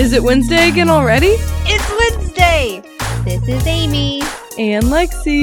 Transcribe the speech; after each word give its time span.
Is 0.00 0.14
it 0.14 0.22
Wednesday 0.22 0.70
again 0.70 0.88
already? 0.88 1.36
It's 1.66 2.16
Wednesday! 2.16 2.80
This 3.22 3.46
is 3.46 3.66
Amy. 3.66 4.22
And 4.56 4.84
Lexi. 4.84 5.42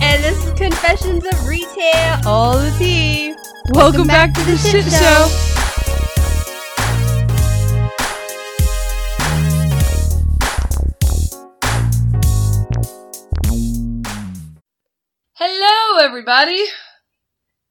And 0.00 0.24
this 0.24 0.46
is 0.46 0.52
Confessions 0.54 1.26
of 1.26 1.46
Retail. 1.46 2.16
All 2.24 2.56
the 2.56 2.74
tea. 2.78 3.34
Welcome, 3.74 4.06
Welcome 4.06 4.06
back, 4.06 4.32
back, 4.32 4.38
to 4.38 4.50
the, 4.50 4.52
the 4.52 4.56
shit, 4.56 4.84
shit 4.84 4.92
show. 4.94 4.98
show. 4.98 5.28
Hello, 15.34 15.98
everybody. 16.02 16.64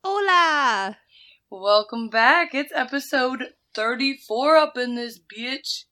Hola. 0.04 1.00
Welcome 1.50 2.10
back. 2.10 2.54
It's 2.54 2.72
episode 2.76 3.56
34 3.74 4.58
up 4.58 4.78
in 4.78 4.94
this 4.94 5.18
bitch. 5.20 5.86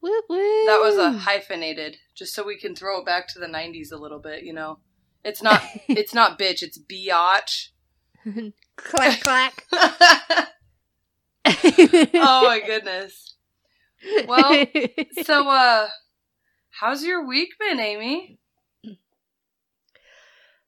Woo 0.00 0.22
woo. 0.28 0.64
That 0.66 0.80
was 0.80 0.96
a 0.96 1.10
hyphenated, 1.10 1.96
just 2.14 2.34
so 2.34 2.44
we 2.44 2.56
can 2.58 2.74
throw 2.74 3.00
it 3.00 3.06
back 3.06 3.28
to 3.28 3.38
the 3.38 3.46
'90s 3.46 3.92
a 3.92 3.96
little 3.96 4.20
bit. 4.20 4.44
You 4.44 4.52
know, 4.52 4.78
it's 5.24 5.42
not 5.42 5.62
it's 5.88 6.14
not 6.14 6.38
bitch, 6.38 6.62
it's 6.62 6.78
biatch. 6.78 7.68
clack 8.76 9.20
clack. 9.20 9.64
oh 12.14 12.44
my 12.46 12.60
goodness. 12.64 13.34
Well, 14.26 14.66
so 15.24 15.48
uh, 15.48 15.88
how's 16.70 17.02
your 17.02 17.26
week 17.26 17.48
been, 17.58 17.80
Amy? 17.80 18.38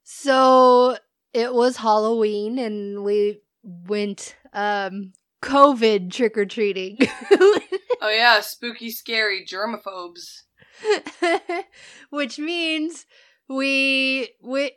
So 0.03 0.97
it 1.33 1.55
was 1.55 1.77
Halloween, 1.77 2.59
and 2.59 3.05
we 3.05 3.41
went 3.63 4.35
um 4.53 5.13
COVID 5.43 6.11
trick 6.11 6.37
or 6.37 6.47
treating. 6.47 6.99
Oh 8.01 8.11
yeah, 8.11 8.41
spooky, 8.41 8.91
scary 8.91 9.45
germaphobes. 9.47 10.43
Which 12.11 12.39
means 12.39 13.07
we 13.49 14.31
we 14.43 14.73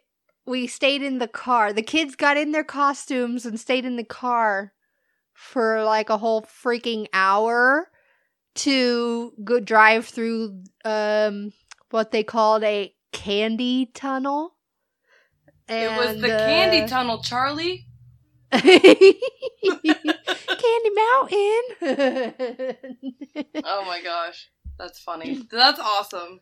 we 0.46 0.68
stayed 0.68 1.02
in 1.02 1.20
the 1.20 1.28
car. 1.28 1.74
The 1.74 1.82
kids 1.82 2.16
got 2.16 2.38
in 2.38 2.52
their 2.52 2.64
costumes 2.64 3.46
and 3.46 3.60
stayed 3.60 3.86
in 3.86 3.96
the 3.96 4.04
car 4.04 4.74
for 5.34 5.84
like 5.84 6.10
a 6.10 6.18
whole 6.18 6.44
freaking 6.44 7.08
hour 7.14 7.90
to 8.56 9.34
go 9.44 9.60
drive 9.60 10.06
through 10.06 10.64
um 10.86 11.52
what 11.90 12.12
they 12.12 12.24
called 12.24 12.64
a 12.64 12.94
candy 13.12 13.90
tunnel. 13.94 14.56
And, 15.68 15.94
it 15.94 15.98
was 15.98 16.22
the 16.22 16.36
uh, 16.36 16.46
candy 16.46 16.88
tunnel, 16.88 17.22
Charlie. 17.22 17.88
Candy 18.62 19.20
Mountain. 20.96 21.64
oh 23.64 23.86
my 23.86 24.02
gosh. 24.04 24.50
That's 24.78 25.00
funny. 25.00 25.42
That's 25.52 25.80
awesome. 25.80 26.40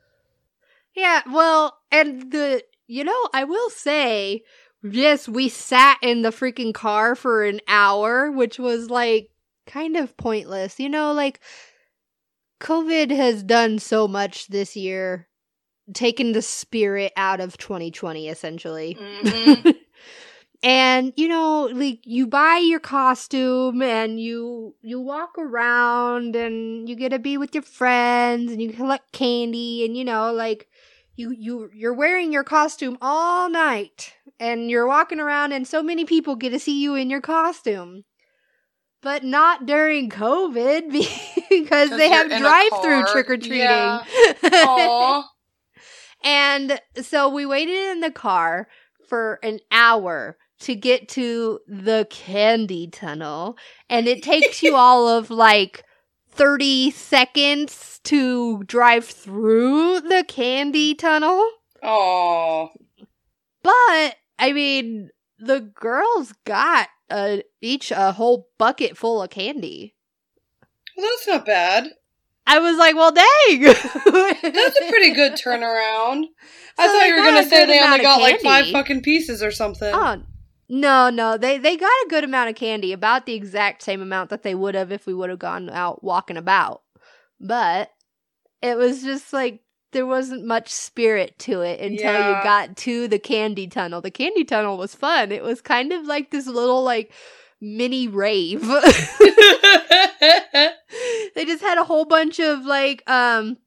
Yeah, 0.95 1.21
well, 1.31 1.77
and 1.91 2.31
the 2.31 2.63
you 2.87 3.03
know, 3.03 3.29
I 3.33 3.45
will 3.45 3.69
say, 3.69 4.43
yes, 4.83 5.29
we 5.29 5.47
sat 5.47 5.97
in 6.01 6.21
the 6.21 6.31
freaking 6.31 6.73
car 6.73 7.15
for 7.15 7.45
an 7.45 7.61
hour, 7.67 8.31
which 8.31 8.59
was 8.59 8.89
like 8.89 9.29
kind 9.65 9.95
of 9.95 10.17
pointless. 10.17 10.79
You 10.79 10.89
know, 10.89 11.13
like 11.13 11.39
COVID 12.59 13.11
has 13.11 13.43
done 13.43 13.79
so 13.79 14.07
much 14.07 14.47
this 14.47 14.75
year, 14.75 15.27
taken 15.93 16.33
the 16.33 16.41
spirit 16.41 17.13
out 17.15 17.39
of 17.39 17.57
2020 17.57 18.27
essentially. 18.27 18.97
Mm-hmm. 18.99 19.69
and 20.63 21.13
you 21.15 21.27
know 21.27 21.69
like 21.73 21.99
you 22.03 22.27
buy 22.27 22.57
your 22.57 22.79
costume 22.79 23.81
and 23.81 24.19
you 24.19 24.75
you 24.81 24.99
walk 24.99 25.37
around 25.37 26.35
and 26.35 26.87
you 26.87 26.95
get 26.95 27.09
to 27.09 27.19
be 27.19 27.37
with 27.37 27.55
your 27.55 27.63
friends 27.63 28.51
and 28.51 28.61
you 28.61 28.71
collect 28.71 29.11
candy 29.11 29.83
and 29.85 29.97
you 29.97 30.03
know 30.03 30.31
like 30.31 30.67
you 31.15 31.31
you 31.31 31.69
you're 31.73 31.93
wearing 31.93 32.31
your 32.31 32.43
costume 32.43 32.97
all 33.01 33.49
night 33.49 34.13
and 34.39 34.69
you're 34.69 34.87
walking 34.87 35.19
around 35.19 35.51
and 35.51 35.67
so 35.67 35.83
many 35.83 36.05
people 36.05 36.35
get 36.35 36.49
to 36.49 36.59
see 36.59 36.81
you 36.81 36.95
in 36.95 37.09
your 37.09 37.21
costume. 37.21 38.03
But 39.03 39.23
not 39.23 39.65
during 39.65 40.09
covid 40.09 40.91
because 41.49 41.89
they 41.89 42.09
have 42.09 42.27
drive-through 42.29 43.05
trick-or-treating. 43.11 43.59
Yeah. 43.59 45.23
and 46.23 46.79
so 47.01 47.27
we 47.29 47.45
waited 47.45 47.91
in 47.91 48.01
the 48.01 48.11
car 48.11 48.67
for 49.07 49.39
an 49.41 49.59
hour 49.71 50.37
to 50.61 50.75
get 50.75 51.09
to 51.09 51.59
the 51.67 52.07
candy 52.09 52.87
tunnel 52.87 53.57
and 53.89 54.07
it 54.07 54.23
takes 54.23 54.63
you 54.63 54.75
all 54.77 55.07
of 55.07 55.29
like 55.29 55.83
30 56.29 56.91
seconds 56.91 57.99
to 58.03 58.63
drive 58.63 59.05
through 59.05 60.01
the 60.01 60.23
candy 60.27 60.95
tunnel. 60.95 61.45
Oh. 61.83 62.69
But 63.63 64.15
I 64.39 64.53
mean, 64.53 65.09
the 65.39 65.59
girls 65.59 66.33
got 66.45 66.87
uh, 67.09 67.37
each 67.61 67.91
a 67.91 68.13
whole 68.13 68.49
bucket 68.57 68.97
full 68.97 69.21
of 69.21 69.29
candy. 69.29 69.95
Well, 70.95 71.07
that's 71.09 71.27
not 71.27 71.45
bad. 71.45 71.89
I 72.47 72.59
was 72.59 72.77
like, 72.77 72.95
well, 72.95 73.11
dang. 73.11 73.61
that's 73.61 74.81
a 74.81 74.89
pretty 74.89 75.13
good 75.13 75.33
turnaround. 75.33 76.25
So 76.75 76.83
I 76.83 76.87
thought 76.87 77.07
you 77.07 77.15
were 77.15 77.21
going 77.21 77.43
to 77.43 77.49
say 77.49 77.65
they 77.65 77.81
only 77.81 77.99
got 77.99 78.19
like 78.19 78.41
five 78.41 78.69
fucking 78.71 79.03
pieces 79.03 79.43
or 79.43 79.51
something. 79.51 79.93
Oh, 79.93 80.23
no, 80.73 81.09
no, 81.09 81.35
they 81.37 81.57
they 81.57 81.75
got 81.75 81.87
a 81.87 82.07
good 82.07 82.23
amount 82.23 82.49
of 82.49 82.55
candy, 82.55 82.93
about 82.93 83.25
the 83.25 83.33
exact 83.33 83.83
same 83.83 84.01
amount 84.01 84.29
that 84.29 84.41
they 84.41 84.55
would 84.55 84.73
have 84.73 84.89
if 84.89 85.05
we 85.05 85.13
would 85.13 85.29
have 85.29 85.37
gone 85.37 85.69
out 85.69 86.01
walking 86.01 86.37
about. 86.37 86.81
But 87.41 87.91
it 88.61 88.77
was 88.77 89.03
just 89.03 89.33
like 89.33 89.59
there 89.91 90.05
wasn't 90.05 90.45
much 90.45 90.69
spirit 90.69 91.37
to 91.39 91.59
it 91.59 91.81
until 91.81 92.13
yeah. 92.13 92.37
you 92.37 92.43
got 92.45 92.77
to 92.77 93.09
the 93.09 93.19
candy 93.19 93.67
tunnel. 93.67 93.99
The 93.99 94.11
candy 94.11 94.45
tunnel 94.45 94.77
was 94.77 94.95
fun. 94.95 95.33
It 95.33 95.43
was 95.43 95.59
kind 95.59 95.91
of 95.91 96.05
like 96.05 96.31
this 96.31 96.47
little 96.47 96.85
like 96.85 97.11
mini 97.59 98.07
rave. 98.07 98.61
they 101.35 101.43
just 101.45 101.61
had 101.61 101.79
a 101.79 101.83
whole 101.83 102.05
bunch 102.05 102.39
of 102.39 102.63
like 102.63 103.03
um 103.09 103.57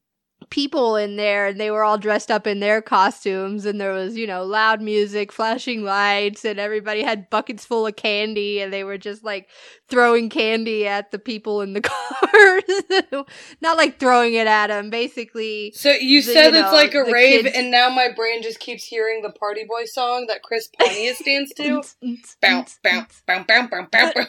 people 0.50 0.97
in 0.97 1.16
there 1.16 1.47
and 1.47 1.60
they 1.60 1.71
were 1.71 1.82
all 1.82 1.99
dressed 1.99 2.31
up 2.31 2.47
in 2.47 2.60
their 2.60 2.82
costumes 2.82 3.65
and 3.65 3.81
there 3.81 3.93
was 3.93 4.16
you 4.16 4.27
know 4.27 4.44
loud 4.44 4.81
music 4.81 5.32
flashing 5.32 5.82
lights 5.82 6.44
and 6.44 6.59
everybody 6.59 7.03
had 7.03 7.31
buckets 7.31 7.65
full 7.65 7.87
of 7.87 7.97
candy 7.97 8.60
and 8.60 8.72
they 8.72 8.84
were 8.84 8.99
just 8.99 9.25
like 9.25 9.49
throwing 9.88 10.28
candy 10.28 10.87
at 10.87 11.10
the 11.10 11.19
people 11.19 11.60
in 11.60 11.72
the 11.72 11.81
cars. 11.82 13.25
Not 13.60 13.77
like 13.77 13.99
throwing 13.99 14.34
it 14.34 14.47
at 14.47 14.69
them 14.69 14.91
basically 14.91 15.72
so 15.75 15.91
you 15.91 16.22
the, 16.22 16.32
said 16.32 16.47
you 16.47 16.53
know, 16.53 16.61
it's 16.61 16.72
like 16.72 16.94
a 16.94 17.05
rave 17.11 17.44
kids... 17.44 17.56
and 17.56 17.71
now 17.71 17.88
my 17.88 18.09
brain 18.15 18.43
just 18.43 18.61
keeps 18.61 18.84
hearing 18.84 19.22
the 19.22 19.31
party 19.31 19.65
boy 19.69 19.84
song 19.84 20.26
that 20.28 20.43
chris 20.43 20.69
pontius 20.78 21.19
stands 21.25 21.53
to? 21.55 21.82
Bounce 22.41 22.78
bounce 22.81 22.81
bounce 22.82 23.22
bounce 23.26 23.47
bounce 23.91 23.91
bounce 23.91 24.28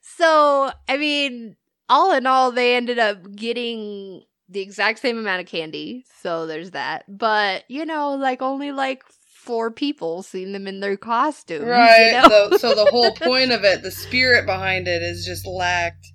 so 0.00 0.70
i 0.88 0.96
mean 0.96 1.56
all 1.88 2.12
in 2.12 2.26
all, 2.26 2.52
they 2.52 2.76
ended 2.76 2.98
up 2.98 3.34
getting 3.34 4.22
the 4.48 4.60
exact 4.60 5.00
same 5.00 5.18
amount 5.18 5.40
of 5.40 5.46
candy. 5.46 6.04
So 6.22 6.46
there's 6.46 6.72
that. 6.72 7.04
But, 7.08 7.64
you 7.68 7.84
know, 7.84 8.14
like 8.14 8.42
only 8.42 8.72
like 8.72 9.04
four 9.46 9.70
people 9.70 10.22
seen 10.22 10.52
them 10.52 10.66
in 10.66 10.80
their 10.80 10.96
costumes. 10.96 11.64
Right. 11.64 12.06
You 12.08 12.28
know? 12.28 12.50
so, 12.50 12.56
so 12.56 12.74
the 12.74 12.90
whole 12.90 13.12
point 13.16 13.52
of 13.52 13.64
it, 13.64 13.82
the 13.82 13.90
spirit 13.90 14.46
behind 14.46 14.88
it 14.88 15.02
is 15.02 15.24
just 15.24 15.46
lacked. 15.46 16.12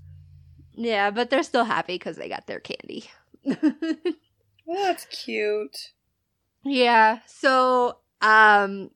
Yeah, 0.73 1.11
but 1.11 1.29
they're 1.29 1.43
still 1.43 1.65
happy 1.65 1.95
because 1.95 2.17
they 2.17 2.29
got 2.29 2.47
their 2.47 2.59
candy. 2.59 3.05
well, 3.45 4.83
that's 4.85 5.05
cute. 5.05 5.91
Yeah. 6.63 7.19
So, 7.25 7.97
um, 8.21 8.91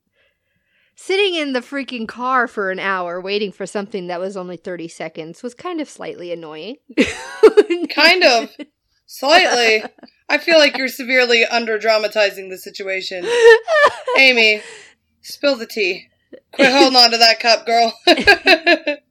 sitting 0.96 1.36
in 1.36 1.54
the 1.54 1.60
freaking 1.60 2.08
car 2.08 2.48
for 2.48 2.72
an 2.72 2.80
hour 2.80 3.22
waiting 3.22 3.52
for 3.52 3.66
something 3.66 4.08
that 4.08 4.20
was 4.20 4.38
only 4.38 4.58
30 4.58 4.88
seconds 4.88 5.44
was 5.44 5.54
kind 5.54 5.82
of 5.82 5.90
slightly 5.90 6.32
annoying. 6.32 6.78
kind 7.90 8.24
of. 8.24 8.50
Slightly. 9.06 9.84
I 10.30 10.38
feel 10.40 10.58
like 10.58 10.78
you're 10.78 10.88
severely 10.88 11.46
under 11.46 11.78
dramatizing 11.78 12.50
the 12.50 12.58
situation. 12.58 13.26
Amy, 14.18 14.62
spill 15.22 15.56
the 15.56 15.68
tea. 15.68 16.08
Quit 16.54 16.72
holding 16.72 16.98
on 16.98 17.12
to 17.12 17.18
that 17.18 17.40
cup, 17.40 17.66
girl 17.66 17.94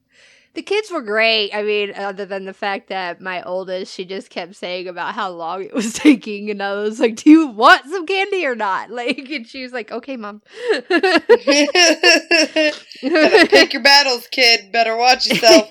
the 0.54 0.62
kids 0.62 0.90
were 0.90 1.02
great. 1.02 1.52
I 1.52 1.62
mean, 1.62 1.92
other 1.94 2.24
than 2.24 2.44
the 2.44 2.54
fact 2.54 2.88
that 2.88 3.20
my 3.20 3.42
oldest, 3.42 3.92
she 3.92 4.04
just 4.04 4.30
kept 4.30 4.54
saying 4.54 4.86
about 4.88 5.14
how 5.14 5.30
long 5.30 5.62
it 5.64 5.74
was 5.74 5.92
taking, 5.98 6.50
and 6.50 6.62
I 6.62 6.74
was 6.74 7.00
like, 7.00 7.16
"Do 7.16 7.30
you 7.30 7.46
want 7.48 7.84
some 7.90 8.06
candy 8.06 8.46
or 8.46 8.54
not?" 8.54 8.90
Like, 8.94 9.28
and 9.30 9.46
she 9.46 9.62
was 9.62 9.72
like, 9.72 9.90
"Okay, 9.90 10.16
mom." 10.16 10.42
pick 13.00 13.72
your 13.72 13.82
battles, 13.82 14.28
kid. 14.30 14.70
Better 14.72 14.96
watch 14.96 15.26
yourself. 15.26 15.70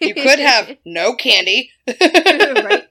You 0.00 0.14
could 0.14 0.38
have 0.40 0.76
no 0.84 1.14
candy. 1.14 1.70
right. 1.86 2.88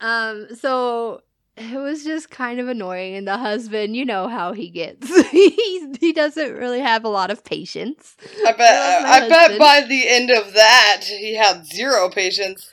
Um. 0.00 0.48
So 0.56 1.22
it 1.56 1.78
was 1.78 2.04
just 2.04 2.30
kind 2.30 2.58
of 2.58 2.68
annoying. 2.68 3.14
And 3.14 3.28
the 3.28 3.38
husband, 3.38 3.96
you 3.96 4.04
know 4.04 4.28
how 4.28 4.52
he 4.52 4.68
gets. 4.70 5.08
he 5.30 5.94
he 6.00 6.12
doesn't 6.12 6.52
really 6.54 6.80
have 6.80 7.04
a 7.04 7.08
lot 7.08 7.30
of 7.30 7.44
patience. 7.44 8.16
I 8.46 8.52
bet. 8.52 9.04
I, 9.04 9.26
I 9.26 9.28
bet 9.28 9.58
by 9.58 9.82
the 9.82 10.08
end 10.08 10.30
of 10.30 10.54
that, 10.54 11.02
he 11.04 11.34
had 11.36 11.66
zero 11.66 12.10
patience. 12.10 12.70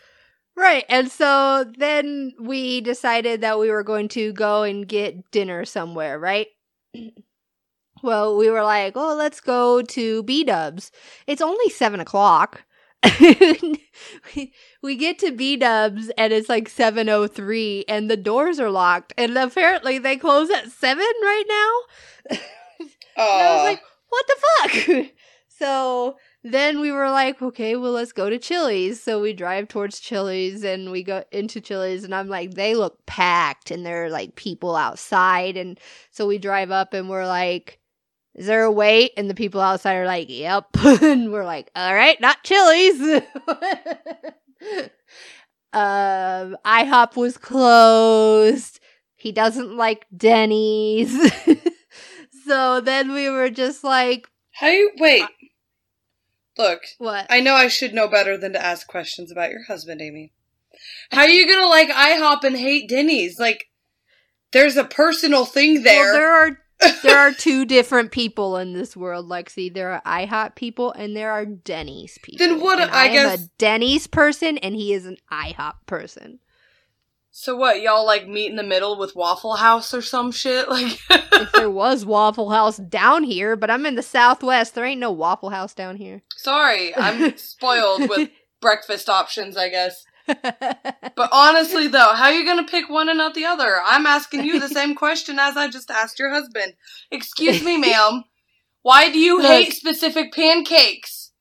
Right. 0.56 0.86
And 0.90 1.10
so 1.10 1.66
then 1.78 2.34
we 2.40 2.82
decided 2.82 3.42
that 3.42 3.58
we 3.58 3.70
were 3.70 3.84
going 3.84 4.10
to 4.10 4.34
go 4.34 4.64
and 4.64 4.88
get 4.88 5.32
dinner 5.32 5.66
somewhere, 5.66 6.20
right? 6.20 6.48
well, 8.04 8.38
we 8.38 8.50
were 8.50 8.64
like, 8.64 8.94
oh, 8.96 9.16
let's 9.16 9.40
go 9.40 9.82
to 9.82 10.24
B 10.24 10.44
Dubs. 10.44 10.92
It's 11.28 11.42
only 11.42 11.70
seven 11.70 12.00
o'clock. 12.00 12.64
We, 14.36 14.54
we 14.82 14.96
get 14.96 15.20
to 15.20 15.32
B 15.32 15.58
Dubs 15.58 16.12
and 16.18 16.34
it's 16.34 16.50
like 16.50 16.70
7:03 16.70 17.84
and 17.88 18.10
the 18.10 18.18
doors 18.18 18.60
are 18.60 18.72
locked 18.72 19.14
and 19.18 19.38
apparently 19.38 19.98
they 19.98 20.18
close 20.18 20.50
at 20.50 20.72
7 20.72 20.98
right 21.00 21.44
now. 21.48 22.38
I 23.18 23.56
was 23.56 23.64
like, 23.64 23.82
"What 24.10 24.26
the 24.28 24.36
fuck?" 24.96 25.06
so 25.48 26.18
then 26.44 26.80
we 26.80 26.92
were 26.92 27.10
like, 27.10 27.42
"Okay, 27.42 27.76
well 27.76 27.92
let's 27.92 28.14
go 28.14 28.30
to 28.30 28.38
Chili's." 28.38 29.02
So 29.02 29.20
we 29.22 29.34
drive 29.34 29.68
towards 29.68 30.00
Chili's 30.00 30.64
and 30.64 30.92
we 30.92 31.04
go 31.04 31.24
into 31.32 31.62
Chili's 31.62 32.04
and 32.04 32.16
I'm 32.16 32.28
like, 32.28 32.54
"They 32.54 32.76
look 32.76 33.06
packed 33.06 33.72
and 33.72 33.86
there 33.86 34.06
are 34.06 34.10
like 34.10 34.36
people 34.36 34.76
outside." 34.76 35.58
And 35.58 35.80
so 36.12 36.28
we 36.28 36.38
drive 36.38 36.72
up 36.72 36.94
and 36.94 37.10
we're 37.10 37.28
like, 37.28 37.81
is 38.36 38.48
there 38.48 38.64
a 38.64 38.72
wait? 38.72 39.12
And 39.18 39.30
the 39.30 39.36
people 39.36 39.62
outside 39.62 39.96
are 39.96 40.06
like, 40.06 40.30
yep. 40.30 40.68
and 40.78 41.32
we're 41.32 41.46
like, 41.46 41.70
all 41.76 41.94
right, 41.94 42.20
not 42.22 42.44
Chili's. 42.44 43.00
um, 45.74 46.58
IHOP 46.66 47.16
was 47.16 47.38
closed. 47.38 48.80
He 49.16 49.32
doesn't 49.32 49.76
like 49.76 50.06
Denny's. 50.16 51.14
so 52.46 52.82
then 52.82 53.14
we 53.14 53.30
were 53.30 53.50
just 53.50 53.84
like, 53.84 54.28
how 54.54 54.68
you 54.68 54.92
wait? 54.98 55.24
Look, 56.58 56.82
what? 56.98 57.26
I 57.30 57.40
know 57.40 57.56
I 57.56 57.68
should 57.68 57.94
know 57.94 58.08
better 58.08 58.38
than 58.38 58.54
to 58.54 58.64
ask 58.64 58.88
questions 58.88 59.32
about 59.32 59.52
your 59.52 59.64
husband, 59.64 60.02
Amy. 60.02 60.32
How 61.12 61.22
are 61.22 61.30
you 61.30 61.48
gonna 61.48 61.68
like 61.68 61.90
IHOP 61.90 62.44
and 62.44 62.58
hate 62.58 62.90
Denny's? 62.90 63.40
Like, 63.40 63.70
there's 64.52 64.78
a 64.78 64.84
personal 64.84 65.46
thing 65.46 65.84
there. 65.84 66.04
Well, 66.04 66.14
there 66.14 66.32
are 66.32 66.58
there 67.04 67.18
are 67.18 67.32
two 67.32 67.66
different 67.66 68.12
people 68.12 68.58
in 68.58 68.74
this 68.74 68.96
world, 68.98 69.30
Lexi. 69.30 69.74
There 69.74 69.92
are 69.92 70.02
IHOP 70.06 70.56
people 70.56 70.92
and 70.92 71.16
there 71.16 71.32
are 71.32 71.46
Denny's 71.46 72.18
people. 72.22 72.46
Then 72.46 72.60
what? 72.60 72.80
I, 72.80 73.06
I 73.06 73.08
guess 73.10 73.40
am 73.40 73.46
a 73.46 73.50
Denny's 73.58 74.08
person 74.08 74.58
and 74.58 74.76
he 74.76 74.94
is 74.94 75.06
an 75.06 75.18
IHOP 75.32 75.74
person. 75.86 76.40
So 77.34 77.56
what? 77.56 77.82
Y'all 77.82 78.06
like 78.06 78.28
meet 78.28 78.50
in 78.50 78.58
the 78.58 78.64
middle 78.64 78.98
with 78.98 79.16
Waffle 79.16 79.56
House 79.56 79.94
or 79.94 80.02
some 80.02 80.32
shit? 80.32 80.68
Like, 80.70 81.00
if 81.10 81.52
there 81.54 81.72
was 81.72 82.06
Waffle 82.06 82.52
House 82.52 82.78
down 82.78 83.24
here, 83.24 83.56
but 83.56 83.72
I'm 83.72 83.86
in 83.86 83.96
the 83.96 84.04
Southwest. 84.04 84.76
There 84.76 84.86
ain't 84.86 85.00
no 85.00 85.12
Waffle 85.12 85.50
House 85.50 85.74
down 85.74 85.96
here. 85.96 86.22
Sorry, 86.36 86.96
I'm 86.96 87.38
spoiled 87.38 88.10
with 88.10 88.30
breakfast 88.62 89.10
options. 89.10 89.58
I 89.58 89.70
guess. 89.70 90.04
But 90.28 91.30
honestly, 91.32 91.88
though, 91.88 92.14
how 92.14 92.26
are 92.26 92.34
you 92.34 92.46
going 92.46 92.64
to 92.64 92.72
pick 92.72 92.90
one 92.90 93.10
and 93.10 93.18
not 93.18 93.34
the 93.34 93.46
other? 93.46 93.82
I'm 93.86 94.06
asking 94.06 94.44
you 94.44 94.60
the 94.60 94.70
same 94.70 94.96
question 94.96 95.40
as 95.40 95.58
I 95.58 95.68
just 95.70 95.92
asked 95.92 96.20
your 96.20 96.30
husband. 96.30 96.74
Excuse 97.10 97.64
me, 97.64 97.78
ma'am. 97.80 98.24
Why 98.82 99.12
do 99.12 99.20
you 99.20 99.38
Look, 99.38 99.52
hate 99.52 99.74
specific 99.74 100.34
pancakes? 100.34 101.32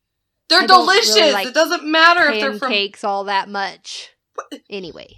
They're 0.49 0.67
delicious. 0.67 1.15
Really 1.15 1.33
like 1.33 1.47
it 1.47 1.55
doesn't 1.55 1.85
matter 1.85 2.29
if 2.31 2.41
they're 2.41 2.53
from 2.53 2.71
pancakes 2.71 3.05
all 3.05 3.25
that 3.25 3.49
much. 3.49 4.11
Anyway, 4.69 5.17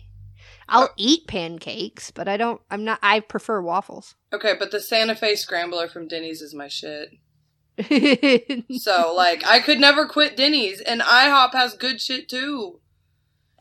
I'll 0.68 0.90
eat 0.96 1.26
pancakes, 1.26 2.10
but 2.10 2.28
I 2.28 2.36
don't. 2.36 2.60
I'm 2.70 2.84
not. 2.84 2.98
I 3.02 3.20
prefer 3.20 3.62
waffles. 3.62 4.14
Okay, 4.32 4.54
but 4.58 4.70
the 4.70 4.80
Santa 4.80 5.14
Fe 5.14 5.34
scrambler 5.34 5.88
from 5.88 6.06
Denny's 6.06 6.42
is 6.42 6.54
my 6.54 6.68
shit. 6.68 7.10
so, 8.78 9.14
like, 9.16 9.46
I 9.46 9.60
could 9.60 9.80
never 9.80 10.06
quit 10.06 10.36
Denny's, 10.36 10.80
and 10.80 11.00
IHOP 11.00 11.52
has 11.54 11.74
good 11.74 12.00
shit 12.00 12.28
too. 12.28 12.80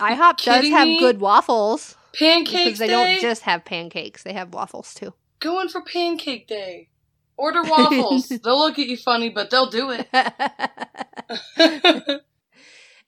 IHOP 0.01 0.44
does 0.44 0.68
have 0.69 0.88
me? 0.88 1.00
good 1.00 1.19
waffles. 1.19 1.95
Pancakes 2.13 2.63
because 2.63 2.80
they 2.80 2.88
day? 2.88 2.92
don't 2.92 3.21
just 3.21 3.44
have 3.44 3.63
pancakes; 3.63 4.24
they 4.24 4.33
have 4.33 4.53
waffles 4.53 4.94
too. 4.94 5.13
Going 5.39 5.69
for 5.69 5.81
pancake 5.81 6.48
day. 6.48 6.89
Order 7.38 7.63
waffles. 7.63 8.27
they'll 8.27 8.59
look 8.59 8.77
at 8.77 8.88
you 8.88 8.98
funny, 8.98 9.30
but 9.30 9.50
they'll 9.50 9.69
do 9.69 9.92
it. 9.92 10.07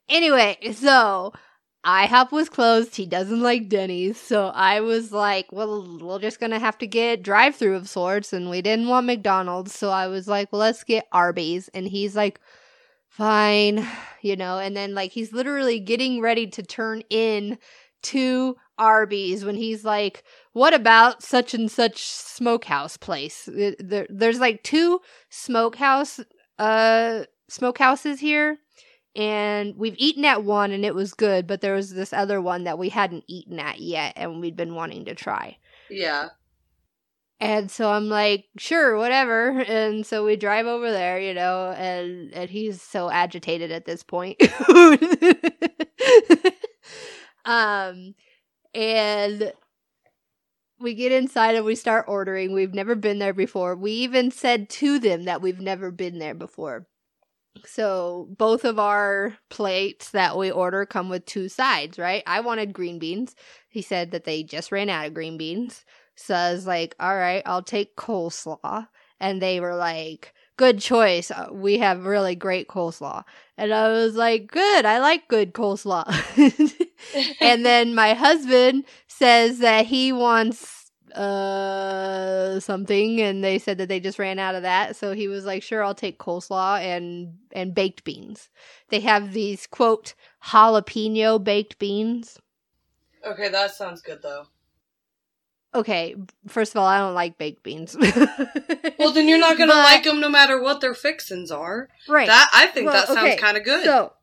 anyway, 0.10 0.58
so 0.74 1.34
IHOP 1.86 2.32
was 2.32 2.50
closed. 2.50 2.96
He 2.96 3.06
doesn't 3.06 3.42
like 3.42 3.68
Denny's. 3.68 4.20
So 4.20 4.48
I 4.48 4.80
was 4.80 5.12
like, 5.12 5.52
well, 5.52 6.00
we're 6.00 6.20
just 6.20 6.40
going 6.40 6.52
to 6.52 6.60
have 6.60 6.78
to 6.78 6.88
get 6.88 7.24
drive 7.24 7.56
through 7.56 7.76
of 7.76 7.90
sorts. 7.90 8.32
And 8.32 8.50
we 8.50 8.62
didn't 8.62 8.88
want 8.88 9.06
McDonald's. 9.06 9.76
So 9.76 9.90
I 9.90 10.08
was 10.08 10.28
like, 10.28 10.52
well, 10.52 10.62
let's 10.62 10.84
get 10.84 11.08
Arby's. 11.12 11.68
And 11.70 11.88
he's 11.88 12.16
like, 12.16 12.40
fine, 13.14 13.88
you 14.22 14.36
know, 14.36 14.60
and 14.60 14.76
then 14.76 14.94
like 14.94 15.12
he's 15.12 15.34
literally 15.34 15.80
getting 15.80 16.22
ready 16.22 16.48
to 16.48 16.64
turn 16.64 17.02
in 17.10 17.58
to 18.02 18.58
Arby's 18.78 19.46
when 19.46 19.56
he's 19.56 19.86
like, 19.86 20.24
what 20.52 20.74
about 20.74 21.24
such 21.24 21.54
and 21.54 21.72
such 21.72 22.04
smokehouse 22.04 22.98
place? 22.98 23.48
There, 23.48 24.08
there's 24.10 24.40
like 24.40 24.64
two 24.64 25.00
smokehouse, 25.30 26.20
uh, 26.60 27.24
smokehouses 27.50 28.20
here. 28.20 28.58
And 29.16 29.76
we've 29.78 29.96
eaten 30.00 30.26
at 30.26 30.44
one 30.44 30.72
and 30.72 30.84
it 30.84 30.96
was 30.96 31.14
good, 31.14 31.46
but 31.46 31.62
there 31.62 31.76
was 31.76 31.94
this 31.94 32.14
other 32.14 32.42
one 32.42 32.64
that 32.64 32.80
we 32.80 32.90
hadn't 32.90 33.26
eaten 33.28 33.60
at 33.60 33.80
yet 33.80 34.14
and 34.16 34.42
we'd 34.42 34.56
been 34.56 34.74
wanting 34.74 35.06
to 35.06 35.14
try. 35.14 35.58
Yeah. 35.88 36.30
And 37.44 37.70
so 37.70 37.92
I'm 37.92 38.08
like, 38.08 38.46
sure, 38.58 38.96
whatever. 38.96 39.66
And 39.74 40.06
so 40.06 40.24
we 40.24 40.38
drive 40.38 40.66
over 40.66 40.90
there, 40.90 41.20
you 41.20 41.34
know, 41.34 41.72
and 41.72 42.34
and 42.34 42.50
he's 42.50 42.82
so 42.82 43.10
agitated 43.10 43.70
at 43.70 43.86
this 43.86 44.02
point. 44.02 44.42
um 47.46 48.16
and 48.74 49.52
we 50.80 50.94
get 50.94 51.12
inside 51.12 51.56
and 51.56 51.66
we 51.66 51.76
start 51.76 52.06
ordering. 52.08 52.54
We've 52.54 52.74
never 52.74 52.96
been 52.96 53.20
there 53.20 53.34
before. 53.34 53.76
We 53.76 53.92
even 53.92 54.32
said 54.32 54.70
to 54.72 54.98
them 54.98 55.26
that 55.26 55.42
we've 55.42 55.60
never 55.60 55.92
been 55.92 56.20
there 56.20 56.36
before. 56.36 56.88
So 57.66 58.30
both 58.38 58.64
of 58.64 58.80
our 58.80 59.38
plates 59.50 60.12
that 60.12 60.38
we 60.38 60.50
order 60.50 60.86
come 60.86 61.10
with 61.10 61.26
two 61.26 61.50
sides, 61.50 62.00
right? 62.00 62.24
I 62.26 62.40
wanted 62.40 62.74
green 62.74 63.00
beans. 63.00 63.36
He 63.70 63.82
said 63.82 64.12
that 64.12 64.24
they 64.24 64.44
just 64.44 64.72
ran 64.72 64.90
out 64.90 65.08
of 65.08 65.14
green 65.14 65.38
beans 65.38 65.84
says 66.16 66.68
like, 66.68 66.96
"All 67.00 67.16
right, 67.16 67.44
I'll 67.46 67.64
take 67.64 67.96
coleslaw," 67.96 68.88
and 69.20 69.42
they 69.42 69.60
were 69.60 69.76
like, 69.76 70.34
"Good 70.58 70.80
choice. 70.80 71.32
Uh, 71.32 71.50
we 71.52 71.80
have 71.80 72.06
really 72.06 72.36
great 72.36 72.68
coleslaw." 72.68 73.24
And 73.58 73.74
I 73.74 73.90
was 73.90 74.16
like, 74.16 74.48
"Good. 74.52 74.86
I 74.86 75.00
like 75.00 75.28
good 75.28 75.54
coleslaw." 75.54 76.06
and 77.42 77.66
then 77.66 77.96
my 77.96 78.14
husband 78.14 78.86
says 79.08 79.60
that 79.60 79.86
he 79.86 80.12
wants 80.12 80.84
uh 81.16 82.60
something 82.60 83.22
and 83.22 83.44
they 83.44 83.60
said 83.60 83.78
that 83.78 83.88
they 83.88 84.00
just 84.00 84.18
ran 84.18 84.40
out 84.40 84.56
of 84.56 84.64
that 84.64 84.96
so 84.96 85.14
he 85.14 85.28
was 85.28 85.46
like 85.46 85.62
sure 85.62 85.84
i'll 85.84 85.94
take 85.94 86.18
coleslaw 86.18 86.80
and 86.80 87.36
and 87.52 87.76
baked 87.76 88.04
beans 88.04 88.50
they 88.90 89.00
have 89.00 89.32
these 89.32 89.68
quote 89.68 90.16
jalapeno 90.44 91.44
baked 91.44 91.78
beans 91.78 92.40
okay 93.26 93.50
that 93.50 93.70
sounds 93.76 94.02
good 94.02 94.24
though 94.24 94.48
Okay, 95.76 96.16
first 96.48 96.74
of 96.74 96.80
all, 96.80 96.86
I 96.86 97.00
don't 97.00 97.16
like 97.16 97.38
baked 97.38 97.64
beans. 97.64 97.96
well, 99.00 99.12
then 99.12 99.28
you're 99.28 99.40
not 99.40 99.58
gonna 99.58 99.74
but, 99.74 99.84
like 99.84 100.04
them 100.04 100.20
no 100.20 100.30
matter 100.30 100.62
what 100.62 100.82
their 100.82 100.94
fixins 100.94 101.50
are. 101.50 101.90
Right. 102.08 102.28
That 102.28 102.50
I 102.54 102.68
think 102.68 102.86
well, 102.86 102.94
that 102.94 103.08
sounds 103.08 103.20
okay, 103.20 103.38
kind 103.38 103.58
of 103.58 103.64
good. 103.64 103.84
So, 103.84 104.14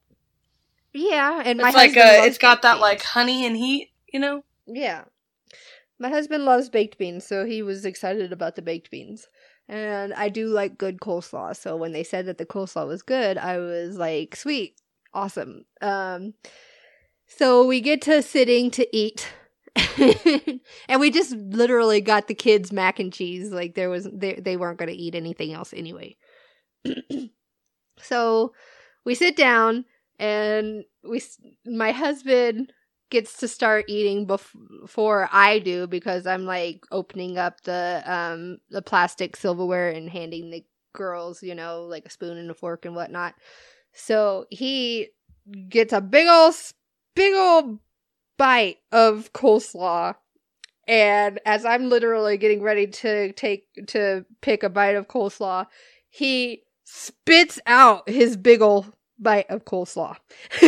yeah, 0.92 1.42
and 1.44 1.60
it's 1.60 1.74
like 1.74 1.96
a, 1.96 2.24
it's 2.24 2.38
got 2.38 2.62
that 2.62 2.74
beans. 2.74 2.80
like 2.80 3.02
honey 3.02 3.44
and 3.44 3.56
heat, 3.56 3.90
you 4.12 4.20
know. 4.20 4.44
Yeah, 4.66 5.04
my 5.98 6.08
husband 6.08 6.44
loves 6.44 6.68
baked 6.68 6.98
beans, 6.98 7.26
so 7.26 7.44
he 7.44 7.62
was 7.62 7.84
excited 7.84 8.32
about 8.32 8.54
the 8.54 8.62
baked 8.62 8.90
beans. 8.90 9.28
And 9.68 10.12
I 10.14 10.28
do 10.28 10.48
like 10.48 10.78
good 10.78 11.00
coleslaw, 11.00 11.56
so 11.56 11.76
when 11.76 11.92
they 11.92 12.02
said 12.04 12.26
that 12.26 12.38
the 12.38 12.46
coleslaw 12.46 12.86
was 12.86 13.02
good, 13.02 13.38
I 13.38 13.58
was 13.58 13.96
like, 13.96 14.36
"Sweet, 14.36 14.80
awesome." 15.12 15.64
Um, 15.80 16.34
so 17.26 17.64
we 17.64 17.80
get 17.80 18.02
to 18.02 18.22
sitting 18.22 18.70
to 18.72 18.96
eat 18.96 19.32
and 20.88 21.00
we 21.00 21.10
just 21.10 21.32
literally 21.32 22.00
got 22.00 22.28
the 22.28 22.34
kids 22.34 22.72
mac 22.72 22.98
and 22.98 23.12
cheese 23.12 23.50
like 23.50 23.74
there 23.74 23.90
was 23.90 24.08
they, 24.12 24.34
they 24.34 24.56
weren't 24.56 24.78
going 24.78 24.88
to 24.88 24.94
eat 24.94 25.14
anything 25.14 25.52
else 25.52 25.72
anyway 25.74 26.16
so 28.00 28.52
we 29.04 29.14
sit 29.14 29.36
down 29.36 29.84
and 30.18 30.84
we 31.04 31.22
my 31.66 31.92
husband 31.92 32.72
gets 33.10 33.38
to 33.38 33.48
start 33.48 33.84
eating 33.88 34.26
bef- 34.26 34.54
before 34.82 35.28
I 35.32 35.58
do 35.58 35.86
because 35.86 36.26
I'm 36.26 36.44
like 36.44 36.84
opening 36.92 37.38
up 37.38 37.60
the 37.62 38.02
um 38.06 38.58
the 38.70 38.82
plastic 38.82 39.36
silverware 39.36 39.90
and 39.90 40.08
handing 40.08 40.50
the 40.50 40.64
girls, 40.92 41.42
you 41.42 41.54
know, 41.54 41.84
like 41.84 42.06
a 42.06 42.10
spoon 42.10 42.36
and 42.36 42.50
a 42.50 42.54
fork 42.54 42.84
and 42.84 42.94
whatnot. 42.94 43.34
So 43.92 44.46
he 44.50 45.08
gets 45.68 45.92
a 45.92 46.00
big 46.00 46.28
old 46.28 46.54
big 47.14 47.34
old 47.34 47.78
bite 48.40 48.78
of 48.90 49.30
coleslaw 49.34 50.14
And 50.88 51.38
as 51.44 51.66
I'm 51.66 51.90
literally 51.90 52.38
getting 52.38 52.62
ready 52.62 52.86
to 52.86 53.34
take 53.34 53.66
to 53.88 54.24
pick 54.40 54.62
a 54.62 54.70
bite 54.70 54.96
of 54.96 55.08
coleslaw, 55.08 55.66
he 56.08 56.62
spits 56.84 57.60
out 57.66 58.08
his 58.08 58.38
big 58.38 58.62
ol' 58.62 58.86
bite 59.18 59.50
of 59.50 59.66
coleslaw. 59.66 60.16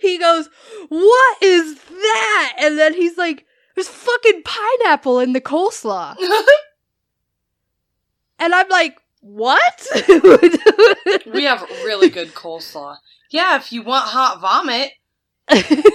he 0.00 0.18
goes, 0.18 0.50
What 0.90 1.42
is 1.42 1.82
that? 1.82 2.56
And 2.60 2.78
then 2.78 2.92
he's 2.92 3.16
like, 3.16 3.46
There's 3.74 3.88
fucking 3.88 4.42
pineapple 4.44 5.18
in 5.18 5.32
the 5.32 5.40
coleslaw. 5.40 6.14
and 8.38 8.54
I'm 8.54 8.68
like, 8.68 8.98
What? 9.22 9.86
we 11.26 11.44
have 11.44 11.62
really 11.86 12.10
good 12.10 12.34
coleslaw. 12.34 12.98
Yeah, 13.30 13.56
if 13.56 13.72
you 13.72 13.82
want 13.82 14.08
hot 14.08 14.42
vomit. 14.42 14.92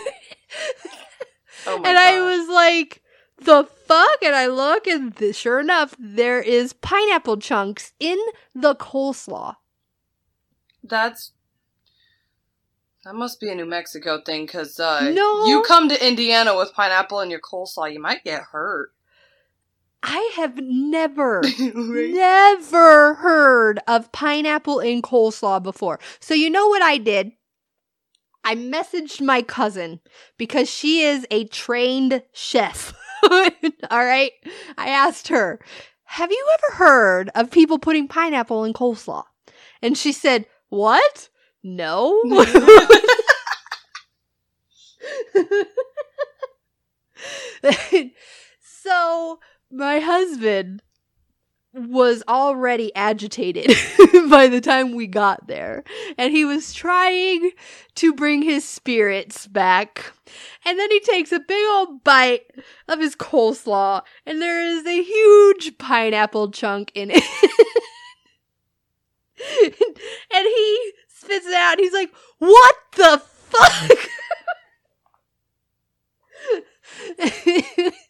oh 1.68 1.82
and 1.84 1.98
I 1.98 2.20
was 2.22 2.50
like, 2.50 3.02
the 3.38 3.64
fuck? 3.64 4.24
And 4.24 4.36
I 4.36 4.48
look, 4.48 4.88
and 4.88 5.16
th- 5.16 5.36
sure 5.36 5.60
enough, 5.60 5.96
there 6.00 6.42
is 6.42 6.74
pineapple 6.74 7.38
chunks 7.38 7.94
in 8.00 8.18
the 8.54 8.76
coleslaw. 8.76 9.56
That's 10.84 11.32
that 13.04 13.14
must 13.14 13.40
be 13.40 13.52
a 13.52 13.56
New 13.56 13.68
Mexico 13.68 14.20
thing, 14.20 14.46
because 14.46 14.80
uh, 14.80 15.12
no, 15.14 15.46
you 15.46 15.64
come 15.68 15.90
to 15.90 16.08
Indiana 16.08 16.58
with 16.58 16.74
pineapple 16.74 17.22
in 17.22 17.30
your 17.30 17.40
coleslaw, 17.40 17.92
you 17.92 18.00
might 18.00 18.24
get 18.24 18.42
hurt. 18.42 18.92
I 20.02 20.32
have 20.36 20.60
never, 20.62 21.42
never 21.60 23.16
heard 23.16 23.80
of 23.88 24.12
pineapple 24.12 24.80
in 24.80 25.02
coleslaw 25.02 25.62
before. 25.62 26.00
So 26.20 26.34
you 26.34 26.50
know 26.50 26.68
what 26.68 26.84
I 26.84 26.98
did? 26.98 27.32
I 28.46 28.56
messaged 28.56 29.22
my 29.22 29.42
cousin 29.42 30.00
because 30.38 30.70
she 30.70 31.02
is 31.02 31.26
a 31.32 31.46
trained 31.46 32.22
chef. 32.32 32.94
All 33.24 33.50
right. 34.06 34.32
I 34.78 34.90
asked 34.90 35.30
her, 35.30 35.60
Have 36.04 36.30
you 36.32 36.48
ever 36.60 36.76
heard 36.76 37.32
of 37.34 37.50
people 37.50 37.80
putting 37.80 38.08
pineapple 38.08 38.64
in 38.64 38.74
coleslaw? 38.74 39.24
And 39.82 39.98
she 39.98 40.12
said, 40.12 40.46
What? 40.70 41.30
No. 41.64 42.22
so 48.62 49.40
my 49.72 50.00
husband 50.00 50.84
was 51.76 52.24
already 52.28 52.94
agitated 52.96 53.68
by 54.30 54.48
the 54.48 54.62
time 54.62 54.96
we 54.96 55.08
got 55.08 55.48
there. 55.48 55.84
And 56.18 56.32
he 56.32 56.46
was 56.46 56.74
trying 56.74 57.52
to 57.96 58.14
bring 58.14 58.42
his 58.42 58.68
spirits 58.68 59.48
back. 59.48 60.14
And 60.64 60.80
then 60.80 60.90
he 60.90 61.00
takes 61.02 61.32
a 61.32 61.40
big 61.40 61.66
old 61.72 62.04
bite 62.04 62.46
of 62.88 63.00
his 63.00 63.16
coleslaw, 63.16 64.02
and 64.26 64.42
there 64.42 64.62
is 64.62 64.86
a 64.86 65.04
huge 65.04 65.78
pineapple 65.78 66.52
chunk 66.52 66.92
in 66.96 67.12
it. 67.12 67.24
and 70.34 70.46
he 70.46 70.92
spits 71.10 71.46
it 71.46 71.54
out, 71.54 71.74
and 71.74 71.82
he's 71.82 71.94
like, 71.94 72.12
What 72.40 72.76
the 72.96 73.22
fuck? 73.50 73.92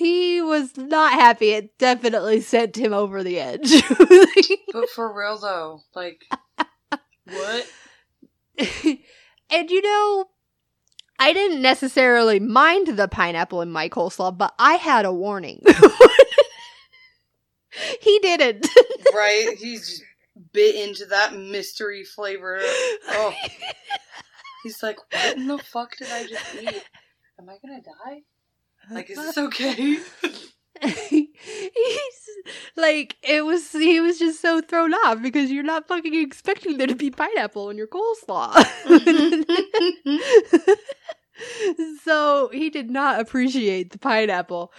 he 0.00 0.40
was 0.40 0.78
not 0.78 1.12
happy. 1.12 1.50
It 1.50 1.76
definitely 1.76 2.40
sent 2.40 2.74
him 2.74 2.94
over 2.94 3.22
the 3.22 3.38
edge. 3.38 3.82
but 4.72 4.88
for 4.88 5.14
real 5.14 5.36
though, 5.36 5.82
like 5.94 6.24
what? 7.26 7.70
and 9.50 9.70
you 9.70 9.82
know, 9.82 10.24
I 11.18 11.34
didn't 11.34 11.60
necessarily 11.60 12.40
mind 12.40 12.86
the 12.86 13.08
pineapple 13.08 13.60
in 13.60 13.70
my 13.70 13.90
coleslaw, 13.90 14.38
but 14.38 14.54
I 14.58 14.76
had 14.76 15.04
a 15.04 15.12
warning. 15.12 15.60
he 18.00 18.18
didn't. 18.20 18.66
right? 19.14 19.54
He's 19.58 20.02
bit 20.54 20.76
into 20.76 21.04
that 21.06 21.34
mystery 21.34 22.04
flavor. 22.04 22.60
Oh. 23.08 23.34
He's 24.62 24.82
like, 24.82 24.96
what 25.12 25.36
in 25.36 25.46
the 25.46 25.58
fuck 25.58 25.94
did 25.98 26.08
I 26.10 26.26
just 26.26 26.54
eat? 26.54 26.84
Am 27.38 27.50
I 27.50 27.58
gonna 27.62 27.82
die? 27.82 28.22
Like, 28.90 29.10
is 29.10 29.16
this 29.16 29.38
okay? 29.38 29.98
He's 30.82 32.30
like 32.76 33.16
it 33.22 33.44
was 33.44 33.70
he 33.72 34.00
was 34.00 34.18
just 34.18 34.40
so 34.40 34.60
thrown 34.60 34.94
off 34.94 35.22
because 35.22 35.50
you're 35.50 35.62
not 35.62 35.86
fucking 35.86 36.14
expecting 36.14 36.78
there 36.78 36.86
to 36.86 36.94
be 36.94 37.10
pineapple 37.10 37.70
in 37.70 37.76
your 37.76 37.86
coleslaw. 37.86 38.54
so 42.04 42.50
he 42.52 42.70
did 42.70 42.90
not 42.90 43.20
appreciate 43.20 43.90
the 43.90 43.98
pineapple. 43.98 44.72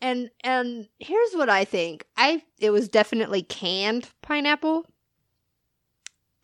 And 0.00 0.30
and 0.44 0.88
here's 0.98 1.34
what 1.34 1.48
I 1.48 1.64
think. 1.64 2.06
I 2.16 2.42
it 2.58 2.70
was 2.70 2.88
definitely 2.88 3.42
canned 3.42 4.08
pineapple. 4.22 4.86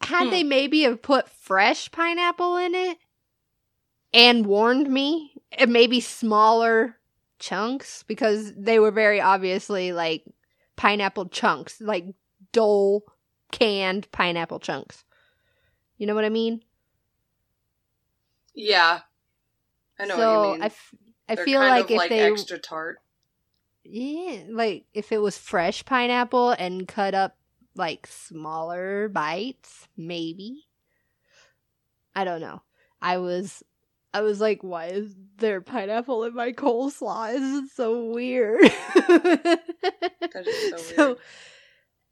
Had 0.02 0.24
hmm. 0.24 0.30
they 0.30 0.44
maybe 0.44 0.82
have 0.82 1.02
put 1.02 1.28
fresh 1.28 1.90
pineapple 1.90 2.56
in 2.56 2.74
it 2.74 2.98
and 4.12 4.46
warned 4.46 4.88
me, 4.88 5.34
maybe 5.66 6.00
smaller 6.00 6.97
chunks 7.38 8.02
because 8.04 8.52
they 8.54 8.78
were 8.78 8.90
very 8.90 9.20
obviously 9.20 9.92
like 9.92 10.24
pineapple 10.76 11.28
chunks, 11.28 11.80
like 11.80 12.06
dull 12.52 13.02
canned 13.52 14.10
pineapple 14.12 14.60
chunks. 14.60 15.04
You 15.96 16.06
know 16.06 16.14
what 16.14 16.24
I 16.24 16.30
mean? 16.30 16.62
Yeah. 18.54 19.00
I 19.98 20.06
know 20.06 20.16
so 20.16 20.40
what 20.40 20.46
you 20.46 20.52
mean. 20.52 20.62
I, 20.62 20.66
f- 20.66 20.94
I 21.28 21.36
feel 21.36 21.60
like 21.60 21.90
if 21.90 21.96
like 21.96 22.10
they 22.10 22.30
extra 22.30 22.58
tart. 22.58 22.98
Yeah, 23.84 24.42
like 24.50 24.84
if 24.92 25.12
it 25.12 25.18
was 25.18 25.38
fresh 25.38 25.84
pineapple 25.84 26.50
and 26.50 26.86
cut 26.86 27.14
up 27.14 27.36
like 27.74 28.06
smaller 28.06 29.08
bites, 29.08 29.88
maybe. 29.96 30.66
I 32.14 32.24
don't 32.24 32.40
know. 32.40 32.62
I 33.00 33.18
was 33.18 33.62
I 34.14 34.22
was 34.22 34.40
like, 34.40 34.62
why 34.62 34.86
is 34.86 35.14
there 35.36 35.60
pineapple 35.60 36.24
in 36.24 36.34
my 36.34 36.52
coleslaw? 36.52 37.32
This 37.32 37.64
is 37.64 37.72
so 37.72 38.06
weird. 38.06 38.62
that 38.62 40.44
is 40.46 40.70
so, 40.70 40.76
so 40.96 41.06
weird. 41.06 41.18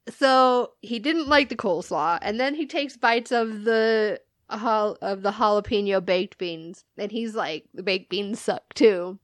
So 0.09 0.73
he 0.83 0.99
didn't 0.99 1.29
like 1.29 1.49
the 1.49 1.57
coleslaw, 1.57 2.19
and 2.23 2.39
then 2.39 2.55
he 2.55 2.67
takes 2.67 2.97
bites 2.97 3.33
of 3.33 3.65
the 3.65 4.21
of 4.49 5.23
the 5.23 5.33
jalapeno 5.33 6.05
baked 6.05 6.39
beans, 6.39 6.85
and 6.97 7.11
he's 7.11 7.35
like, 7.35 7.65
the 7.75 7.83
baked 7.83 8.09
beans 8.09 8.41
suck 8.41 8.73
too. 8.75 9.19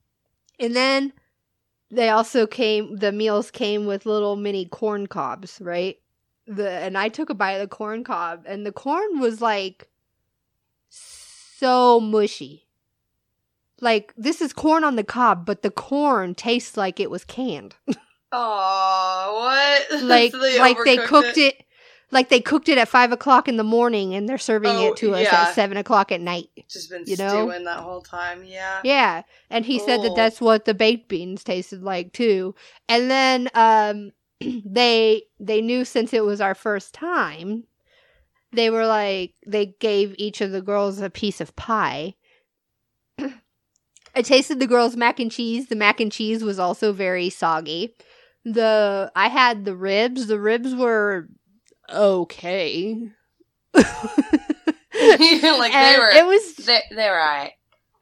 And 0.58 0.74
then 0.74 1.12
they 1.90 2.08
also 2.08 2.46
came. 2.46 2.96
The 2.96 3.12
meals 3.12 3.50
came 3.50 3.86
with 3.86 4.06
little 4.06 4.34
mini 4.34 4.64
corn 4.64 5.06
cobs, 5.06 5.60
right? 5.60 5.98
The 6.46 6.68
and 6.68 6.98
I 6.98 7.08
took 7.08 7.30
a 7.30 7.34
bite 7.34 7.52
of 7.52 7.60
the 7.60 7.76
corn 7.76 8.02
cob, 8.02 8.44
and 8.46 8.66
the 8.66 8.72
corn 8.72 9.20
was 9.20 9.40
like 9.40 9.88
so 10.88 12.00
mushy. 12.00 12.61
Like 13.82 14.14
this 14.16 14.40
is 14.40 14.54
corn 14.54 14.84
on 14.84 14.96
the 14.96 15.04
cob, 15.04 15.44
but 15.44 15.60
the 15.60 15.70
corn 15.70 16.34
tastes 16.34 16.76
like 16.76 16.98
it 17.00 17.10
was 17.10 17.24
canned. 17.24 17.76
Oh, 18.34 19.84
what? 19.90 20.02
Like 20.04 20.32
so 20.32 20.38
they 20.38 20.58
like 20.58 20.78
they 20.86 20.96
cooked 20.96 21.36
it? 21.36 21.54
it? 21.54 21.66
like 22.10 22.30
they 22.30 22.40
cooked 22.40 22.70
it 22.70 22.78
at 22.78 22.88
five 22.88 23.12
o'clock 23.12 23.46
in 23.46 23.58
the 23.58 23.62
morning 23.62 24.14
and 24.14 24.26
they're 24.26 24.38
serving 24.38 24.70
oh, 24.70 24.86
it 24.86 24.96
to 24.96 25.14
us 25.14 25.24
yeah. 25.24 25.48
at 25.48 25.54
seven 25.54 25.76
o'clock 25.76 26.10
at 26.10 26.22
night. 26.22 26.48
Just 26.66 26.88
been 26.88 27.04
you 27.06 27.18
know? 27.18 27.28
stewing 27.28 27.64
that 27.64 27.80
whole 27.80 28.00
time, 28.00 28.42
yeah. 28.42 28.80
Yeah, 28.84 29.22
and 29.50 29.66
he 29.66 29.78
said 29.78 30.02
that 30.02 30.16
that's 30.16 30.40
what 30.40 30.64
the 30.64 30.72
baked 30.72 31.08
beans 31.08 31.44
tasted 31.44 31.82
like 31.82 32.14
too. 32.14 32.54
And 32.88 33.10
then 33.10 33.50
um, 33.52 34.12
they 34.64 35.24
they 35.38 35.60
knew 35.60 35.84
since 35.84 36.14
it 36.14 36.24
was 36.24 36.40
our 36.40 36.54
first 36.54 36.94
time 36.94 37.64
they 38.52 38.70
were 38.70 38.86
like 38.86 39.32
they 39.46 39.66
gave 39.80 40.14
each 40.18 40.40
of 40.40 40.52
the 40.52 40.62
girls 40.62 41.00
a 41.00 41.10
piece 41.10 41.40
of 41.40 41.56
pie. 41.56 42.14
I 44.14 44.22
tasted 44.22 44.60
the 44.60 44.66
girls' 44.66 44.96
mac 44.96 45.18
and 45.20 45.30
cheese. 45.30 45.68
The 45.68 45.76
mac 45.76 46.00
and 46.00 46.12
cheese 46.12 46.42
was 46.44 46.58
also 46.58 46.92
very 46.92 47.30
soggy. 47.30 47.94
The 48.44 49.10
I 49.14 49.28
had 49.28 49.64
the 49.64 49.76
ribs. 49.76 50.26
The 50.26 50.40
ribs 50.40 50.74
were 50.74 51.28
okay. 51.88 53.10
like 53.74 53.86
they 55.72 55.96
were 55.98 56.10
it 56.10 56.26
was 56.26 56.56
they, 56.56 56.80
they 56.90 57.08
were 57.08 57.16
right. 57.16 57.52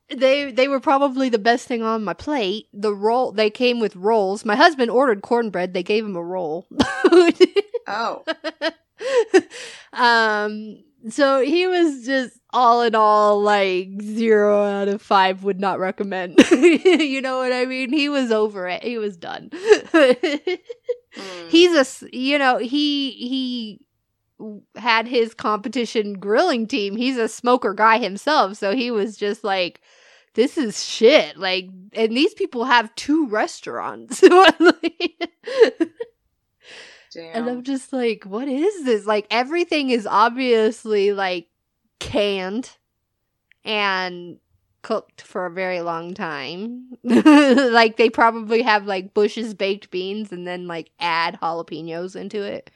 They 0.09 0.51
they 0.51 0.67
were 0.67 0.81
probably 0.81 1.29
the 1.29 1.39
best 1.39 1.69
thing 1.69 1.83
on 1.83 2.03
my 2.03 2.15
plate. 2.15 2.67
The 2.73 2.95
roll 2.95 3.33
they 3.33 3.51
came 3.51 3.79
with 3.79 3.95
rolls. 3.95 4.45
My 4.45 4.57
husband 4.57 4.91
ordered 4.91 5.23
cornbread. 5.23 5.75
They 5.75 5.85
gave 5.85 6.05
him 6.05 6.17
a 6.17 6.23
roll. 6.23 6.67
oh. 7.87 8.25
um, 9.93 10.83
so 11.09 11.41
he 11.41 11.67
was 11.67 12.05
just 12.05 12.39
all 12.51 12.83
in 12.83 12.95
all 12.95 13.41
like 13.41 13.89
zero 14.03 14.63
out 14.63 14.89
of 14.89 15.01
five 15.01 15.45
would 15.45 15.61
not 15.61 15.79
recommend. 15.79 16.39
you 16.51 17.21
know 17.21 17.39
what 17.39 17.53
I 17.53 17.65
mean? 17.65 17.93
He 17.93 18.09
was 18.09 18.31
over 18.31 18.69
it. 18.69 18.83
He 18.83 18.99
was 18.99 19.17
done. 19.17 19.51
mm. 19.53 20.59
He's 21.49 21.75
a 21.75 22.17
you 22.17 22.39
know 22.39 22.59
he 22.59 23.11
he 23.13 23.81
had 24.77 25.07
his 25.07 25.35
competition 25.35 26.15
grilling 26.15 26.67
team. 26.67 26.97
He's 26.97 27.17
a 27.17 27.29
smoker 27.29 27.75
guy 27.75 27.99
himself, 27.99 28.57
so 28.57 28.75
he 28.75 28.91
was 28.91 29.17
just 29.17 29.45
like 29.45 29.81
this 30.35 30.57
is 30.57 30.85
shit. 30.85 31.37
Like, 31.37 31.69
and 31.93 32.17
these 32.17 32.35
people 32.35 32.65
have 32.65 32.95
two 32.95 33.27
restaurants. 33.29 34.23
Damn. 37.13 37.35
And 37.37 37.49
I'm 37.49 37.63
just 37.65 37.93
like, 37.93 38.25
what 38.25 38.47
is 38.49 38.85
this? 38.85 39.07
Like 39.07 39.27
everything 39.31 39.91
is 39.91 40.07
obviously 40.07 41.13
like 41.13 41.49
canned 41.99 42.71
and 43.65 44.39
cooked 44.83 45.21
for 45.23 45.45
a 45.47 45.51
very 45.51 45.81
long 45.81 46.15
time. 46.15 46.87
like 47.03 47.97
they 47.97 48.09
probably 48.11 48.63
have 48.63 48.87
like 48.87 49.13
Bush's 49.13 49.55
baked 49.55 49.91
beans 49.91 50.31
and 50.33 50.47
then 50.47 50.67
like 50.69 50.91
add 51.01 51.39
jalapenos 51.43 52.15
into 52.17 52.43
it. 52.43 52.71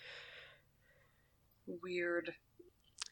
Weird. 1.83 2.35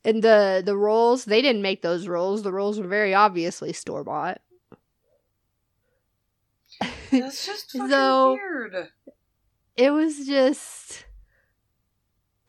And 0.05 0.23
the 0.23 0.63
the 0.65 0.77
rolls, 0.77 1.25
they 1.25 1.41
didn't 1.41 1.63
make 1.63 1.83
those 1.83 2.09
rolls. 2.09 2.43
The 2.43 2.53
rolls 2.53 2.81
were 2.81 2.89
very 2.89 3.15
obviously 3.15 3.73
store 3.73 4.03
bought. 4.03 4.41
That's 7.11 7.47
just 7.47 7.71
fucking 7.73 7.89
So- 7.91 8.33
weird. 8.35 8.89
it 9.77 9.91
was 9.91 10.27
just 10.27 11.05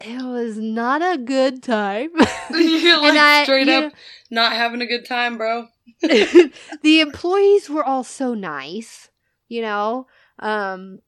it 0.02 0.24
was 0.24 0.58
not 0.58 1.02
a 1.02 1.18
good 1.18 1.64
time. 1.64 2.10
You're 2.52 3.02
like 3.02 3.18
I- 3.18 3.44
straight 3.44 3.68
you 3.68 3.74
up 3.74 3.94
not 4.30 4.54
having 4.54 4.82
a 4.82 4.86
good 4.86 5.06
time, 5.06 5.38
bro. 5.38 5.68
the 6.02 7.00
employees 7.02 7.70
were 7.70 7.84
all 7.84 8.04
so 8.04 8.34
nice, 8.34 9.10
you 9.48 9.62
know. 9.62 10.08
Um 10.40 11.00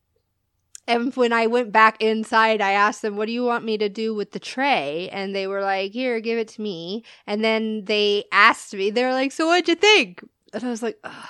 and 0.87 1.15
when 1.15 1.33
I 1.33 1.47
went 1.47 1.71
back 1.71 1.99
inside, 2.01 2.61
I 2.61 2.73
asked 2.73 3.01
them, 3.01 3.15
"What 3.15 3.25
do 3.25 3.31
you 3.31 3.43
want 3.43 3.65
me 3.65 3.77
to 3.79 3.89
do 3.89 4.13
with 4.13 4.31
the 4.31 4.39
tray?" 4.39 5.09
And 5.11 5.35
they 5.35 5.47
were 5.47 5.61
like, 5.61 5.93
"Here, 5.93 6.19
give 6.19 6.37
it 6.37 6.49
to 6.49 6.61
me." 6.61 7.03
And 7.25 7.43
then 7.43 7.85
they 7.85 8.25
asked 8.31 8.73
me, 8.73 8.91
they 8.91 9.03
were 9.03 9.11
like, 9.11 9.31
"So 9.31 9.47
what'd 9.47 9.67
you 9.67 9.75
think?" 9.75 10.23
And 10.53 10.63
I 10.63 10.69
was 10.69 10.83
like, 10.83 10.99
"Ugh." 11.03 11.29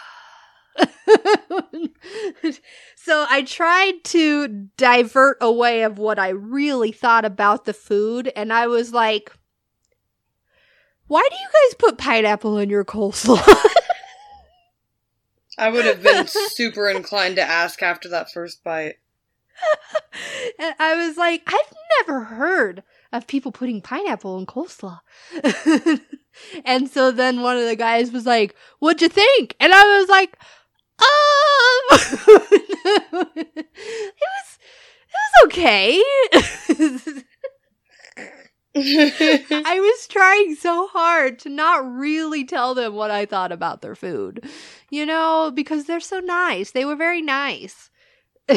so 2.96 3.26
I 3.30 3.44
tried 3.44 4.04
to 4.06 4.70
divert 4.78 5.38
away 5.42 5.84
of 5.84 5.98
what 5.98 6.20
I 6.20 6.30
really 6.30 6.92
thought 6.92 7.26
about 7.26 7.66
the 7.66 7.74
food, 7.74 8.32
and 8.36 8.52
I 8.52 8.68
was 8.68 8.94
like, 8.94 9.32
"Why 11.08 11.26
do 11.30 11.36
you 11.36 11.48
guys 11.48 11.76
put 11.78 11.98
pineapple 11.98 12.58
in 12.58 12.70
your 12.70 12.86
coleslaw?" 12.86 13.42
I 15.58 15.70
would 15.70 15.86
have 15.86 16.04
been 16.04 16.28
super 16.28 16.90
inclined 16.90 17.38
to 17.38 17.42
ask 17.42 17.82
after 17.82 18.10
that 18.10 18.32
first 18.32 18.64
bite. 18.64 18.96
and 20.60 20.76
I 20.80 20.96
was 20.96 21.16
like, 21.16 21.44
I've 21.48 21.74
never 22.00 22.26
heard 22.26 22.84
of 23.14 23.28
people 23.28 23.54
putting 23.54 23.82
pineapple 23.82 24.38
in 24.38 24.46
coleslaw. 24.46 25.00
and 26.66 26.90
so 26.90 27.12
then 27.12 27.42
one 27.42 27.58
of 27.58 27.66
the 27.66 27.78
guys 27.78 28.12
was 28.12 28.26
like, 28.26 28.54
What'd 28.80 29.02
you 29.02 29.08
think? 29.08 29.56
And 29.62 29.74
I 29.74 30.00
was 30.00 30.10
like, 30.10 30.38
Um 31.00 32.00
it 33.36 33.68
was 34.22 34.60
it 35.08 35.18
was 35.18 35.46
okay. 35.46 36.02
I 38.78 39.80
was 39.80 40.08
trying 40.08 40.56
so 40.56 40.88
hard 40.88 41.40
to 41.40 41.50
not 41.50 41.90
really 41.90 42.44
tell 42.44 42.76
them 42.76 42.94
what 42.94 43.10
I 43.12 43.26
thought 43.26 43.52
about 43.52 43.82
their 43.82 43.96
food. 43.96 44.44
You 44.90 45.06
know, 45.06 45.52
because 45.54 45.86
they're 45.86 46.00
so 46.00 46.20
nice. 46.20 46.72
They 46.72 46.86
were 46.86 46.96
very 46.96 47.22
nice. 47.22 47.90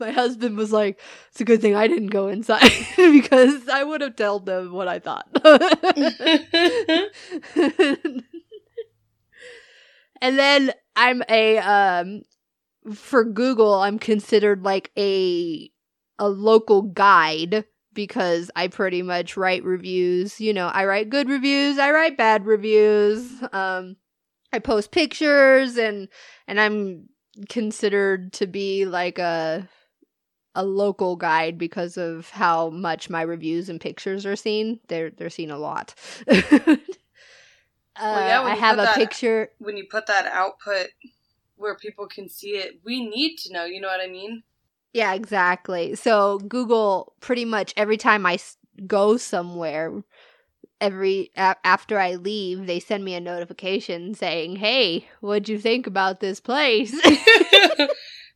My 0.00 0.10
husband 0.10 0.56
was 0.56 0.72
like, 0.72 1.00
It's 1.30 1.40
a 1.40 1.44
good 1.44 1.60
thing 1.60 1.74
I 1.74 1.86
didn't 1.86 2.08
go 2.08 2.28
inside 2.28 2.70
because 2.96 3.68
I 3.68 3.84
would 3.84 4.00
have 4.00 4.16
told 4.16 4.46
them 4.46 4.72
what 4.72 4.88
I 4.88 4.98
thought. 4.98 5.28
And 10.20 10.38
then 10.38 10.72
I'm 10.96 11.22
a 11.28 11.58
um 11.58 12.22
for 12.94 13.24
Google, 13.24 13.74
I'm 13.74 13.98
considered 13.98 14.64
like 14.64 14.90
a 14.98 15.70
a 16.18 16.28
local 16.28 16.82
guide 16.82 17.64
because 17.92 18.50
I 18.54 18.68
pretty 18.68 19.02
much 19.02 19.36
write 19.36 19.64
reviews. 19.64 20.40
You 20.40 20.52
know, 20.52 20.68
I 20.68 20.84
write 20.84 21.10
good 21.10 21.28
reviews, 21.28 21.78
I 21.78 21.90
write 21.92 22.16
bad 22.16 22.46
reviews. 22.46 23.30
Um 23.52 23.96
I 24.52 24.58
post 24.58 24.90
pictures 24.90 25.76
and 25.78 26.08
and 26.46 26.60
I'm 26.60 27.08
considered 27.48 28.32
to 28.34 28.46
be 28.46 28.84
like 28.84 29.18
a 29.18 29.68
a 30.54 30.64
local 30.64 31.16
guide 31.16 31.58
because 31.58 31.96
of 31.96 32.28
how 32.30 32.70
much 32.70 33.08
my 33.08 33.22
reviews 33.22 33.68
and 33.68 33.80
pictures 33.80 34.26
are 34.26 34.36
seen. 34.36 34.80
They're 34.88 35.10
they're 35.10 35.30
seen 35.30 35.50
a 35.50 35.58
lot. 35.58 35.94
uh, 38.00 38.24
yeah, 38.26 38.42
when 38.42 38.52
I 38.52 38.56
have 38.56 38.78
a 38.78 38.82
that- 38.82 38.96
picture. 38.96 39.50
when 39.58 39.76
you 39.76 39.86
put 39.90 40.06
that 40.06 40.26
output 40.26 40.88
where 41.56 41.74
people 41.76 42.06
can 42.06 42.28
see 42.28 42.50
it, 42.56 42.80
we 42.84 43.06
need 43.06 43.36
to 43.38 43.52
know. 43.52 43.64
You 43.64 43.80
know 43.80 43.88
what 43.88 44.00
I 44.00 44.06
mean? 44.06 44.42
Yeah, 44.92 45.12
exactly. 45.14 45.94
So 45.94 46.38
Google 46.38 47.14
pretty 47.20 47.44
much 47.44 47.72
every 47.76 47.96
time 47.96 48.26
I 48.26 48.38
go 48.86 49.16
somewhere, 49.16 50.02
every 50.80 51.30
a- 51.36 51.56
after 51.64 51.98
I 51.98 52.14
leave, 52.16 52.66
they 52.66 52.80
send 52.80 53.04
me 53.04 53.14
a 53.14 53.20
notification 53.20 54.14
saying, 54.14 54.56
"Hey, 54.56 55.06
what'd 55.20 55.48
you 55.48 55.58
think 55.58 55.86
about 55.86 56.20
this 56.20 56.40
place?" 56.40 56.92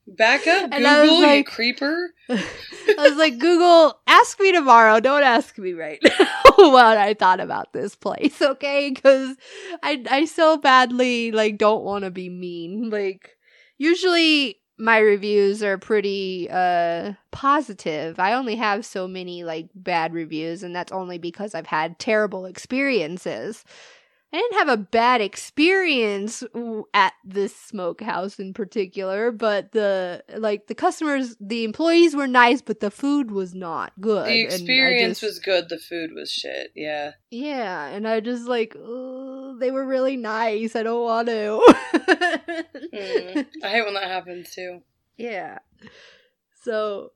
Back 0.07 0.47
up, 0.47 0.71
And 0.73 0.85
Google, 0.85 1.35
you 1.35 1.45
creeper. 1.45 2.11
I 2.29 2.95
was 2.99 3.17
like, 3.17 3.39
Google, 3.39 3.99
ask 4.07 4.39
me 4.39 4.53
tomorrow. 4.53 5.01
Don't 5.01 5.23
ask 5.23 5.57
me 5.59 5.73
right 5.73 5.99
now 6.21 6.43
what 6.57 6.99
I 6.99 7.15
thought 7.15 7.41
about 7.41 7.73
this 7.73 7.95
place, 7.97 8.41
okay? 8.43 8.91
Because 8.91 9.37
I 9.83 10.05
I 10.11 10.25
so 10.27 10.59
badly 10.59 11.33
like 11.33 11.57
don't 11.57 11.85
want 11.85 12.05
to 12.05 12.11
be 12.11 12.29
mean. 12.29 12.91
Like 12.91 13.37
usually 13.79 14.61
my 14.77 14.99
reviews 14.99 15.63
are 15.63 15.79
pretty 15.79 16.49
uh 16.51 17.15
positive. 17.31 18.19
I 18.19 18.35
only 18.35 18.57
have 18.57 18.85
so 18.85 19.09
many 19.09 19.43
like 19.43 19.69
bad 19.75 20.13
reviews, 20.13 20.63
and 20.63 20.77
that's 20.77 20.93
only 20.93 21.17
because 21.17 21.55
I've 21.55 21.67
had 21.67 21.99
terrible 21.99 22.45
experiences. 22.45 23.65
I 24.35 24.39
didn't 24.39 24.59
have 24.59 24.69
a 24.69 24.77
bad 24.83 25.21
experience 25.21 26.43
at 26.93 27.13
this 27.25 27.55
smokehouse 27.55 28.41
in 28.41 28.53
particular, 28.53 29.31
but 29.31 29.71
the 29.71 30.25
like 30.37 30.67
the 30.67 30.75
customers, 30.75 31.37
the 31.41 31.63
employees 31.63 32.17
were 32.17 32.27
nice, 32.27 32.61
but 32.61 32.81
the 32.81 32.91
food 32.91 33.31
was 33.31 33.55
not 33.55 33.93
good. 34.01 34.27
The 34.27 34.41
experience 34.41 35.21
just- 35.21 35.23
was 35.23 35.39
good, 35.39 35.69
the 35.69 35.79
food 35.79 36.11
was 36.15 36.33
shit. 36.33 36.73
Yeah. 36.75 37.13
yeah, 37.31 37.87
and 37.87 38.09
I 38.09 38.19
just 38.19 38.49
like 38.49 38.73
they 38.75 39.71
were 39.71 39.87
really 39.87 40.17
nice. 40.17 40.75
I 40.75 40.83
don't 40.83 41.03
want 41.05 41.29
to. 41.29 41.75
Mm. 42.95 43.47
I 43.65 43.69
hate 43.69 43.85
when 43.85 43.95
that 43.95 44.05
happens 44.05 44.55
too. 44.55 44.81
yeah. 45.17 45.59
So 46.63 47.13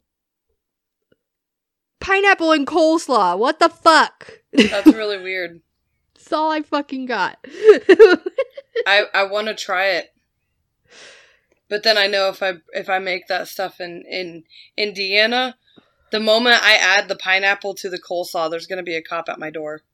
pineapple 2.01 2.53
and 2.53 2.67
coleslaw. 2.67 3.39
What 3.39 3.59
the 3.61 3.69
fuck? 3.69 4.31
That's 4.53 4.87
really 4.89 5.19
weird. 5.23 5.61
That's 6.29 6.39
all 6.39 6.51
I 6.51 6.61
fucking 6.61 7.07
got. 7.07 7.39
I 8.87 9.05
I 9.15 9.25
want 9.25 9.47
to 9.47 9.55
try 9.55 9.93
it, 9.93 10.13
but 11.71 11.83
then 11.85 11.97
I 11.97 12.07
know 12.07 12.29
if 12.29 12.43
I 12.43 12.57
if 12.75 12.91
I 12.91 12.99
make 12.99 13.29
that 13.29 13.49
stuff 13.49 13.81
in 13.81 14.05
in 14.07 14.45
Indiana, 14.77 15.57
the 16.13 16.21
moment 16.21 16.63
I 16.63 16.75
add 16.75 17.09
the 17.09 17.17
pineapple 17.17 17.73
to 17.77 17.89
the 17.89 17.99
coleslaw, 17.99 18.51
there's 18.51 18.67
gonna 18.67 18.83
be 18.83 18.95
a 18.95 19.01
cop 19.01 19.31
at 19.31 19.39
my 19.39 19.49
door. 19.49 19.85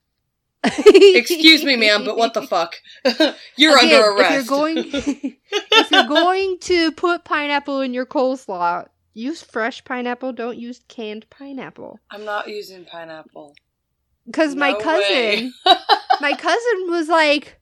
Excuse 0.65 1.63
me, 1.63 1.77
ma'am, 1.77 2.05
but 2.05 2.17
what 2.17 2.35
the 2.35 2.43
fuck? 2.43 2.75
you're 3.57 3.79
Again, 3.79 3.95
under 3.95 4.11
arrest. 4.11 4.33
If 4.33 4.51
you're 4.51 4.59
going, 4.59 4.77
if 5.53 5.91
you're 5.93 6.09
going 6.09 6.59
to 6.63 6.91
put 6.91 7.23
pineapple 7.23 7.81
in 7.81 7.95
your 7.95 8.07
coleslaw, 8.07 8.89
use 9.13 9.41
fresh 9.41 9.85
pineapple. 9.85 10.33
Don't 10.33 10.59
use 10.59 10.81
canned 10.89 11.31
pineapple. 11.31 12.01
I'm 12.11 12.25
not 12.25 12.49
using 12.49 12.87
pineapple. 12.87 13.55
Because 14.27 14.55
my 14.55 14.73
cousin. 14.75 15.53
My 16.21 16.33
cousin 16.35 16.91
was 16.91 17.09
like, 17.09 17.61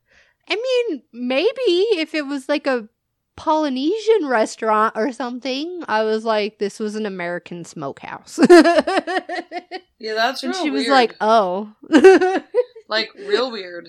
I 0.48 0.56
mean, 0.56 1.02
maybe 1.12 1.72
if 1.98 2.14
it 2.14 2.26
was 2.26 2.48
like 2.48 2.66
a 2.66 2.88
Polynesian 3.36 4.26
restaurant 4.26 4.94
or 4.96 5.12
something, 5.12 5.82
I 5.88 6.04
was 6.04 6.24
like, 6.24 6.58
this 6.58 6.78
was 6.78 6.94
an 6.96 7.06
American 7.06 7.64
smokehouse. 7.64 8.38
yeah, 8.50 10.14
that's 10.14 10.42
and 10.42 10.52
real 10.54 10.62
she 10.62 10.70
was 10.70 10.82
weird. 10.82 10.92
like, 10.92 11.16
oh. 11.20 11.72
like 12.88 13.10
real 13.14 13.50
weird. 13.50 13.88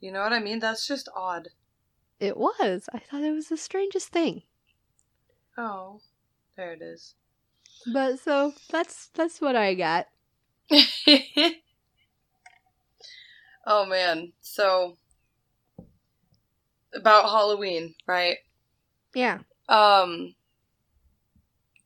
you 0.00 0.12
know 0.12 0.20
what 0.20 0.32
I 0.32 0.40
mean? 0.40 0.58
That's 0.58 0.86
just 0.86 1.08
odd. 1.16 1.48
it 2.18 2.36
was. 2.36 2.88
I 2.92 2.98
thought 2.98 3.22
it 3.22 3.32
was 3.32 3.48
the 3.48 3.56
strangest 3.56 4.08
thing. 4.08 4.42
Oh, 5.56 6.00
there 6.56 6.72
it 6.72 6.82
is. 6.82 7.14
But 7.92 8.18
so 8.20 8.52
that's 8.70 9.08
that's 9.14 9.40
what 9.40 9.56
I 9.56 9.74
got. 9.74 10.06
oh 13.66 13.84
man, 13.86 14.32
so 14.40 14.96
about 16.94 17.24
Halloween, 17.24 17.94
right? 18.06 18.38
Yeah. 19.14 19.38
Um, 19.68 20.34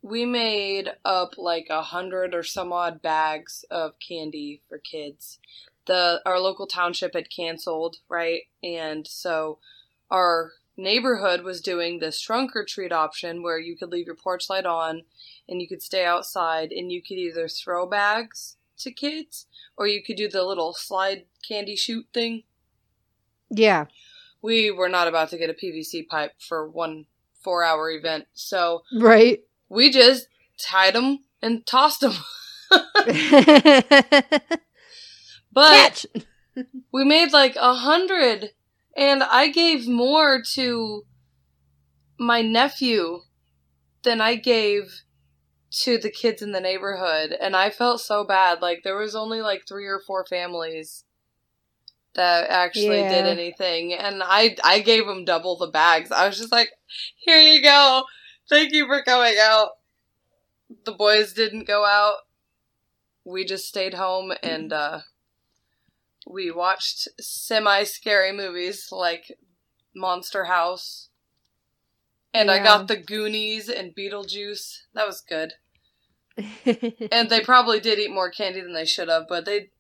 we 0.03 0.25
made 0.25 0.91
up 1.05 1.35
like 1.39 1.69
a 1.71 1.83
hundred 1.83 2.35
or 2.35 2.43
some 2.43 2.73
odd 2.73 3.01
bags 3.01 3.65
of 3.71 3.95
candy 4.07 4.61
for 4.69 4.79
kids, 4.79 5.39
the 5.87 6.21
our 6.25 6.39
local 6.39 6.67
township 6.67 7.15
had 7.15 7.31
canceled, 7.31 7.97
right? 8.09 8.43
And 8.63 9.07
so 9.07 9.59
our 10.11 10.53
neighborhood 10.77 11.43
was 11.43 11.61
doing 11.61 11.99
this 11.99 12.21
trunk 12.21 12.55
or 12.57 12.65
treat 12.65 12.93
option 12.93 13.43
where 13.43 13.59
you 13.59 13.77
could 13.77 13.91
leave 13.91 14.07
your 14.07 14.17
porch 14.17 14.51
light 14.51 14.67
on 14.67 15.03
and 15.49 15.61
you 15.61 15.69
could 15.69 15.83
stay 15.83 16.05
outside 16.05 16.73
and 16.73 16.91
you 16.91 17.01
could 17.01 17.17
either 17.17 17.49
throw 17.49 17.87
bags 17.87 18.57
to 18.79 18.91
kids 18.91 19.47
or 19.77 19.87
you 19.87 20.03
could 20.03 20.17
do 20.17 20.29
the 20.29 20.45
little 20.45 20.75
slide 20.75 21.25
candy 21.47 21.77
chute 21.77 22.07
thing. 22.13 22.43
Yeah. 23.51 23.87
We 24.43 24.71
were 24.71 24.89
not 24.89 25.09
about 25.09 25.31
to 25.31 25.39
get 25.39 25.51
a 25.51 25.55
PVC 25.55 26.07
pipe 26.07 26.33
for 26.39 26.69
one 26.69 27.07
four 27.43 27.63
hour 27.65 27.91
event. 27.91 28.27
So 28.35 28.83
Right. 28.99 29.41
we 29.69 29.91
just 29.91 30.29
tied 30.59 30.95
them 30.95 31.21
and 31.43 31.67
tossed 31.67 32.01
them. 32.01 32.15
But 35.55 36.05
we 36.93 37.05
made 37.05 37.33
like 37.33 37.55
a 37.57 37.75
hundred 37.75 38.51
and 38.97 39.23
I 39.23 39.49
gave 39.49 39.87
more 39.87 40.43
to 40.55 41.05
my 42.19 42.43
nephew 42.43 43.21
than 44.03 44.21
I 44.21 44.35
gave 44.35 45.04
to 45.83 45.99
the 45.99 46.11
kids 46.11 46.41
in 46.43 46.53
the 46.53 46.61
neighborhood 46.61 47.33
and 47.41 47.57
I 47.57 47.71
felt 47.71 48.01
so 48.01 48.25
bad 48.25 48.63
like 48.63 48.83
there 48.85 48.97
was 48.97 49.15
only 49.17 49.41
like 49.43 49.67
3 49.67 49.87
or 49.87 50.01
4 50.01 50.25
families 50.27 51.05
that 52.15 52.49
actually 52.49 53.01
Yeah. 53.01 53.09
did 53.09 53.27
anything 53.27 53.93
and 53.93 54.23
I 54.25 54.57
I 54.63 54.81
gave 54.81 55.07
them 55.07 55.25
double 55.25 55.57
the 55.57 55.67
bags. 55.67 56.13
I 56.13 56.27
was 56.29 56.39
just 56.39 56.53
like, 56.53 56.71
"Here 57.17 57.39
you 57.41 57.61
go. 57.61 58.05
Thank 58.49 58.73
you 58.73 58.87
for 58.87 59.03
coming 59.03 59.35
out." 59.41 59.71
The 60.85 60.93
boys 60.93 61.33
didn't 61.33 61.65
go 61.65 61.85
out. 61.85 62.19
We 63.25 63.45
just 63.45 63.67
stayed 63.67 63.95
home 63.95 64.33
and 64.43 64.73
uh 64.73 65.01
we 66.27 66.51
watched 66.51 67.09
semi 67.21 67.83
scary 67.85 68.33
movies 68.33 68.89
like 68.93 69.37
Monster 69.95 70.45
House. 70.45 71.09
And 72.33 72.51
I 72.51 72.59
got 72.65 72.89
the 72.89 72.97
Goonies 72.97 73.69
and 73.69 73.95
Beetlejuice. 73.95 74.79
That 74.95 75.07
was 75.07 75.21
good. 75.21 75.55
And 76.37 77.31
they 77.31 77.40
probably 77.44 77.81
did 77.81 77.99
eat 77.99 78.11
more 78.11 78.31
candy 78.31 78.61
than 78.61 78.75
they 78.75 78.85
should 78.85 79.09
have, 79.09 79.27
but 79.29 79.44
they, 79.44 79.70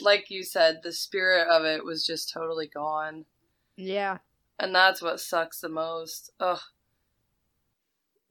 like 0.00 0.30
you 0.30 0.42
said, 0.44 0.80
the 0.82 0.92
spirit 0.92 1.48
of 1.48 1.64
it 1.64 1.84
was 1.84 2.06
just 2.06 2.32
totally 2.32 2.66
gone. 2.68 3.24
yeah. 3.76 4.18
And 4.58 4.74
that's 4.74 5.02
what 5.02 5.20
sucks 5.20 5.60
the 5.60 5.68
most. 5.68 6.30
Ugh. 6.40 6.60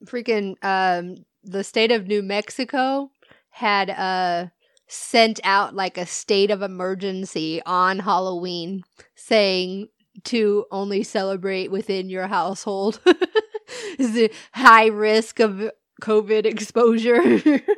freaking 0.06 0.56
um 0.64 1.24
the 1.44 1.64
state 1.64 1.92
of 1.92 2.08
New 2.08 2.24
Mexico 2.24 3.12
had 3.52 3.90
uh 3.92 4.48
sent 4.88 5.40
out 5.44 5.76
like 5.76 5.98
a 5.98 6.06
state 6.06 6.50
of 6.52 6.62
emergency 6.62 7.62
on 7.66 8.00
Halloween 8.00 8.84
saying 9.16 9.90
to 10.24 10.66
only 10.72 11.04
celebrate 11.04 11.72
within 11.72 12.10
your 12.10 12.28
household. 12.28 13.00
Is 13.98 14.14
the 14.14 14.32
high 14.54 14.88
risk 14.88 15.40
of 15.40 15.72
COVID 16.02 16.46
exposure? 16.46 17.22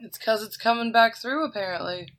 It's 0.00 0.18
because 0.18 0.42
it's 0.42 0.58
coming 0.58 0.92
back 0.92 1.16
through, 1.16 1.46
apparently. 1.46 2.10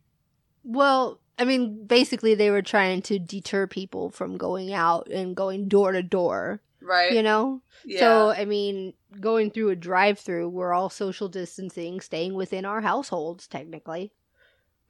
well, 0.63 1.19
I 1.37 1.45
mean, 1.45 1.85
basically 1.85 2.33
they 2.33 2.49
were 2.49 2.63
trying 2.63 3.03
to 3.03 3.19
deter 3.19 3.67
people 3.67 4.09
from 4.09 4.37
going 4.37 4.73
out 4.73 5.07
and 5.07 5.35
going 5.35 5.67
door 5.67 5.91
to 5.91 6.01
door, 6.01 6.61
Right? 6.81 7.11
you 7.11 7.21
know? 7.21 7.61
yeah. 7.85 7.99
So, 7.99 8.29
I 8.31 8.45
mean, 8.45 8.93
going 9.19 9.51
through 9.51 9.69
a 9.69 9.75
drive 9.75 10.17
through, 10.17 10.49
we're 10.49 10.73
all 10.73 10.89
social 10.89 11.27
distancing, 11.29 12.01
staying 12.01 12.33
within 12.33 12.65
our 12.65 12.81
households, 12.81 13.45
technically. 13.47 14.11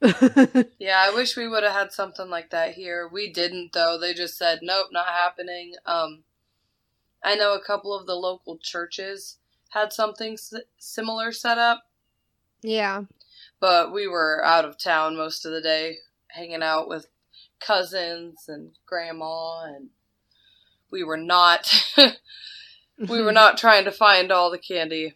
Yeah, 0.78 1.04
I 1.06 1.12
wish 1.14 1.36
we 1.36 1.48
would 1.48 1.64
have 1.64 1.72
had 1.72 1.92
something 1.92 2.30
like 2.30 2.50
that 2.50 2.74
here. 2.74 3.06
We 3.12 3.30
didn't 3.30 3.72
though. 3.74 3.98
They 3.98 4.14
just 4.14 4.38
said 4.38 4.60
nope, 4.62 4.88
not 4.90 5.06
happening. 5.08 5.74
Um 5.84 6.22
I 7.22 7.34
know 7.34 7.54
a 7.54 7.60
couple 7.64 7.92
of 7.94 8.06
the 8.06 8.14
local 8.14 8.56
churches 8.58 9.36
had 9.76 9.92
something 9.92 10.32
s- 10.34 10.54
similar 10.78 11.32
set 11.32 11.58
up, 11.58 11.84
yeah. 12.62 13.02
but 13.60 13.92
we 13.92 14.08
were 14.08 14.42
out 14.44 14.64
of 14.64 14.78
town 14.78 15.16
most 15.16 15.44
of 15.44 15.52
the 15.52 15.60
day 15.60 15.96
hanging 16.28 16.62
out 16.62 16.88
with 16.88 17.06
cousins 17.60 18.44
and 18.48 18.72
grandma 18.84 19.62
and 19.64 19.88
we 20.90 21.02
were 21.02 21.16
not 21.16 21.72
we 23.08 23.22
were 23.22 23.32
not 23.42 23.58
trying 23.58 23.84
to 23.84 23.90
find 23.90 24.30
all 24.30 24.50
the 24.50 24.58
candy. 24.58 25.14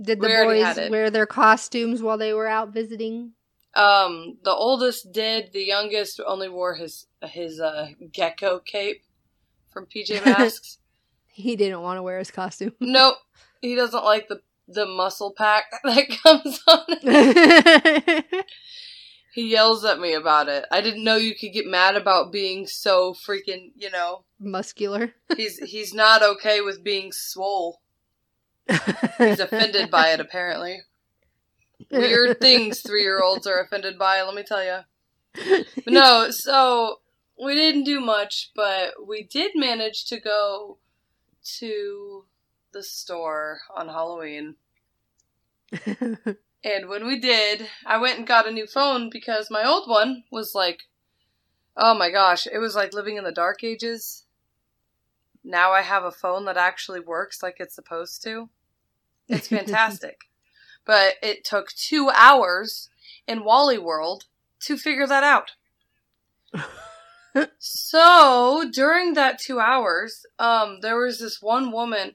Did 0.00 0.20
the 0.20 0.26
we 0.26 0.62
boys 0.62 0.90
wear 0.90 1.10
their 1.10 1.26
costumes 1.26 2.02
while 2.02 2.18
they 2.18 2.32
were 2.32 2.48
out 2.48 2.72
visiting? 2.72 3.32
Um 3.74 4.38
the 4.44 4.52
oldest 4.52 5.12
did, 5.12 5.52
the 5.52 5.64
youngest 5.64 6.20
only 6.24 6.48
wore 6.48 6.74
his 6.74 7.06
his 7.22 7.60
uh 7.60 7.88
gecko 8.12 8.60
cape 8.60 9.02
from 9.72 9.86
PJ 9.86 10.24
Masks. 10.26 10.78
He 11.26 11.56
didn't 11.56 11.82
want 11.82 11.98
to 11.98 12.02
wear 12.02 12.18
his 12.20 12.30
costume. 12.30 12.72
Nope. 12.80 13.16
He 13.64 13.74
doesn't 13.74 14.04
like 14.04 14.28
the 14.28 14.42
the 14.68 14.84
muscle 14.84 15.32
pack 15.32 15.64
that 15.84 16.08
comes 16.22 16.60
on 16.68 18.44
He 19.32 19.50
yells 19.50 19.84
at 19.86 19.98
me 19.98 20.12
about 20.12 20.48
it. 20.48 20.66
I 20.70 20.82
didn't 20.82 21.02
know 21.02 21.16
you 21.16 21.34
could 21.34 21.52
get 21.52 21.66
mad 21.66 21.96
about 21.96 22.30
being 22.30 22.68
so 22.68 23.14
freaking, 23.14 23.72
you 23.74 23.90
know. 23.90 24.24
Muscular. 24.38 25.14
He's 25.36 25.58
he's 25.58 25.92
not 25.92 26.22
okay 26.22 26.60
with 26.60 26.84
being 26.84 27.10
swole. 27.10 27.80
He's 28.68 29.40
offended 29.40 29.90
by 29.90 30.10
it 30.10 30.20
apparently. 30.20 30.82
Weird 31.90 32.38
things 32.38 32.82
3-year-olds 32.82 33.46
are 33.46 33.60
offended 33.60 33.98
by, 33.98 34.22
let 34.22 34.34
me 34.34 34.42
tell 34.42 34.62
you. 34.62 35.64
No, 35.86 36.30
so 36.30 37.00
we 37.42 37.54
didn't 37.54 37.84
do 37.84 38.00
much, 38.00 38.52
but 38.54 39.06
we 39.06 39.24
did 39.24 39.52
manage 39.54 40.04
to 40.06 40.20
go 40.20 40.78
to 41.58 42.24
the 42.74 42.82
store 42.82 43.60
on 43.74 43.88
Halloween. 43.88 44.56
And 46.64 46.88
when 46.88 47.06
we 47.06 47.20
did, 47.20 47.68
I 47.84 47.98
went 47.98 48.18
and 48.18 48.26
got 48.26 48.48
a 48.48 48.50
new 48.50 48.66
phone 48.66 49.10
because 49.10 49.50
my 49.50 49.68
old 49.68 49.86
one 49.86 50.24
was 50.30 50.54
like, 50.54 50.84
oh 51.76 51.94
my 51.94 52.10
gosh, 52.10 52.46
it 52.50 52.58
was 52.58 52.74
like 52.74 52.94
living 52.94 53.18
in 53.18 53.24
the 53.24 53.32
dark 53.32 53.62
ages. 53.62 54.24
Now 55.44 55.72
I 55.72 55.82
have 55.82 56.04
a 56.04 56.10
phone 56.10 56.46
that 56.46 56.56
actually 56.56 57.00
works 57.00 57.42
like 57.42 57.56
it's 57.58 57.74
supposed 57.74 58.22
to. 58.22 58.48
It's 59.28 59.48
fantastic. 59.48 60.22
but 60.86 61.14
it 61.22 61.44
took 61.44 61.68
two 61.72 62.08
hours 62.08 62.88
in 63.28 63.44
Wally 63.44 63.78
World 63.78 64.24
to 64.60 64.78
figure 64.78 65.06
that 65.06 65.22
out. 65.22 65.50
so 67.58 68.70
during 68.72 69.12
that 69.14 69.38
two 69.38 69.60
hours, 69.60 70.24
um, 70.38 70.78
there 70.80 70.98
was 70.98 71.18
this 71.18 71.42
one 71.42 71.72
woman 71.72 72.12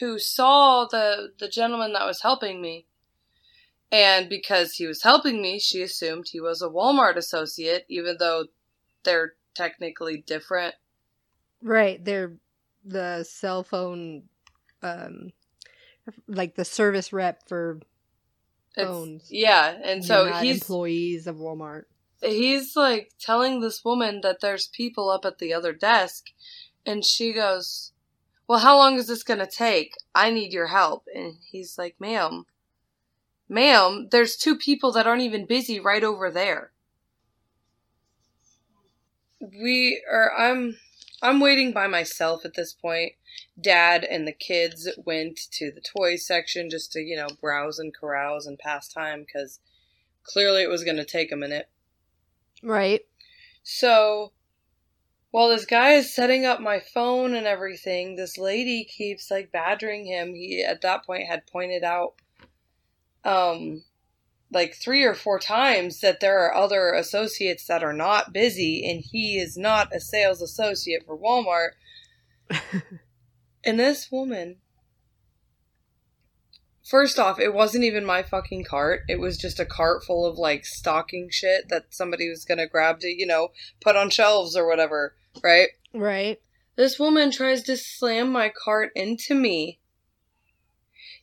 who 0.00 0.18
saw 0.18 0.84
the 0.86 1.32
the 1.38 1.48
gentleman 1.48 1.92
that 1.94 2.06
was 2.06 2.20
helping 2.22 2.60
me 2.60 2.86
and 3.90 4.28
because 4.28 4.72
he 4.74 4.86
was 4.86 5.02
helping 5.02 5.40
me, 5.40 5.58
she 5.58 5.80
assumed 5.82 6.26
he 6.28 6.40
was 6.40 6.60
a 6.60 6.68
Walmart 6.68 7.16
associate, 7.16 7.86
even 7.88 8.16
though 8.18 8.44
they're 9.02 9.34
technically 9.54 10.22
different. 10.26 10.74
right, 11.62 12.04
they're 12.04 12.34
the 12.84 13.24
cell 13.24 13.62
phone, 13.62 14.24
um, 14.82 15.32
like 16.26 16.54
the 16.54 16.64
service 16.66 17.12
rep 17.14 17.48
for 17.48 17.80
It's- 18.76 18.86
phones. 18.86 19.30
yeah, 19.30 19.78
and 19.82 20.04
so 20.04 20.30
he's 20.34 20.56
employees 20.60 21.26
of 21.26 21.36
Walmart. 21.36 21.84
he's 22.22 22.76
like 22.76 23.12
telling 23.18 23.60
this 23.60 23.84
woman 23.84 24.20
that 24.20 24.40
there's 24.40 24.68
people 24.68 25.08
up 25.08 25.24
at 25.24 25.38
the 25.38 25.54
other 25.54 25.72
desk, 25.72 26.26
and 26.84 27.04
she 27.06 27.32
goes, 27.32 27.92
"Well, 28.48 28.58
how 28.58 28.76
long 28.76 28.96
is 28.96 29.06
this 29.06 29.22
gonna 29.22 29.46
take? 29.46 29.94
I 30.14 30.30
need 30.30 30.52
your 30.52 30.68
help." 30.68 31.06
And 31.14 31.38
he's 31.48 31.78
like, 31.78 32.00
"Ma'am, 32.00 32.46
ma'am, 33.48 34.08
there's 34.10 34.36
two 34.36 34.56
people 34.56 34.90
that 34.92 35.06
aren't 35.06 35.22
even 35.22 35.46
busy 35.46 35.78
right 35.78 36.02
over 36.02 36.30
there." 36.30 36.72
We 39.40 40.02
are. 40.10 40.32
I'm. 40.36 40.78
I'm 41.20 41.40
waiting 41.40 41.72
by 41.72 41.88
myself 41.88 42.44
at 42.44 42.54
this 42.54 42.72
point. 42.72 43.14
Dad 43.60 44.04
and 44.04 44.26
the 44.26 44.32
kids 44.32 44.88
went 44.96 45.38
to 45.52 45.70
the 45.72 45.80
toy 45.80 46.16
section 46.16 46.70
just 46.70 46.92
to, 46.92 47.00
you 47.00 47.16
know, 47.16 47.28
browse 47.40 47.78
and 47.78 47.94
carouse 47.94 48.46
and 48.46 48.58
pass 48.58 48.88
time 48.88 49.24
because 49.24 49.58
clearly 50.22 50.62
it 50.62 50.68
was 50.68 50.84
going 50.84 50.96
to 50.96 51.04
take 51.04 51.32
a 51.32 51.36
minute. 51.36 51.68
Right. 52.62 53.02
So, 53.62 54.32
while 55.30 55.48
this 55.48 55.66
guy 55.66 55.92
is 55.92 56.14
setting 56.14 56.46
up 56.46 56.60
my 56.60 56.80
phone 56.80 57.34
and 57.34 57.46
everything, 57.46 58.16
this 58.16 58.38
lady 58.38 58.84
keeps 58.84 59.30
like 59.30 59.52
badgering 59.52 60.06
him. 60.06 60.34
He 60.34 60.64
at 60.64 60.80
that 60.82 61.04
point 61.04 61.28
had 61.28 61.46
pointed 61.46 61.84
out 61.84 62.14
um 63.24 63.82
like 64.50 64.74
three 64.74 65.04
or 65.04 65.14
four 65.14 65.38
times 65.38 66.00
that 66.00 66.20
there 66.20 66.38
are 66.38 66.54
other 66.54 66.94
associates 66.94 67.66
that 67.66 67.84
are 67.84 67.92
not 67.92 68.32
busy 68.32 68.88
and 68.88 69.00
he 69.00 69.38
is 69.38 69.58
not 69.58 69.94
a 69.94 70.00
sales 70.00 70.40
associate 70.40 71.04
for 71.04 71.18
Walmart. 71.18 71.72
and 73.64 73.78
this 73.78 74.10
woman 74.10 74.56
First 76.88 77.18
off, 77.18 77.38
it 77.38 77.52
wasn't 77.52 77.84
even 77.84 78.06
my 78.06 78.22
fucking 78.22 78.64
cart. 78.64 79.02
It 79.10 79.20
was 79.20 79.36
just 79.36 79.60
a 79.60 79.66
cart 79.66 80.04
full 80.04 80.24
of 80.24 80.38
like 80.38 80.64
stocking 80.64 81.28
shit 81.30 81.68
that 81.68 81.88
somebody 81.90 82.30
was 82.30 82.46
gonna 82.46 82.66
grab 82.66 83.00
to, 83.00 83.08
you 83.08 83.26
know, 83.26 83.48
put 83.82 83.94
on 83.94 84.08
shelves 84.08 84.56
or 84.56 84.66
whatever, 84.66 85.14
right? 85.42 85.68
Right. 85.94 86.40
This 86.76 86.98
woman 86.98 87.30
tries 87.30 87.62
to 87.64 87.76
slam 87.76 88.30
my 88.30 88.50
cart 88.50 88.90
into 88.94 89.34
me 89.34 89.78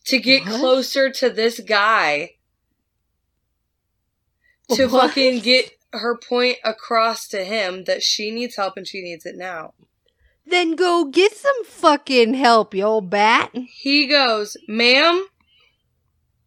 to 0.06 0.20
get 0.20 0.46
What? 0.46 0.60
closer 0.60 1.10
to 1.10 1.30
this 1.30 1.60
guy 1.62 2.32
to 4.72 4.88
What? 4.88 5.10
fucking 5.10 5.40
get 5.42 5.72
her 5.94 6.18
point 6.18 6.58
across 6.64 7.28
to 7.30 7.44
him 7.44 7.86
that 7.86 8.04
she 8.04 8.32
needs 8.32 8.56
help 8.56 8.76
and 8.78 8.88
she 8.88 9.02
needs 9.02 9.26
it 9.26 9.36
now. 9.38 9.74
Then 10.46 10.76
go 10.76 11.06
get 11.06 11.34
some 11.34 11.64
fucking 11.66 12.34
help, 12.36 12.74
you 12.76 12.84
old 12.84 13.10
bat. 13.10 13.52
He 13.56 14.08
goes, 14.08 14.58
"Ma'am, 14.68 15.26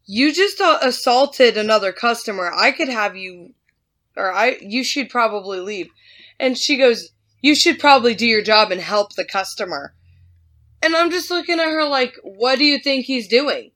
you 0.05 0.31
just 0.33 0.61
uh, 0.61 0.77
assaulted 0.81 1.57
another 1.57 1.91
customer. 1.91 2.51
I 2.55 2.71
could 2.71 2.87
have 2.89 3.17
you 3.17 3.53
or 4.15 4.31
I 4.31 4.57
you 4.61 4.83
should 4.83 5.09
probably 5.09 5.59
leave." 5.59 5.89
And 6.39 6.57
she 6.57 6.77
goes, 6.77 7.09
"You 7.41 7.55
should 7.55 7.79
probably 7.79 8.15
do 8.15 8.25
your 8.25 8.41
job 8.41 8.71
and 8.71 8.81
help 8.81 9.15
the 9.15 9.25
customer." 9.25 9.93
And 10.81 10.95
I'm 10.95 11.11
just 11.11 11.29
looking 11.29 11.59
at 11.59 11.65
her 11.65 11.85
like, 11.85 12.15
"What 12.23 12.57
do 12.57 12.65
you 12.65 12.79
think 12.79 13.05
he's 13.05 13.27
doing?" 13.27 13.71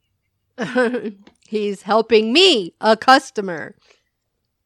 He's 1.47 1.83
helping 1.83 2.33
me, 2.33 2.73
a 2.81 2.97
customer 2.97 3.75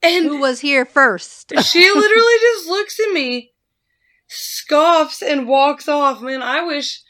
And 0.02 0.26
who 0.26 0.40
was 0.40 0.62
here 0.62 0.86
first. 0.86 1.52
she 1.64 1.92
literally 1.96 2.38
just 2.42 2.68
looks 2.68 3.00
at 3.00 3.12
me, 3.12 3.52
scoffs, 4.28 5.22
and 5.22 5.48
walks 5.50 5.90
off. 5.90 6.22
Man, 6.22 6.42
I 6.42 6.64
wish, 6.64 7.02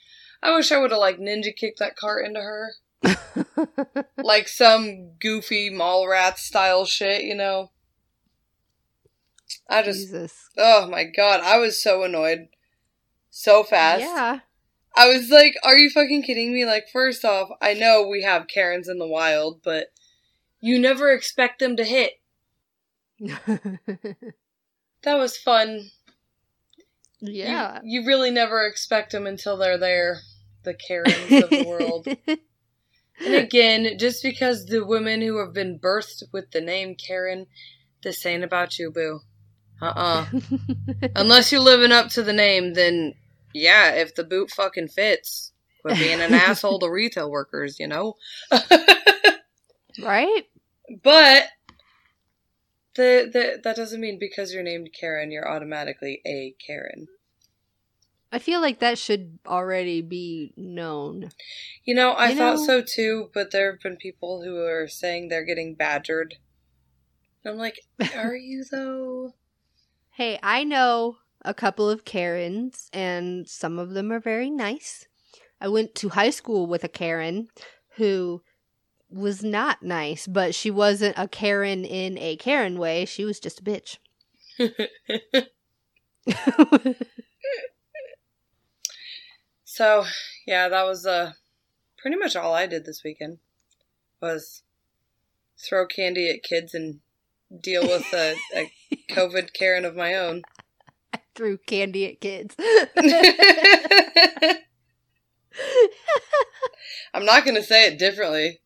I 0.42 0.56
wish 0.56 0.72
I 0.72 0.80
would 0.80 0.90
have 0.90 1.00
like 1.00 1.20
ninja 1.20 1.56
kicked 1.56 1.78
that 1.80 1.96
cart 1.96 2.26
into 2.26 2.40
her, 2.40 2.74
like 4.18 4.48
some 4.48 5.12
goofy 5.20 5.70
mall 5.70 6.08
rat 6.08 6.40
style 6.40 6.86
shit, 6.86 7.24
you 7.24 7.36
know. 7.36 7.70
I 9.70 9.84
just, 9.84 10.00
Jesus. 10.00 10.50
oh 10.58 10.88
my 10.88 11.04
god, 11.04 11.42
I 11.42 11.58
was 11.58 11.82
so 11.82 12.04
annoyed, 12.04 12.48
so 13.30 13.64
fast. 13.64 14.02
Yeah. 14.02 14.40
I 14.96 15.08
was 15.08 15.30
like, 15.30 15.54
are 15.64 15.78
you 15.78 15.90
fucking 15.92 16.24
kidding 16.24 16.54
me? 16.54 16.66
Like, 16.66 16.86
first 16.92 17.24
off, 17.24 17.50
I 17.62 17.74
know 17.76 18.08
we 18.08 18.24
have 18.24 18.48
Karens 18.48 18.88
in 18.88 18.98
the 18.98 19.08
wild, 19.08 19.62
but 19.64 19.88
you 20.60 20.80
never 20.80 21.12
expect 21.12 21.60
them 21.60 21.76
to 21.78 21.84
hit. 21.84 22.14
That 25.04 25.20
was 25.20 25.38
fun. 25.38 25.90
You- 27.20 27.44
yeah. 27.44 27.80
You, 27.84 28.06
really 28.06 28.32
never 28.32 28.66
expect 28.66 29.12
them 29.12 29.26
until 29.26 29.56
they're 29.58 29.78
there, 29.78 30.20
the 30.64 30.74
Karens 30.74 31.32
of 31.32 31.50
the 31.50 31.64
world. 31.66 32.08
And 33.20 33.34
again, 33.34 33.98
just 33.98 34.22
because 34.22 34.68
the 34.68 34.86
women 34.86 35.22
who 35.22 35.40
have 35.40 35.52
been 35.52 35.80
birthed 35.80 36.22
with 36.32 36.52
the 36.52 36.62
name 36.62 36.94
Karen, 36.94 37.48
this 38.04 38.24
ain't 38.28 38.44
about 38.44 38.78
you, 38.78 38.92
boo. 38.92 39.22
Uh 39.82 39.86
uh 39.96 40.26
Unless 41.16 41.52
you're 41.52 41.62
living 41.62 41.92
up 41.92 42.10
to 42.10 42.24
the 42.24 42.34
name, 42.34 42.74
then 42.74 43.14
yeah, 43.54 43.92
if 43.92 44.16
the 44.16 44.24
boot 44.24 44.52
fucking 44.52 44.88
fits, 44.90 45.52
quit 45.82 45.98
being 45.98 46.20
an 46.22 46.34
asshole 46.34 46.80
to 46.80 46.90
retail 46.90 47.30
workers, 47.30 47.80
you 47.80 47.88
know? 47.88 48.16
right? 50.02 50.44
But 51.04 51.44
the, 52.96 53.30
the 53.32 53.60
that 53.64 53.76
doesn't 53.76 54.02
mean 54.02 54.18
because 54.20 54.54
you're 54.54 54.64
named 54.64 54.90
Karen, 55.00 55.32
you're 55.32 55.48
automatically 55.50 56.22
a 56.26 56.56
Karen. 56.66 57.08
I 58.32 58.40
feel 58.40 58.60
like 58.60 58.80
that 58.80 58.98
should 58.98 59.40
already 59.48 60.02
be 60.02 60.54
known. 60.58 61.30
You 61.86 61.96
know, 61.96 62.12
I 62.12 62.30
You 62.30 62.36
thought 62.36 62.58
know- 62.58 62.66
so 62.66 62.82
too, 62.82 63.30
but 63.34 63.52
there 63.52 63.72
have 63.72 63.82
been 63.82 63.96
people 63.98 64.44
who 64.44 64.58
are 64.66 64.88
saying 64.88 65.30
they're 65.30 65.46
getting 65.46 65.76
badgered. 65.76 66.36
I'm 67.46 67.56
like, 67.58 67.80
are 68.16 68.36
you 68.36 68.66
though? 68.70 69.34
Hey, 70.18 70.40
I 70.42 70.64
know 70.64 71.18
a 71.46 71.54
couple 71.54 71.88
of 71.88 72.04
Karens, 72.04 72.90
and 72.92 73.48
some 73.48 73.78
of 73.78 73.92
them 73.92 74.12
are 74.12 74.20
very 74.20 74.50
nice. 74.50 75.08
I 75.62 75.68
went 75.68 75.94
to 75.94 76.10
high 76.10 76.32
school 76.32 76.66
with 76.66 76.84
a 76.84 76.88
Karen 76.88 77.50
who 77.98 78.42
was 79.12 79.44
not 79.44 79.84
nice, 79.84 80.26
but 80.26 80.56
she 80.56 80.72
wasn't 80.72 81.20
a 81.20 81.28
Karen 81.28 81.86
in 81.86 82.18
a 82.18 82.36
Karen 82.36 82.80
way. 82.80 83.06
She 83.06 83.26
was 83.26 83.40
just 83.40 83.60
a 83.60 83.64
bitch. 83.64 84.00
so, 89.64 90.04
yeah, 90.48 90.68
that 90.68 90.84
was 90.84 91.06
uh 91.06 91.34
pretty 92.00 92.18
much 92.18 92.36
all 92.36 92.56
I 92.56 92.66
did 92.66 92.88
this 92.88 93.04
weekend 93.04 93.38
was 94.20 94.64
throw 95.60 95.86
candy 95.86 96.28
at 96.32 96.42
kids 96.42 96.74
and 96.74 97.02
deal 97.62 97.84
with 97.84 98.06
a, 98.14 98.36
a 98.56 98.72
COVID 99.10 99.54
Karen 99.54 99.86
of 99.86 99.96
my 99.96 100.14
own. 100.16 100.44
Threw 101.36 101.58
candy 101.58 102.06
at 102.08 102.20
kids. 102.20 102.56
I'm 107.14 107.26
not 107.26 107.46
going 107.46 107.56
to 107.56 107.64
say 107.64 107.88
it 107.88 108.00
differently. 108.00 108.60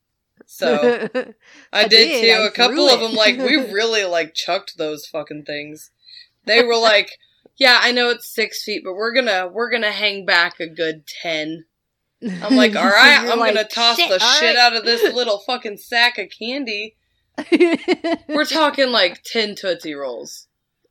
So, 0.46 1.08
I, 1.16 1.34
I 1.74 1.88
did, 1.88 2.22
too. 2.22 2.30
I 2.32 2.48
A 2.48 2.52
couple 2.52 2.76
threw 2.76 2.94
of 2.94 3.00
them, 3.00 3.14
like, 3.14 3.38
we 3.38 3.56
really, 3.56 4.06
like, 4.06 4.34
chucked 4.34 4.78
those 4.78 5.06
fucking 5.06 5.44
things. 5.46 5.92
They 6.46 6.64
were 6.64 6.78
like, 6.78 7.12
yeah, 7.58 7.80
I 7.82 7.92
know 7.92 8.10
it's 8.10 8.34
six 8.34 8.64
feet, 8.64 8.84
but 8.84 8.94
we're 8.94 9.14
gonna, 9.14 9.48
we're 9.48 9.70
gonna 9.70 9.92
hang 9.92 10.26
back 10.26 10.60
a 10.60 10.68
good 10.68 11.04
ten. 11.22 11.66
I'm 12.24 12.56
like, 12.56 12.76
all 12.76 12.86
right, 12.86 13.22
You're 13.24 13.32
I'm 13.32 13.40
like, 13.40 13.56
gonna 13.56 13.68
toss 13.68 13.98
"Shit, 13.98 14.10
the 14.10 14.20
shit 14.20 14.56
right." 14.56 14.58
out 14.58 14.76
of 14.76 14.84
this 14.84 15.14
little 15.14 15.40
fucking 15.40 15.78
sack 15.78 16.18
of 16.18 16.30
candy. 16.38 16.96
We're 18.28 18.46
talking 18.46 18.90
like 18.92 19.24
10 19.24 19.56
Tootsie 19.56 19.94
Rolls. 19.94 20.48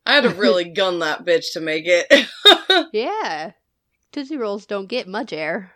I 0.06 0.14
had 0.14 0.24
to 0.24 0.30
really 0.30 0.64
gun 0.70 1.00
that 1.00 1.24
bitch 1.24 1.52
to 1.52 1.60
make 1.60 1.84
it. 1.86 2.28
yeah. 2.92 3.52
Tootsie 4.12 4.36
Rolls 4.36 4.66
don't 4.66 4.88
get 4.88 5.06
much 5.06 5.32
air. 5.32 5.72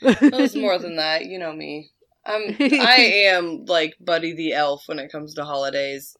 it 0.00 0.32
was 0.32 0.54
more 0.54 0.78
than 0.78 0.96
that, 0.96 1.26
you 1.26 1.38
know 1.38 1.52
me. 1.52 1.90
I'm 2.24 2.56
I 2.60 2.96
am 3.26 3.64
like 3.64 3.94
Buddy 4.00 4.34
the 4.34 4.52
Elf 4.52 4.84
when 4.86 4.98
it 4.98 5.10
comes 5.10 5.34
to 5.34 5.44
holidays. 5.44 6.16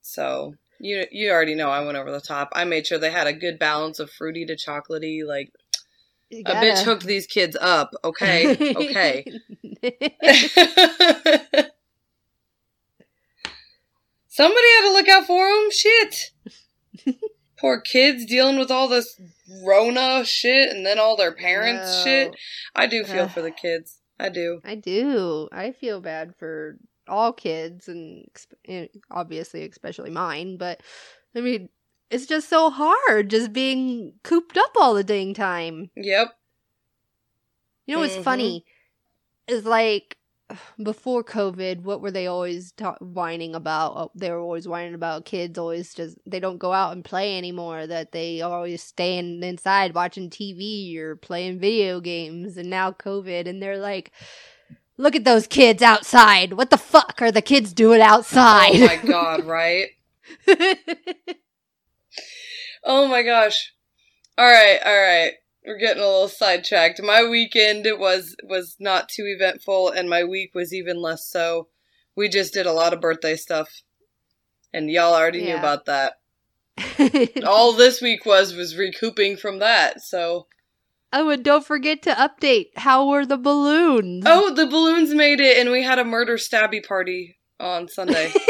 So 0.00 0.54
you 0.80 1.04
you 1.12 1.30
already 1.30 1.54
know 1.54 1.68
I 1.70 1.84
went 1.84 1.98
over 1.98 2.10
the 2.10 2.20
top. 2.20 2.48
I 2.54 2.64
made 2.64 2.86
sure 2.86 2.98
they 2.98 3.10
had 3.10 3.26
a 3.26 3.32
good 3.32 3.58
balance 3.58 3.98
of 4.00 4.10
fruity 4.10 4.46
to 4.46 4.56
chocolatey. 4.56 5.26
Like 5.26 5.52
a 6.32 6.54
bitch 6.54 6.82
hooked 6.82 7.04
these 7.06 7.26
kids 7.26 7.56
up. 7.60 7.94
Okay, 8.04 8.50
okay. 8.74 9.24
Somebody 14.28 14.66
had 14.76 14.82
to 14.82 14.92
look 14.92 15.08
out 15.08 15.26
for 15.26 15.48
them. 15.48 15.68
Shit. 15.70 16.30
Poor 17.58 17.80
kids 17.80 18.24
dealing 18.24 18.58
with 18.58 18.70
all 18.70 18.86
this 18.88 19.20
Rona 19.66 20.24
shit 20.24 20.70
and 20.70 20.86
then 20.86 20.98
all 20.98 21.16
their 21.16 21.32
parents 21.32 21.88
No. 21.98 22.04
shit. 22.04 22.36
I 22.74 22.86
do 22.86 23.02
feel 23.04 23.24
Ugh. 23.24 23.30
for 23.30 23.42
the 23.42 23.50
kids. 23.50 23.98
I 24.20 24.28
do. 24.28 24.60
I 24.64 24.74
do. 24.76 25.48
I 25.50 25.72
feel 25.72 26.00
bad 26.00 26.34
for 26.36 26.76
all 27.08 27.32
kids, 27.32 27.88
and 27.88 28.26
and 28.66 28.88
eh, 28.94 28.98
obviously, 29.10 29.64
especially 29.68 30.10
mine. 30.10 30.56
But 30.56 30.82
I 31.34 31.40
mean, 31.40 31.68
it's 32.10 32.26
just 32.26 32.48
so 32.48 32.70
hard, 32.70 33.30
just 33.30 33.52
being 33.52 34.14
cooped 34.24 34.56
up 34.56 34.72
all 34.76 34.94
the 34.94 35.04
dang 35.04 35.34
time. 35.34 35.90
Yep. 35.96 36.34
You 37.86 37.94
know 37.96 38.00
what's 38.02 38.16
Mhm. 38.16 38.22
funny 38.24 38.64
is 39.46 39.64
like 39.64 40.16
before 40.82 41.22
COVID, 41.22 41.82
what 41.82 42.00
were 42.00 42.10
they 42.10 42.26
always 42.26 42.72
ta- 42.72 42.96
whining 43.00 43.54
about? 43.54 43.92
Oh, 43.96 44.10
they 44.14 44.30
were 44.30 44.40
always 44.40 44.66
whining 44.68 44.94
about 44.94 45.24
kids 45.26 45.58
always 45.58 45.92
just 45.94 46.16
they 46.26 46.40
don't 46.40 46.58
go 46.58 46.72
out 46.72 46.92
and 46.92 47.04
play 47.04 47.36
anymore. 47.36 47.86
That 47.86 48.12
they 48.12 48.40
always 48.40 48.82
staying 48.82 49.42
inside 49.42 49.94
watching 49.94 50.30
TV 50.30 50.96
or 50.98 51.16
playing 51.16 51.58
video 51.60 52.00
games. 52.00 52.56
And 52.56 52.70
now 52.70 52.92
COVID, 52.92 53.46
and 53.46 53.62
they're 53.62 53.78
like, 53.78 54.10
"Look 54.96 55.14
at 55.16 55.24
those 55.24 55.46
kids 55.46 55.82
outside! 55.82 56.54
What 56.54 56.70
the 56.70 56.78
fuck 56.78 57.20
are 57.20 57.32
the 57.32 57.42
kids 57.42 57.72
doing 57.74 58.00
outside?" 58.00 58.76
Oh 58.76 58.86
my 58.86 58.96
god, 58.96 59.44
right? 59.44 59.88
Oh 62.84 63.06
my 63.08 63.22
gosh. 63.22 63.72
Alright, 64.38 64.80
alright. 64.86 65.32
We're 65.66 65.78
getting 65.78 66.02
a 66.02 66.06
little 66.06 66.28
sidetracked. 66.28 67.02
My 67.02 67.24
weekend 67.28 67.86
was 67.98 68.36
was 68.42 68.76
not 68.78 69.08
too 69.08 69.24
eventful 69.26 69.90
and 69.90 70.08
my 70.08 70.24
week 70.24 70.54
was 70.54 70.72
even 70.72 71.00
less 71.00 71.26
so. 71.26 71.68
We 72.16 72.28
just 72.28 72.54
did 72.54 72.66
a 72.66 72.72
lot 72.72 72.92
of 72.92 73.00
birthday 73.00 73.36
stuff. 73.36 73.82
And 74.72 74.90
y'all 74.90 75.14
already 75.14 75.42
knew 75.42 75.56
about 75.56 75.86
that. 75.86 76.14
All 77.46 77.72
this 77.72 78.00
week 78.00 78.24
was 78.24 78.54
was 78.54 78.76
recouping 78.76 79.36
from 79.36 79.58
that. 79.58 80.00
So 80.00 80.46
oh, 81.12 81.30
and 81.30 81.44
don't 81.44 81.66
forget 81.66 82.02
to 82.02 82.10
update. 82.12 82.68
How 82.76 83.08
were 83.08 83.26
the 83.26 83.38
balloons? 83.38 84.24
Oh, 84.26 84.54
the 84.54 84.66
balloons 84.66 85.14
made 85.14 85.40
it 85.40 85.58
and 85.58 85.70
we 85.70 85.82
had 85.82 85.98
a 85.98 86.04
murder 86.04 86.36
stabby 86.36 86.86
party 86.86 87.38
on 87.58 87.88
Sunday. 87.88 88.32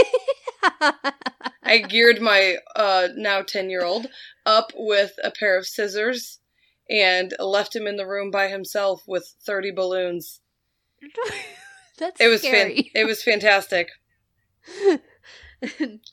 I 1.62 1.78
geared 1.78 2.20
my 2.20 2.56
uh, 2.76 3.08
now 3.16 3.42
10 3.42 3.70
year 3.70 3.84
old 3.84 4.06
up 4.46 4.72
with 4.74 5.12
a 5.22 5.30
pair 5.30 5.58
of 5.58 5.66
scissors 5.66 6.38
and 6.88 7.34
left 7.38 7.76
him 7.76 7.86
in 7.86 7.96
the 7.96 8.06
room 8.06 8.30
by 8.30 8.48
himself 8.48 9.02
with 9.06 9.34
30 9.44 9.72
balloons. 9.72 10.40
That's 11.98 12.20
It 12.20 12.28
was 12.28 12.42
fan- 12.42 12.72
it 12.94 13.06
was 13.06 13.22
fantastic. 13.22 13.90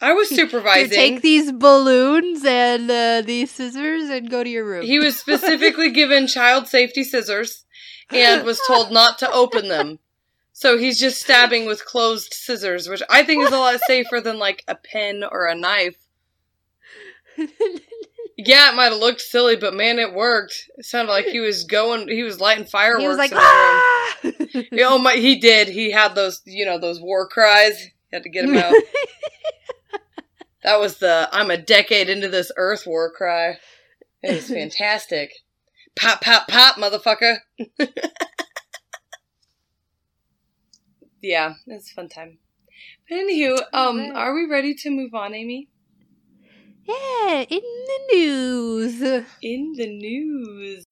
I 0.01 0.13
was 0.13 0.29
supervising. 0.29 0.89
take 0.89 1.21
these 1.21 1.51
balloons 1.51 2.43
and 2.43 2.89
uh, 2.89 3.21
these 3.21 3.51
scissors 3.51 4.09
and 4.09 4.29
go 4.29 4.43
to 4.43 4.49
your 4.49 4.65
room. 4.65 4.83
He 4.83 4.97
was 4.97 5.17
specifically 5.17 5.91
given 5.91 6.25
child 6.25 6.67
safety 6.67 7.03
scissors 7.03 7.65
and 8.11 8.43
was 8.43 8.59
told 8.67 8.91
not 8.91 9.19
to 9.19 9.31
open 9.31 9.67
them. 9.67 9.99
So 10.57 10.77
he's 10.77 10.97
just 10.97 11.21
stabbing 11.21 11.65
with 11.65 11.85
closed 11.85 12.33
scissors, 12.33 12.87
which 12.87 13.01
I 13.09 13.23
think 13.23 13.43
is 13.43 13.51
a 13.51 13.57
lot 13.57 13.77
safer 13.85 14.21
than 14.21 14.39
like 14.39 14.63
a 14.69 14.75
pen 14.75 15.21
or 15.29 15.45
a 15.47 15.53
knife. 15.53 15.97
Yeah, 18.37 18.71
it 18.71 18.75
might 18.75 18.91
have 18.91 18.99
looked 18.99 19.21
silly, 19.21 19.55
but 19.55 19.73
man, 19.73 19.97
it 19.97 20.13
worked. 20.13 20.69
It 20.77 20.85
sounded 20.85 21.09
like 21.11 21.25
he 21.25 21.39
was 21.39 21.63
going, 21.63 22.09
he 22.09 22.21
was 22.23 22.41
lighting 22.41 22.65
fireworks. 22.65 23.01
he 23.01 23.07
was 23.07 23.17
like, 23.17 23.31
in 23.31 23.37
that 23.37 24.11
room. 24.23 24.65
ah! 24.83 24.91
Oh 24.91 24.97
my, 24.97 25.13
he 25.13 25.39
did. 25.39 25.69
He 25.69 25.91
had 25.91 26.15
those, 26.15 26.41
you 26.45 26.65
know, 26.65 26.77
those 26.77 26.99
war 26.99 27.29
cries. 27.29 27.79
He 27.79 27.91
had 28.11 28.23
to 28.23 28.29
get 28.29 28.43
him 28.45 28.57
out. 28.57 28.73
that 30.63 30.81
was 30.81 30.97
the 30.97 31.29
"I'm 31.31 31.49
a 31.49 31.57
decade 31.57 32.09
into 32.09 32.27
this 32.27 32.51
Earth" 32.57 32.85
war 32.85 33.09
cry. 33.09 33.57
It 34.21 34.35
was 34.35 34.47
fantastic. 34.49 35.31
pop, 35.95 36.19
pop, 36.19 36.49
pop, 36.49 36.75
motherfucker. 36.75 37.37
Yeah, 41.25 41.55
it's 41.67 41.91
a 41.91 41.93
fun 41.95 42.09
time. 42.09 42.37
But 43.09 43.15
anywho, 43.15 43.59
um, 43.73 44.11
are 44.15 44.33
we 44.33 44.45
ready 44.45 44.75
to 44.75 44.89
move 44.89 45.13
on, 45.13 45.33
Amy? 45.33 45.69
yeah, 46.87 47.41
in 47.49 47.61
the 47.61 47.99
news. 48.13 49.01
In 49.41 49.73
the 49.75 49.87
news. 49.87 50.83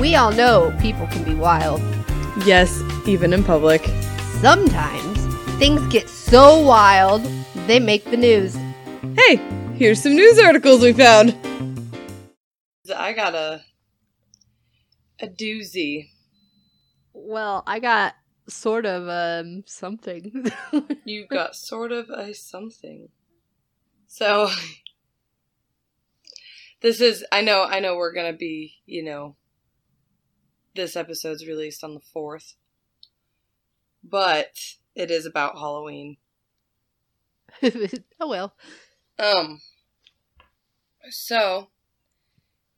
We 0.00 0.16
all 0.16 0.32
know 0.32 0.76
people 0.80 1.06
can 1.06 1.22
be 1.22 1.34
wild. 1.34 1.80
Yes, 2.44 2.82
even 3.06 3.32
in 3.32 3.44
public. 3.44 3.84
Sometimes 4.40 5.18
things 5.58 5.80
get 5.92 6.08
so 6.08 6.60
wild 6.60 7.22
they 7.68 7.78
make 7.78 8.04
the 8.06 8.16
news. 8.16 8.56
Hey, 9.16 9.36
here's 9.76 10.02
some 10.02 10.16
news 10.16 10.38
articles 10.40 10.82
we 10.82 10.92
found. 10.92 11.36
I 12.94 13.12
got 13.12 13.34
a 13.34 13.62
a 15.20 15.28
doozy. 15.28 16.08
Well, 17.26 17.62
I 17.66 17.78
got 17.78 18.16
sort 18.48 18.84
of 18.84 19.08
um 19.08 19.64
something. 19.66 20.52
You 21.06 21.26
got 21.26 21.56
sort 21.56 21.90
of 21.90 22.10
a 22.10 22.34
something. 22.34 23.08
So 24.06 24.50
this 26.82 27.00
is 27.00 27.24
I 27.32 27.40
know 27.40 27.64
I 27.64 27.80
know 27.80 27.96
we're 27.96 28.12
going 28.12 28.30
to 28.30 28.36
be, 28.36 28.74
you 28.84 29.02
know, 29.02 29.36
this 30.74 30.96
episode's 30.96 31.46
released 31.46 31.82
on 31.82 31.94
the 31.94 32.00
4th. 32.00 32.54
But 34.02 34.54
it 34.94 35.10
is 35.10 35.24
about 35.24 35.56
Halloween. 35.58 36.18
oh 37.62 38.28
well. 38.28 38.54
Um 39.18 39.62
so 41.08 41.68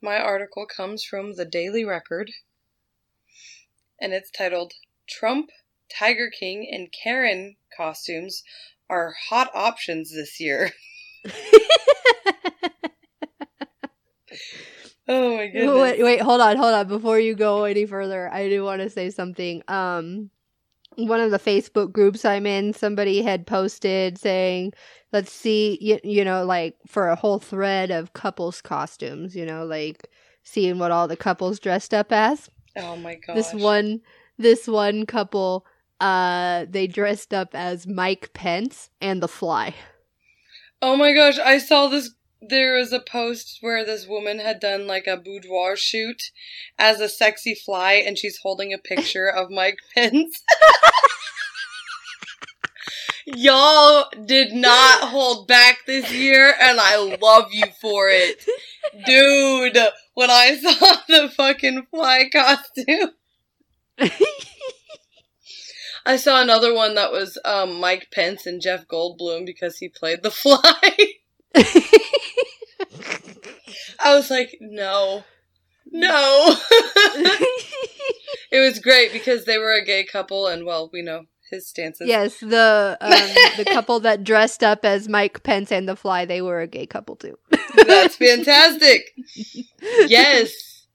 my 0.01 0.19
article 0.19 0.67
comes 0.67 1.03
from 1.03 1.35
the 1.35 1.45
Daily 1.45 1.85
Record 1.85 2.31
and 4.01 4.13
it's 4.13 4.31
titled 4.31 4.73
Trump, 5.09 5.51
Tiger 5.99 6.31
King 6.31 6.69
and 6.71 6.89
Karen 6.93 7.57
costumes 7.77 8.43
are 8.89 9.15
hot 9.29 9.51
options 9.55 10.13
this 10.13 10.41
year. 10.41 10.73
Oh 15.09 15.37
my 15.37 15.47
goodness. 15.53 15.75
wait, 15.81 16.03
wait, 16.03 16.21
hold 16.21 16.41
on, 16.41 16.57
hold 16.57 16.75
on. 16.75 16.89
Before 16.89 17.19
you 17.19 17.35
go 17.35 17.65
any 17.65 17.87
further, 17.87 18.33
I 18.33 18.49
do 18.49 18.65
want 18.65 18.83
to 18.83 18.91
say 18.91 19.11
something. 19.11 19.63
Um, 19.69 20.31
one 20.97 21.21
of 21.21 21.31
the 21.31 21.39
Facebook 21.39 21.93
groups 21.93 22.25
I'm 22.25 22.47
in, 22.47 22.73
somebody 22.73 23.23
had 23.23 23.47
posted 23.47 24.19
saying, 24.19 24.73
"Let's 25.13 25.33
see, 25.33 25.79
you, 25.81 26.01
you 26.03 26.25
know, 26.25 26.45
like 26.45 26.77
for 26.87 27.09
a 27.09 27.17
whole 27.17 27.39
thread 27.39 27.91
of 27.91 28.13
couples 28.15 28.61
costumes, 28.61 29.37
you 29.37 29.47
know, 29.47 29.65
like 29.65 30.09
seeing 30.43 30.79
what 30.79 30.91
all 30.91 31.07
the 31.09 31.17
couples 31.17 31.61
dressed 31.61 31.95
up 31.95 32.11
as." 32.13 32.51
Oh 32.77 32.97
my 32.97 33.15
gosh. 33.15 33.37
This 33.37 33.53
one, 33.55 34.01
this 34.39 34.67
one 34.69 35.07
couple, 35.07 35.67
uh, 36.01 36.67
they 36.69 36.87
dressed 36.87 37.33
up 37.33 37.55
as 37.55 37.87
Mike 37.87 38.33
Pence 38.33 38.91
and 39.01 39.23
the 39.23 39.29
Fly. 39.29 39.75
Oh 40.83 40.97
my 40.97 41.13
gosh, 41.13 41.39
I 41.39 41.59
saw 41.59 41.89
this. 41.89 42.11
There 42.43 42.75
was 42.75 42.93
a 42.93 43.01
post 43.01 43.59
where 43.63 43.85
this 43.85 44.07
woman 44.07 44.39
had 44.39 44.61
done 44.61 44.87
like 44.87 45.07
a 45.07 45.17
boudoir 45.17 45.75
shoot 45.75 46.23
as 46.79 47.01
a 47.01 47.09
sexy 47.09 47.55
fly, 47.55 47.95
and 47.95 48.19
she's 48.19 48.39
holding 48.43 48.73
a 48.75 48.79
picture 48.79 49.27
of 49.27 49.51
Mike 49.51 49.79
Pence. 49.95 50.43
Y'all 53.25 54.05
did 54.25 54.53
not 54.53 55.09
hold 55.09 55.49
back 55.49 55.79
this 55.87 56.13
year, 56.13 56.55
and 56.61 56.79
I 56.79 56.97
love 57.21 57.47
you 57.53 57.65
for 57.81 58.09
it. 58.09 58.45
Dude, 59.05 59.79
when 60.15 60.31
I 60.31 60.57
saw 60.61 60.97
the 61.09 61.29
fucking 61.29 61.87
fly 61.91 62.29
costume, 62.33 63.11
I 66.07 66.17
saw 66.17 66.41
another 66.41 66.73
one 66.73 66.95
that 66.95 67.11
was 67.13 67.39
um, 67.45 67.81
Mike 67.81 68.09
Pence 68.13 68.47
and 68.47 68.63
Jeff 68.63 68.87
Goldblum 68.87 69.45
because 69.45 69.79
he 69.79 69.89
played 69.89 70.23
the 70.23 70.31
fly. 70.33 70.63
I 73.99 74.15
was 74.15 74.31
like, 74.31 74.57
no, 74.61 75.25
no. 75.91 76.57
it 78.53 78.61
was 78.61 78.79
great 78.79 79.13
because 79.13 79.45
they 79.45 79.59
were 79.59 79.73
a 79.73 79.85
gay 79.85 80.05
couple, 80.05 80.47
and 80.47 80.65
well, 80.65 80.89
we 80.93 81.03
know 81.03 81.25
his 81.51 81.67
stances. 81.67 82.09
yes, 82.09 82.39
the 82.41 82.97
um, 83.01 83.11
the 83.57 83.65
couple 83.65 84.01
that 84.01 84.25
dressed 84.25 84.63
up 84.63 84.85
as 84.85 85.09
Mike 85.09 85.43
Pence 85.43 85.73
and 85.73 85.89
the 85.89 85.97
Fly, 85.97 86.25
they 86.25 86.43
were 86.43 86.61
a 86.61 86.67
gay 86.67 86.87
couple 86.87 87.17
too. 87.17 87.39
That's 87.75 88.17
fantastic. 88.17 89.13
Yes. 90.09 90.87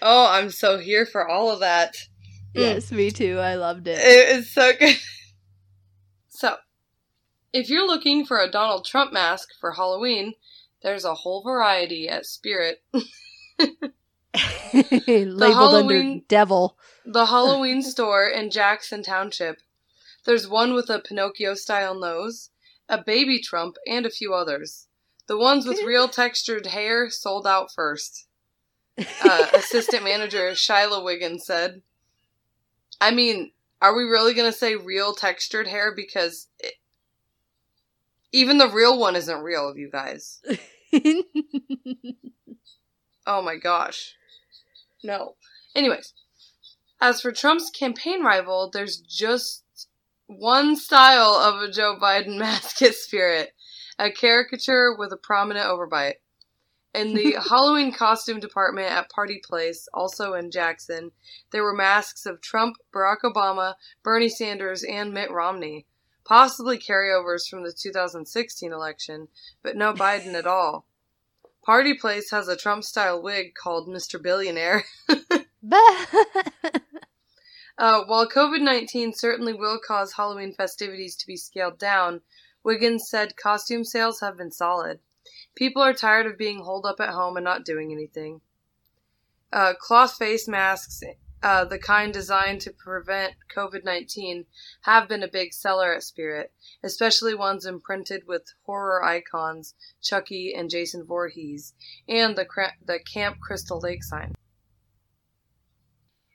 Oh, 0.00 0.26
I'm 0.30 0.50
so 0.50 0.78
here 0.78 1.04
for 1.04 1.28
all 1.28 1.50
of 1.50 1.60
that. 1.60 1.94
Mm. 2.54 2.60
yes, 2.60 2.90
me 2.92 3.10
too. 3.10 3.38
I 3.38 3.56
loved 3.56 3.86
it. 3.86 3.98
It 3.98 4.36
is 4.36 4.50
so 4.50 4.72
good. 4.78 4.96
So, 6.28 6.56
if 7.52 7.70
you're 7.70 7.86
looking 7.86 8.26
for 8.26 8.40
a 8.40 8.50
Donald 8.50 8.84
Trump 8.84 9.12
mask 9.12 9.50
for 9.60 9.72
Halloween, 9.72 10.34
there's 10.82 11.04
a 11.04 11.14
whole 11.14 11.42
variety 11.42 12.08
at 12.08 12.26
Spirit. 12.26 12.82
Labeled 14.74 15.74
under 15.74 16.20
devil. 16.26 16.76
The 17.06 17.26
Halloween 17.26 17.82
store 17.82 18.26
in 18.26 18.50
Jackson 18.50 19.04
Township. 19.04 19.58
There's 20.24 20.48
one 20.48 20.74
with 20.74 20.90
a 20.90 20.98
Pinocchio 20.98 21.54
style 21.54 21.94
nose, 21.94 22.50
a 22.88 23.02
baby 23.02 23.40
Trump, 23.40 23.76
and 23.86 24.04
a 24.04 24.10
few 24.10 24.34
others. 24.34 24.88
The 25.26 25.38
ones 25.38 25.66
with 25.66 25.82
real 25.82 26.08
textured 26.08 26.66
hair 26.66 27.10
sold 27.10 27.46
out 27.46 27.72
first. 27.74 28.26
Uh, 28.96 29.48
assistant 29.54 30.04
manager 30.04 30.52
Shyla 30.52 31.04
Wiggins 31.04 31.44
said. 31.44 31.82
I 33.00 33.10
mean, 33.10 33.50
are 33.82 33.92
we 33.96 34.04
really 34.04 34.34
going 34.34 34.48
to 34.48 34.56
say 34.56 34.76
real 34.76 35.14
textured 35.14 35.66
hair? 35.66 35.92
Because 35.96 36.46
it, 36.60 36.74
even 38.30 38.58
the 38.58 38.68
real 38.68 38.96
one 38.96 39.16
isn't 39.16 39.42
real, 39.42 39.68
of 39.68 39.76
you 39.76 39.90
guys. 39.90 40.40
Oh 43.26 43.42
my 43.42 43.56
gosh. 43.56 44.14
No. 45.02 45.36
Anyways, 45.74 46.12
as 47.00 47.20
for 47.20 47.32
Trump's 47.32 47.70
campaign 47.70 48.22
rival, 48.22 48.70
there's 48.72 48.98
just 48.98 49.64
one 50.26 50.76
style 50.76 51.34
of 51.34 51.62
a 51.62 51.70
Joe 51.70 51.96
Biden 52.00 52.38
mask 52.38 52.84
Spirit 52.84 53.52
a 53.98 54.10
caricature 54.10 54.94
with 54.96 55.12
a 55.12 55.16
prominent 55.16 55.66
overbite. 55.66 56.14
In 56.94 57.14
the 57.14 57.36
Halloween 57.48 57.92
costume 57.92 58.40
department 58.40 58.90
at 58.90 59.10
Party 59.10 59.40
Place, 59.44 59.88
also 59.92 60.34
in 60.34 60.50
Jackson, 60.50 61.10
there 61.50 61.64
were 61.64 61.74
masks 61.74 62.24
of 62.24 62.40
Trump, 62.40 62.76
Barack 62.92 63.22
Obama, 63.24 63.74
Bernie 64.02 64.28
Sanders, 64.28 64.84
and 64.84 65.12
Mitt 65.12 65.30
Romney. 65.30 65.86
Possibly 66.24 66.78
carryovers 66.78 67.48
from 67.48 67.64
the 67.64 67.72
2016 67.72 68.72
election, 68.72 69.28
but 69.62 69.76
no 69.76 69.92
Biden 69.92 70.34
at 70.34 70.46
all. 70.46 70.86
Party 71.62 71.94
Place 71.94 72.30
has 72.30 72.48
a 72.48 72.56
Trump 72.56 72.84
style 72.84 73.20
wig 73.20 73.54
called 73.54 73.88
Mr. 73.88 74.22
Billionaire. 74.22 74.84
Uh, 77.76 78.04
while 78.04 78.28
COVID 78.28 78.60
19 78.60 79.12
certainly 79.14 79.52
will 79.52 79.80
cause 79.84 80.12
Halloween 80.12 80.54
festivities 80.54 81.16
to 81.16 81.26
be 81.26 81.36
scaled 81.36 81.78
down, 81.78 82.20
Wiggins 82.64 83.08
said 83.08 83.36
costume 83.36 83.84
sales 83.84 84.20
have 84.20 84.38
been 84.38 84.50
solid. 84.50 84.98
People 85.54 85.82
are 85.82 85.92
tired 85.92 86.26
of 86.26 86.38
being 86.38 86.60
holed 86.60 86.86
up 86.86 86.98
at 86.98 87.10
home 87.10 87.36
and 87.36 87.44
not 87.44 87.64
doing 87.64 87.92
anything. 87.92 88.40
Uh, 89.52 89.74
cloth 89.78 90.16
face 90.16 90.48
masks, 90.48 91.02
uh, 91.42 91.64
the 91.64 91.78
kind 91.78 92.12
designed 92.12 92.60
to 92.62 92.72
prevent 92.72 93.34
COVID 93.54 93.84
19, 93.84 94.46
have 94.80 95.08
been 95.08 95.22
a 95.22 95.28
big 95.28 95.52
seller 95.52 95.94
at 95.94 96.02
Spirit, 96.02 96.52
especially 96.82 97.34
ones 97.34 97.66
imprinted 97.66 98.26
with 98.26 98.54
horror 98.64 99.04
icons 99.04 99.74
Chucky 100.02 100.54
and 100.54 100.70
Jason 100.70 101.04
Voorhees, 101.04 101.74
and 102.08 102.34
the, 102.34 102.46
cra- 102.46 102.74
the 102.84 102.98
Camp 102.98 103.38
Crystal 103.40 103.78
Lake 103.78 104.02
sign. 104.02 104.33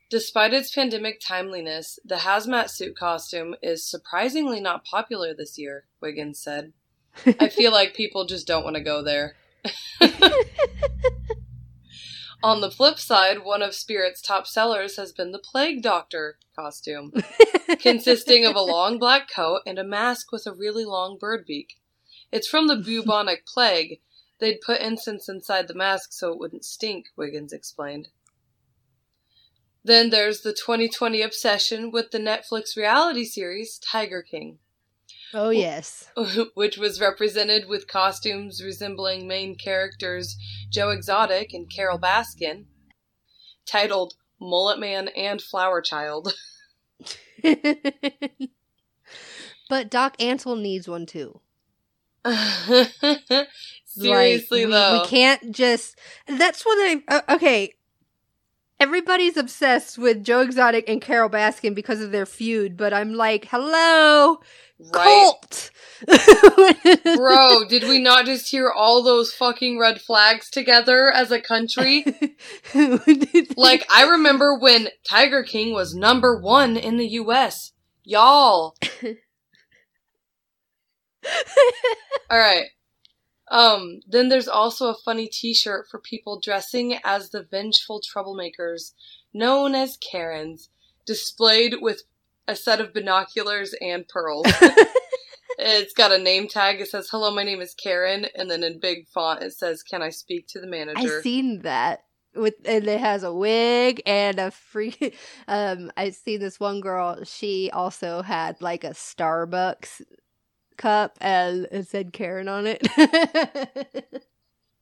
Despite 0.10 0.54
its 0.56 0.74
pandemic 0.74 1.20
timeliness, 1.20 2.00
the 2.04 2.16
hazmat 2.16 2.72
suit 2.72 2.98
costume 2.98 3.56
is 3.62 3.88
surprisingly 3.88 4.60
not 4.60 4.84
popular 4.84 5.36
this 5.36 5.60
year, 5.60 5.86
Wiggins 6.02 6.42
said. 6.42 6.74
I 7.40 7.48
feel 7.50 7.72
like 7.72 7.94
people 7.94 8.26
just 8.26 8.48
don't 8.48 8.64
want 8.64 8.76
to 8.76 8.82
go 8.82 9.04
there. 9.04 9.36
On 12.42 12.62
the 12.62 12.72
flip 12.72 12.98
side, 12.98 13.44
one 13.44 13.62
of 13.62 13.76
Spirit's 13.76 14.22
top 14.22 14.48
sellers 14.48 14.96
has 14.96 15.12
been 15.12 15.32
the 15.32 15.40
Plague 15.40 15.84
Doctor 15.84 16.40
costume, 16.56 17.12
consisting 17.80 18.46
of 18.46 18.56
a 18.56 18.62
long 18.62 18.98
black 18.98 19.30
coat 19.30 19.60
and 19.68 19.78
a 19.78 19.84
mask 19.84 20.32
with 20.32 20.48
a 20.48 20.54
really 20.54 20.86
long 20.86 21.18
bird 21.20 21.46
beak. 21.46 21.80
It's 22.32 22.48
from 22.48 22.68
the 22.68 22.78
bubonic 22.78 23.46
plague. 23.46 24.00
They'd 24.40 24.62
put 24.62 24.82
incense 24.82 25.28
inside 25.30 25.68
the 25.68 25.74
mask 25.76 26.14
so 26.14 26.32
it 26.32 26.40
wouldn't 26.40 26.64
stink, 26.64 27.08
Wiggins 27.16 27.52
explained. 27.54 28.08
Then 29.84 30.10
there's 30.10 30.42
the 30.42 30.54
2020 30.54 31.22
obsession 31.22 31.92
with 31.92 32.12
the 32.12 32.20
Netflix 32.20 32.76
reality 32.76 33.24
series 33.24 33.80
Tiger 33.80 34.22
King. 34.22 34.60
Oh, 35.34 35.50
yes. 35.52 36.12
which 36.56 36.78
was 36.78 37.00
represented 37.00 37.68
with 37.68 37.88
costumes 37.88 38.64
resembling 38.64 39.28
main 39.28 39.56
characters 39.56 40.36
Joe 40.70 40.90
Exotic 40.90 41.54
and 41.54 41.70
Carole 41.70 42.00
Baskin, 42.00 42.66
titled 43.66 44.16
Mullet 44.40 44.80
Man 44.80 45.10
and 45.10 45.42
Flower 45.42 45.82
Child. 45.82 46.34
but 49.70 49.90
Doc 49.90 50.18
Antle 50.18 50.60
needs 50.60 50.88
one 50.88 51.06
too. 51.06 51.42
Seriously, 53.86 54.66
like, 54.66 54.72
though. 54.72 54.94
We, 54.94 55.00
we, 55.00 55.06
can't 55.06 55.52
just. 55.52 55.98
That's 56.28 56.66
what 56.66 56.76
I. 56.76 57.04
Uh, 57.08 57.22
okay. 57.36 57.74
Everybody's 58.80 59.36
obsessed 59.36 59.98
with 59.98 60.24
Joe 60.24 60.40
Exotic 60.42 60.88
and 60.88 61.02
Carole 61.02 61.30
Baskin 61.30 61.76
because 61.76 62.02
of 62.02 62.12
their 62.12 62.26
feud, 62.26 62.78
but 62.78 62.94
I'm 62.94 63.14
like, 63.14 63.46
hello, 63.52 64.40
Right. 64.80 65.34
cult. 65.44 65.72
Bro, 67.18 67.66
did 67.68 67.84
we 67.84 68.00
not 68.00 68.26
just 68.26 68.50
hear 68.50 68.72
all 68.72 69.04
those 69.04 69.34
fucking 69.34 69.78
red 69.78 70.00
flags 70.00 70.50
together 70.50 71.12
as 71.12 71.30
a 71.32 71.42
country? 71.42 72.06
like, 73.58 73.86
I 73.90 74.08
remember 74.10 74.58
when 74.58 74.88
Tiger 75.04 75.44
King 75.44 75.74
was 75.74 75.94
number 75.94 76.40
one 76.40 76.78
in 76.78 76.96
the 76.96 77.08
US. 77.08 77.74
Y'all. 78.06 78.78
Alright. 82.32 82.68
Um, 83.50 84.02
then 84.08 84.30
there's 84.30 84.48
also 84.48 84.90
a 84.90 84.98
funny 85.06 85.28
t-shirt 85.28 85.88
for 85.90 86.00
people 86.00 86.40
dressing 86.40 87.00
as 87.04 87.32
the 87.32 87.44
vengeful 87.44 88.02
troublemakers, 88.02 88.94
known 89.34 89.74
as 89.74 89.98
Karens, 89.98 90.70
displayed 91.06 91.78
with 91.82 92.04
a 92.48 92.56
set 92.56 92.80
of 92.80 92.94
binoculars 92.94 93.74
and 93.82 94.08
pearls. 94.08 94.46
it's 95.58 95.94
got 95.94 96.12
a 96.12 96.18
name 96.18 96.48
tag. 96.48 96.82
It 96.82 96.88
says, 96.88 97.10
"Hello, 97.10 97.32
my 97.34 97.44
name 97.44 97.62
is 97.62 97.74
Karen," 97.74 98.28
and 98.36 98.50
then 98.50 98.64
in 98.64 98.80
big 98.80 99.08
font 99.08 99.44
it 99.44 99.54
says, 99.54 99.84
"Can 99.84 100.02
I 100.02 100.10
speak 100.10 100.48
to 100.50 100.60
the 100.60 100.68
manager?" 100.68 101.18
I've 101.18 101.24
seen 101.24 101.62
that 101.62 102.04
with 102.36 102.56
and 102.66 102.88
it 102.88 103.00
has 103.00 103.24
a 103.24 103.34
wig 103.34 104.02
and 104.06 104.40
a 104.40 104.52
free. 104.52 104.96
Um, 105.48 105.92
i've 105.98 106.14
seen 106.14 106.40
this 106.40 106.60
one 106.60 106.80
girl. 106.80 107.24
She 107.24 107.72
also 107.72 108.22
had 108.22 108.62
like 108.62 108.84
a 108.84 108.92
Starbucks 108.92 110.02
cup 110.80 111.18
and 111.22 111.68
it 111.72 111.88
said 111.88 112.12
Karen 112.14 112.48
on 112.48 112.66
it. 112.66 112.88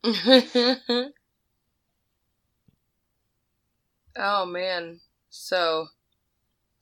oh 4.16 4.46
man. 4.46 5.02
So, 5.30 5.88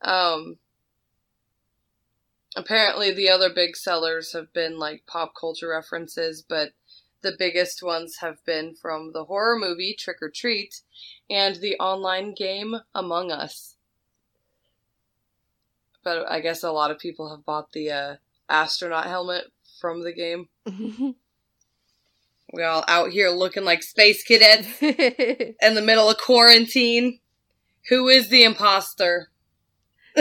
um, 0.03 0.57
apparently 2.55 3.11
the 3.11 3.30
other 3.30 3.49
big 3.49 3.76
sellers 3.76 4.34
have 4.34 4.53
been 4.53 4.78
like 4.78 5.07
pop 5.07 5.34
culture 5.39 5.70
references, 5.70 6.43
but 6.47 6.74
the 7.22 7.36
biggest 7.38 7.82
ones 7.82 8.18
have 8.18 8.43
been 8.45 8.76
from 8.76 9.11
the 9.13 9.26
horror 9.26 9.57
movie 9.57 9.95
Trick 9.97 10.18
or 10.22 10.30
Treat 10.30 10.82
and 11.30 11.55
the 11.55 11.76
online 11.80 12.36
game 12.36 12.76
Among 12.93 13.32
Us. 13.32 13.78
But 16.03 16.30
I 16.30 16.39
guess 16.39 16.61
a 16.61 16.72
lot 16.72 16.91
of 16.91 16.99
people 16.99 17.32
have 17.32 17.43
bought 17.43 17.72
the 17.72 17.89
uh, 17.91 18.16
astronaut 18.50 19.06
helmet 19.06 19.46
from 19.80 20.04
the 20.04 20.14
game. 20.14 20.48
We 22.54 22.64
all 22.64 22.84
out 22.88 23.12
here 23.12 23.30
looking 23.32 23.66
like 23.66 23.84
space 23.84 24.24
cadets 24.24 24.82
in 24.82 25.76
the 25.76 25.82
middle 25.82 26.10
of 26.10 26.18
quarantine. 26.18 27.20
Who 27.89 28.08
is 28.08 28.30
the 28.30 28.46
imposter? 28.46 29.30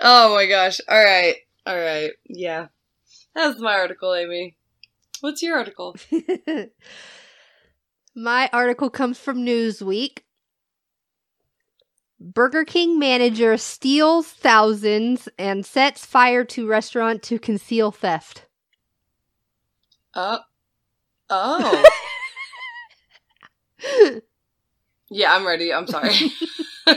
oh 0.00 0.34
my 0.34 0.46
gosh. 0.46 0.80
All 0.88 0.98
right. 0.98 1.36
All 1.64 1.76
right. 1.76 2.10
Yeah. 2.28 2.66
That's 3.32 3.60
my 3.60 3.74
article, 3.74 4.12
Amy. 4.12 4.56
What's 5.20 5.40
your 5.40 5.56
article? 5.56 5.94
My 8.14 8.48
article 8.52 8.90
comes 8.90 9.18
from 9.18 9.44
Newsweek. 9.44 10.20
Burger 12.18 12.64
King 12.64 12.98
manager 12.98 13.56
steals 13.56 14.26
thousands 14.28 15.28
and 15.38 15.66
sets 15.66 16.06
fire 16.06 16.44
to 16.44 16.66
restaurant 16.66 17.22
to 17.24 17.38
conceal 17.38 17.90
theft. 17.90 18.46
Uh, 20.14 20.38
oh. 21.28 21.84
yeah, 25.10 25.34
I'm 25.34 25.46
ready. 25.46 25.72
I'm 25.72 25.86
sorry. 25.86 26.14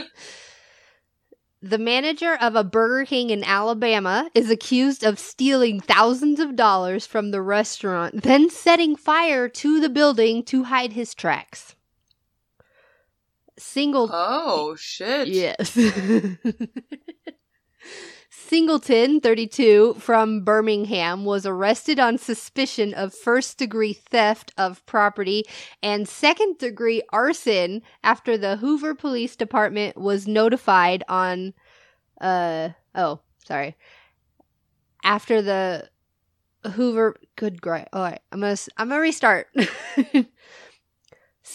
The 1.62 1.76
manager 1.76 2.38
of 2.40 2.56
a 2.56 2.64
Burger 2.64 3.04
King 3.04 3.28
in 3.28 3.44
Alabama 3.44 4.30
is 4.34 4.50
accused 4.50 5.04
of 5.04 5.18
stealing 5.18 5.78
thousands 5.78 6.40
of 6.40 6.56
dollars 6.56 7.04
from 7.04 7.32
the 7.32 7.42
restaurant, 7.42 8.22
then 8.22 8.48
setting 8.48 8.96
fire 8.96 9.46
to 9.46 9.78
the 9.78 9.90
building 9.90 10.42
to 10.44 10.64
hide 10.64 10.94
his 10.94 11.14
tracks. 11.14 11.76
Single 13.60 14.08
oh, 14.12 14.74
shit. 14.76 15.28
Yes. 15.28 15.78
Singleton, 18.30 19.20
32, 19.20 19.94
from 19.98 20.42
Birmingham, 20.42 21.24
was 21.24 21.46
arrested 21.46 22.00
on 22.00 22.18
suspicion 22.18 22.92
of 22.94 23.14
first 23.14 23.58
degree 23.58 23.92
theft 23.92 24.52
of 24.58 24.84
property 24.86 25.44
and 25.84 26.08
second 26.08 26.58
degree 26.58 27.00
arson 27.12 27.82
after 28.02 28.36
the 28.36 28.56
Hoover 28.56 28.94
Police 28.94 29.36
Department 29.36 29.96
was 29.96 30.26
notified 30.26 31.04
on, 31.08 31.54
uh, 32.20 32.70
oh, 32.94 33.20
sorry. 33.46 33.76
After 35.04 35.42
the 35.42 35.88
Hoover, 36.72 37.16
good 37.36 37.62
great. 37.62 37.86
All 37.92 38.02
right, 38.02 38.20
I'm 38.32 38.40
gonna, 38.40 38.56
I'm 38.76 38.88
gonna 38.88 39.00
restart. 39.00 39.46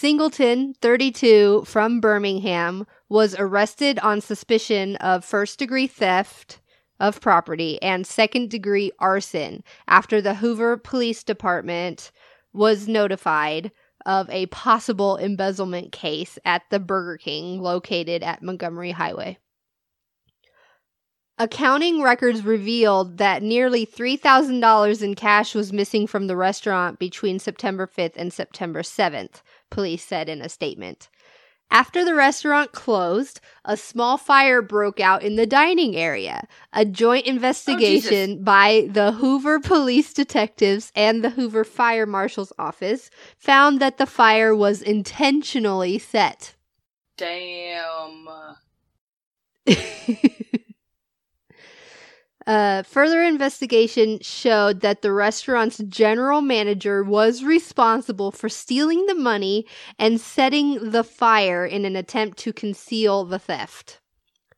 Singleton, 0.05 0.75
32, 0.83 1.63
from 1.65 1.99
Birmingham, 1.99 2.85
was 3.09 3.35
arrested 3.39 3.97
on 3.97 4.21
suspicion 4.21 4.97
of 4.97 5.25
first 5.25 5.57
degree 5.57 5.87
theft 5.87 6.59
of 6.99 7.19
property 7.19 7.81
and 7.81 8.05
second 8.05 8.51
degree 8.51 8.91
arson 8.99 9.63
after 9.87 10.21
the 10.21 10.35
Hoover 10.35 10.77
Police 10.77 11.23
Department 11.23 12.11
was 12.53 12.87
notified 12.87 13.71
of 14.05 14.29
a 14.29 14.45
possible 14.45 15.17
embezzlement 15.17 15.91
case 15.91 16.37
at 16.45 16.61
the 16.69 16.79
Burger 16.79 17.17
King 17.17 17.59
located 17.59 18.21
at 18.21 18.43
Montgomery 18.43 18.91
Highway. 18.91 19.39
Accounting 21.39 22.03
records 22.03 22.45
revealed 22.45 23.17
that 23.17 23.41
nearly 23.41 23.87
$3,000 23.87 25.01
in 25.01 25.15
cash 25.15 25.55
was 25.55 25.73
missing 25.73 26.05
from 26.05 26.27
the 26.27 26.37
restaurant 26.37 26.99
between 26.99 27.39
September 27.39 27.87
5th 27.87 28.13
and 28.15 28.31
September 28.31 28.83
7th, 28.83 29.41
police 29.69 30.03
said 30.03 30.29
in 30.29 30.41
a 30.41 30.49
statement. 30.49 31.09
After 31.71 32.05
the 32.05 32.13
restaurant 32.15 32.71
closed, 32.71 33.41
a 33.65 33.75
small 33.75 34.17
fire 34.17 34.61
broke 34.61 34.99
out 34.99 35.23
in 35.23 35.35
the 35.35 35.47
dining 35.47 35.95
area. 35.95 36.47
A 36.71 36.85
joint 36.85 37.25
investigation 37.25 38.43
by 38.43 38.87
the 38.91 39.13
Hoover 39.13 39.59
police 39.59 40.13
detectives 40.13 40.91
and 40.95 41.23
the 41.23 41.31
Hoover 41.31 41.63
Fire 41.63 42.05
Marshal's 42.05 42.53
office 42.59 43.09
found 43.37 43.79
that 43.81 43.97
the 43.97 44.05
fire 44.05 44.55
was 44.55 44.81
intentionally 44.81 45.97
set. 45.97 46.55
Damn. 47.17 48.29
Uh, 52.47 52.83
further 52.83 53.23
investigation 53.23 54.19
showed 54.21 54.81
that 54.81 55.01
the 55.01 55.11
restaurant's 55.11 55.79
general 55.79 56.41
manager 56.41 57.03
was 57.03 57.43
responsible 57.43 58.31
for 58.31 58.49
stealing 58.49 59.07
the 59.07 59.15
money 59.15 59.65
and 59.97 60.21
setting 60.21 60.91
the 60.91 61.03
fire 61.03 61.65
in 61.65 61.85
an 61.85 61.95
attempt 61.95 62.37
to 62.37 62.53
conceal 62.53 63.25
the 63.25 63.39
theft. 63.39 63.99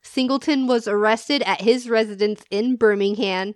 Singleton 0.02 0.66
was 0.66 0.86
arrested 0.86 1.42
at 1.42 1.62
his 1.62 1.88
residence 1.88 2.44
in 2.50 2.76
Birmingham, 2.76 3.54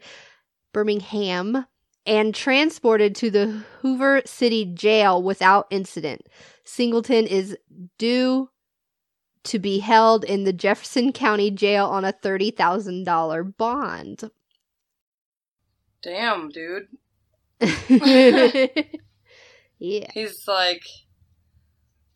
Birmingham, 0.72 1.66
and 2.06 2.34
transported 2.34 3.14
to 3.16 3.30
the 3.30 3.46
Hoover 3.80 4.22
City 4.24 4.64
Jail 4.64 5.22
without 5.22 5.66
incident. 5.70 6.26
Singleton 6.64 7.26
is 7.26 7.56
due 7.98 8.48
to 9.44 9.58
be 9.58 9.80
held 9.80 10.24
in 10.24 10.44
the 10.44 10.52
Jefferson 10.52 11.12
County 11.12 11.50
Jail 11.50 11.86
on 11.86 12.04
a 12.04 12.12
$30,000 12.12 13.56
bond. 13.56 14.30
Damn, 16.02 16.48
dude. 16.50 16.88
yeah. 19.78 20.06
He's 20.12 20.48
like 20.48 20.82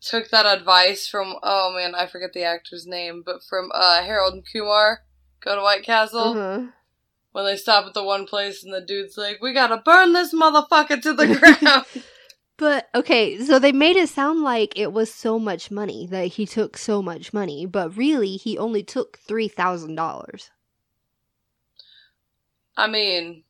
took 0.01 0.29
that 0.29 0.45
advice 0.45 1.07
from 1.07 1.35
oh 1.43 1.73
man, 1.75 1.95
I 1.95 2.05
forget 2.05 2.33
the 2.33 2.43
actor's 2.43 2.85
name, 2.85 3.23
but 3.25 3.43
from 3.43 3.69
uh 3.73 4.03
Harold 4.03 4.33
and 4.33 4.43
Kumar, 4.51 5.03
go 5.41 5.55
to 5.55 5.61
White 5.61 5.83
Castle. 5.83 6.19
Uh-huh. 6.19 6.67
When 7.31 7.45
they 7.45 7.57
stop 7.57 7.85
at 7.85 7.93
the 7.93 8.03
one 8.03 8.25
place 8.25 8.63
and 8.63 8.73
the 8.73 8.81
dude's 8.81 9.17
like, 9.17 9.41
We 9.41 9.53
gotta 9.53 9.77
burn 9.77 10.13
this 10.13 10.33
motherfucker 10.33 11.01
to 11.01 11.13
the 11.13 11.27
ground. 11.61 12.03
But 12.57 12.89
okay, 12.95 13.39
so 13.39 13.59
they 13.59 13.71
made 13.71 13.97
it 13.97 14.09
sound 14.09 14.41
like 14.41 14.77
it 14.77 14.91
was 14.91 15.13
so 15.13 15.37
much 15.37 15.69
money 15.69 16.07
that 16.09 16.25
he 16.25 16.45
took 16.47 16.75
so 16.75 17.01
much 17.03 17.31
money, 17.31 17.65
but 17.67 17.95
really 17.95 18.35
he 18.35 18.57
only 18.57 18.81
took 18.83 19.19
three 19.19 19.47
thousand 19.47 19.95
dollars. 19.95 20.49
I 22.75 22.87
mean, 22.87 23.43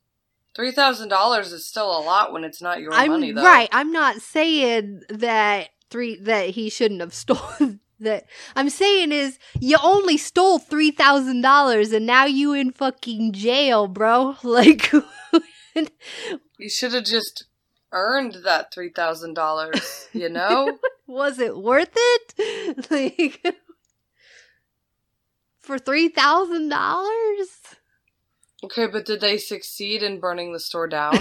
three 0.56 0.72
thousand 0.72 1.08
dollars 1.10 1.54
is 1.54 1.66
still 1.66 1.90
a 1.98 2.04
lot 2.04 2.34
when 2.34 2.44
it's 2.44 2.62
not 2.62 2.82
your 2.82 2.94
I'm 2.94 3.12
money 3.12 3.32
though. 3.32 3.44
right. 3.44 3.70
I'm 3.72 3.92
not 3.94 4.22
saying 4.22 5.04
that 5.10 5.70
three 5.90 6.20
that 6.22 6.50
he 6.50 6.70
shouldn't 6.70 7.00
have 7.02 7.14
stolen 7.14 7.80
that. 8.00 8.26
I'm 8.58 8.70
saying 8.70 9.12
is 9.14 9.40
you 9.60 9.78
only 9.82 10.18
stole 10.18 10.60
three 10.60 10.92
thousand 10.92 11.42
dollars 11.42 11.94
and 11.94 12.06
now 12.06 12.26
you 12.26 12.52
in 12.54 12.72
fucking 12.72 13.32
jail, 13.32 13.88
bro. 13.88 14.36
Like 14.44 14.92
You 16.58 16.70
should 16.70 16.94
have 16.94 17.04
just 17.06 17.46
earned 17.92 18.38
that 18.44 18.74
three 18.74 18.90
thousand 18.90 19.34
dollars, 19.34 20.08
you 20.14 20.30
know? 20.30 20.78
was 21.08 21.40
it 21.40 21.58
worth 21.58 21.94
it? 21.96 22.34
Like 22.92 23.56
for 25.60 25.80
three 25.80 26.10
thousand 26.10 26.70
dollars? 26.70 27.50
okay, 28.64 28.88
but 28.88 29.06
did 29.06 29.22
they 29.22 29.38
succeed 29.38 30.04
in 30.04 30.20
burning 30.20 30.54
the 30.54 30.60
store 30.60 30.88
down? 30.88 31.16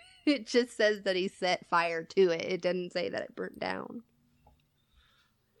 it 0.26 0.46
just 0.46 0.76
says 0.76 1.02
that 1.02 1.16
he 1.16 1.28
set 1.28 1.68
fire 1.68 2.02
to 2.04 2.30
it. 2.30 2.42
It 2.42 2.62
didn't 2.62 2.92
say 2.92 3.08
that 3.08 3.22
it 3.22 3.36
burnt 3.36 3.58
down. 3.58 4.02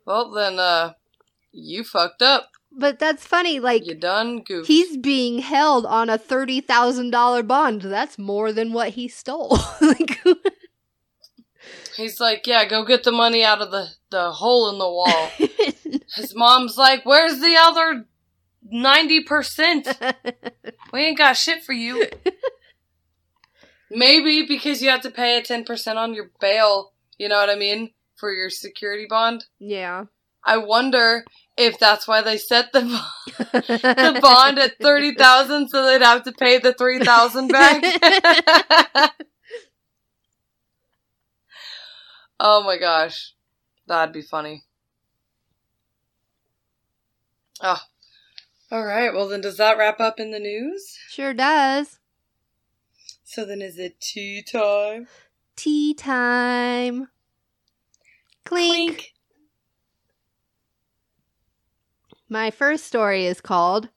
well 0.06 0.30
then 0.30 0.58
uh 0.58 0.92
you 1.52 1.82
fucked 1.84 2.22
up. 2.22 2.50
But 2.70 2.98
that's 2.98 3.26
funny, 3.26 3.58
like 3.60 3.86
You 3.86 3.94
done 3.94 4.42
goofed. 4.42 4.68
he's 4.68 4.96
being 4.96 5.38
held 5.40 5.84
on 5.86 6.08
a 6.10 6.18
thirty 6.18 6.60
thousand 6.60 7.10
dollar 7.10 7.42
bond. 7.42 7.82
That's 7.82 8.18
more 8.18 8.52
than 8.52 8.72
what 8.72 8.90
he 8.90 9.08
stole. 9.08 9.58
like, 9.80 10.18
He's 11.96 12.20
like, 12.20 12.46
Yeah, 12.46 12.64
go 12.66 12.84
get 12.84 13.02
the 13.04 13.12
money 13.12 13.42
out 13.44 13.60
of 13.60 13.70
the, 13.70 13.88
the 14.10 14.30
hole 14.32 14.70
in 14.70 14.78
the 14.78 14.88
wall. 14.88 15.30
His 16.14 16.34
mom's 16.36 16.76
like, 16.76 17.04
Where's 17.04 17.40
the 17.40 17.56
other 17.58 18.04
ninety 18.62 19.22
percent? 19.24 19.88
We 20.92 21.00
ain't 21.00 21.18
got 21.18 21.36
shit 21.36 21.64
for 21.64 21.72
you. 21.72 22.06
Maybe 23.90 24.44
because 24.46 24.82
you 24.82 24.90
have 24.90 25.00
to 25.02 25.10
pay 25.10 25.38
a 25.38 25.42
10% 25.42 25.96
on 25.96 26.12
your 26.14 26.30
bail, 26.40 26.92
you 27.16 27.26
know 27.28 27.36
what 27.36 27.48
I 27.48 27.54
mean? 27.54 27.92
For 28.16 28.30
your 28.32 28.50
security 28.50 29.06
bond. 29.08 29.46
yeah. 29.58 30.04
I 30.44 30.56
wonder 30.58 31.24
if 31.58 31.78
that's 31.78 32.06
why 32.08 32.22
they 32.22 32.38
set 32.38 32.72
the, 32.72 32.82
bo- 32.82 33.50
the 33.52 34.18
bond 34.22 34.58
at 34.58 34.78
30,000 34.80 35.68
so 35.68 35.84
they'd 35.84 36.02
have 36.02 36.22
to 36.22 36.32
pay 36.32 36.58
the 36.58 36.72
3,000 36.72 37.48
back. 37.48 37.82
oh 42.40 42.62
my 42.62 42.78
gosh. 42.78 43.34
That'd 43.86 44.12
be 44.12 44.22
funny. 44.22 44.64
Oh. 47.60 47.80
All 48.70 48.84
right. 48.84 49.12
Well, 49.12 49.28
then 49.28 49.40
does 49.40 49.56
that 49.56 49.78
wrap 49.78 49.98
up 49.98 50.20
in 50.20 50.30
the 50.30 50.38
news? 50.38 50.96
Sure 51.08 51.34
does. 51.34 51.98
So 53.24 53.44
then 53.44 53.60
is 53.60 53.78
it 53.78 54.00
tea 54.00 54.42
time? 54.42 55.08
Tea 55.56 55.92
time. 55.94 57.08
Clink. 58.44 59.12
My 62.28 62.50
first 62.50 62.84
story 62.84 63.24
is 63.24 63.40
called 63.40 63.88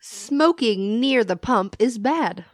Smoking 0.00 1.00
Near 1.00 1.24
the 1.24 1.36
Pump 1.36 1.74
is 1.80 1.98
Bad. 1.98 2.44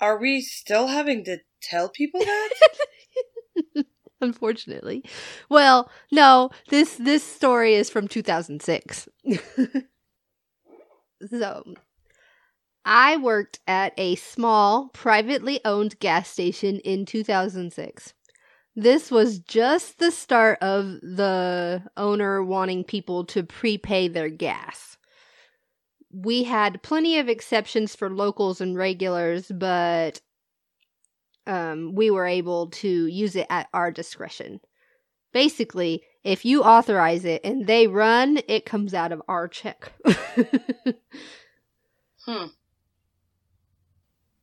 Are 0.00 0.18
we 0.18 0.40
still 0.40 0.86
having 0.86 1.24
to 1.24 1.38
tell 1.60 1.88
people 1.88 2.20
that? 2.20 2.50
Unfortunately. 4.20 5.02
Well, 5.48 5.90
no, 6.12 6.50
this 6.68 6.94
this 6.94 7.24
story 7.24 7.74
is 7.74 7.90
from 7.90 8.06
2006. 8.06 9.08
so, 11.30 11.74
I 12.84 13.16
worked 13.16 13.58
at 13.66 13.94
a 13.96 14.14
small 14.14 14.90
privately 14.90 15.60
owned 15.64 15.98
gas 15.98 16.28
station 16.28 16.78
in 16.80 17.04
2006. 17.04 18.14
This 18.76 19.10
was 19.10 19.38
just 19.38 19.98
the 19.98 20.10
start 20.10 20.58
of 20.60 21.00
the 21.00 21.82
owner 21.96 22.42
wanting 22.42 22.82
people 22.82 23.24
to 23.26 23.44
prepay 23.44 24.08
their 24.08 24.28
gas. 24.28 24.98
We 26.12 26.44
had 26.44 26.82
plenty 26.82 27.18
of 27.18 27.28
exceptions 27.28 27.94
for 27.94 28.10
locals 28.10 28.60
and 28.60 28.76
regulars, 28.76 29.50
but 29.50 30.20
um, 31.46 31.94
we 31.94 32.10
were 32.10 32.26
able 32.26 32.68
to 32.70 33.06
use 33.06 33.36
it 33.36 33.46
at 33.48 33.68
our 33.72 33.92
discretion. 33.92 34.60
Basically, 35.32 36.02
if 36.24 36.44
you 36.44 36.62
authorize 36.62 37.24
it 37.24 37.42
and 37.44 37.66
they 37.66 37.86
run, 37.86 38.40
it 38.48 38.64
comes 38.64 38.94
out 38.94 39.12
of 39.12 39.22
our 39.28 39.46
check. 39.46 39.92
hmm. 42.24 42.46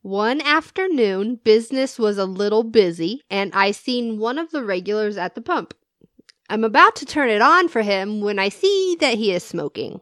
One 0.02 0.42
afternoon, 0.42 1.36
business 1.44 2.00
was 2.00 2.18
a 2.18 2.26
little 2.26 2.64
busy, 2.64 3.22
and 3.30 3.54
I 3.54 3.70
seen 3.70 4.18
one 4.18 4.40
of 4.40 4.50
the 4.50 4.64
regulars 4.64 5.16
at 5.16 5.36
the 5.36 5.42
pump. 5.42 5.76
I'm 6.50 6.64
about 6.64 6.96
to 6.98 7.06
turn 7.06 7.30
it 7.30 7.42
on 7.42 7.68
for 7.68 7.84
him 7.84 8.20
when 8.20 8.40
I 8.40 8.50
see 8.50 8.98
that 9.00 9.20
he 9.20 9.32
is 9.32 9.44
smoking. 9.44 10.02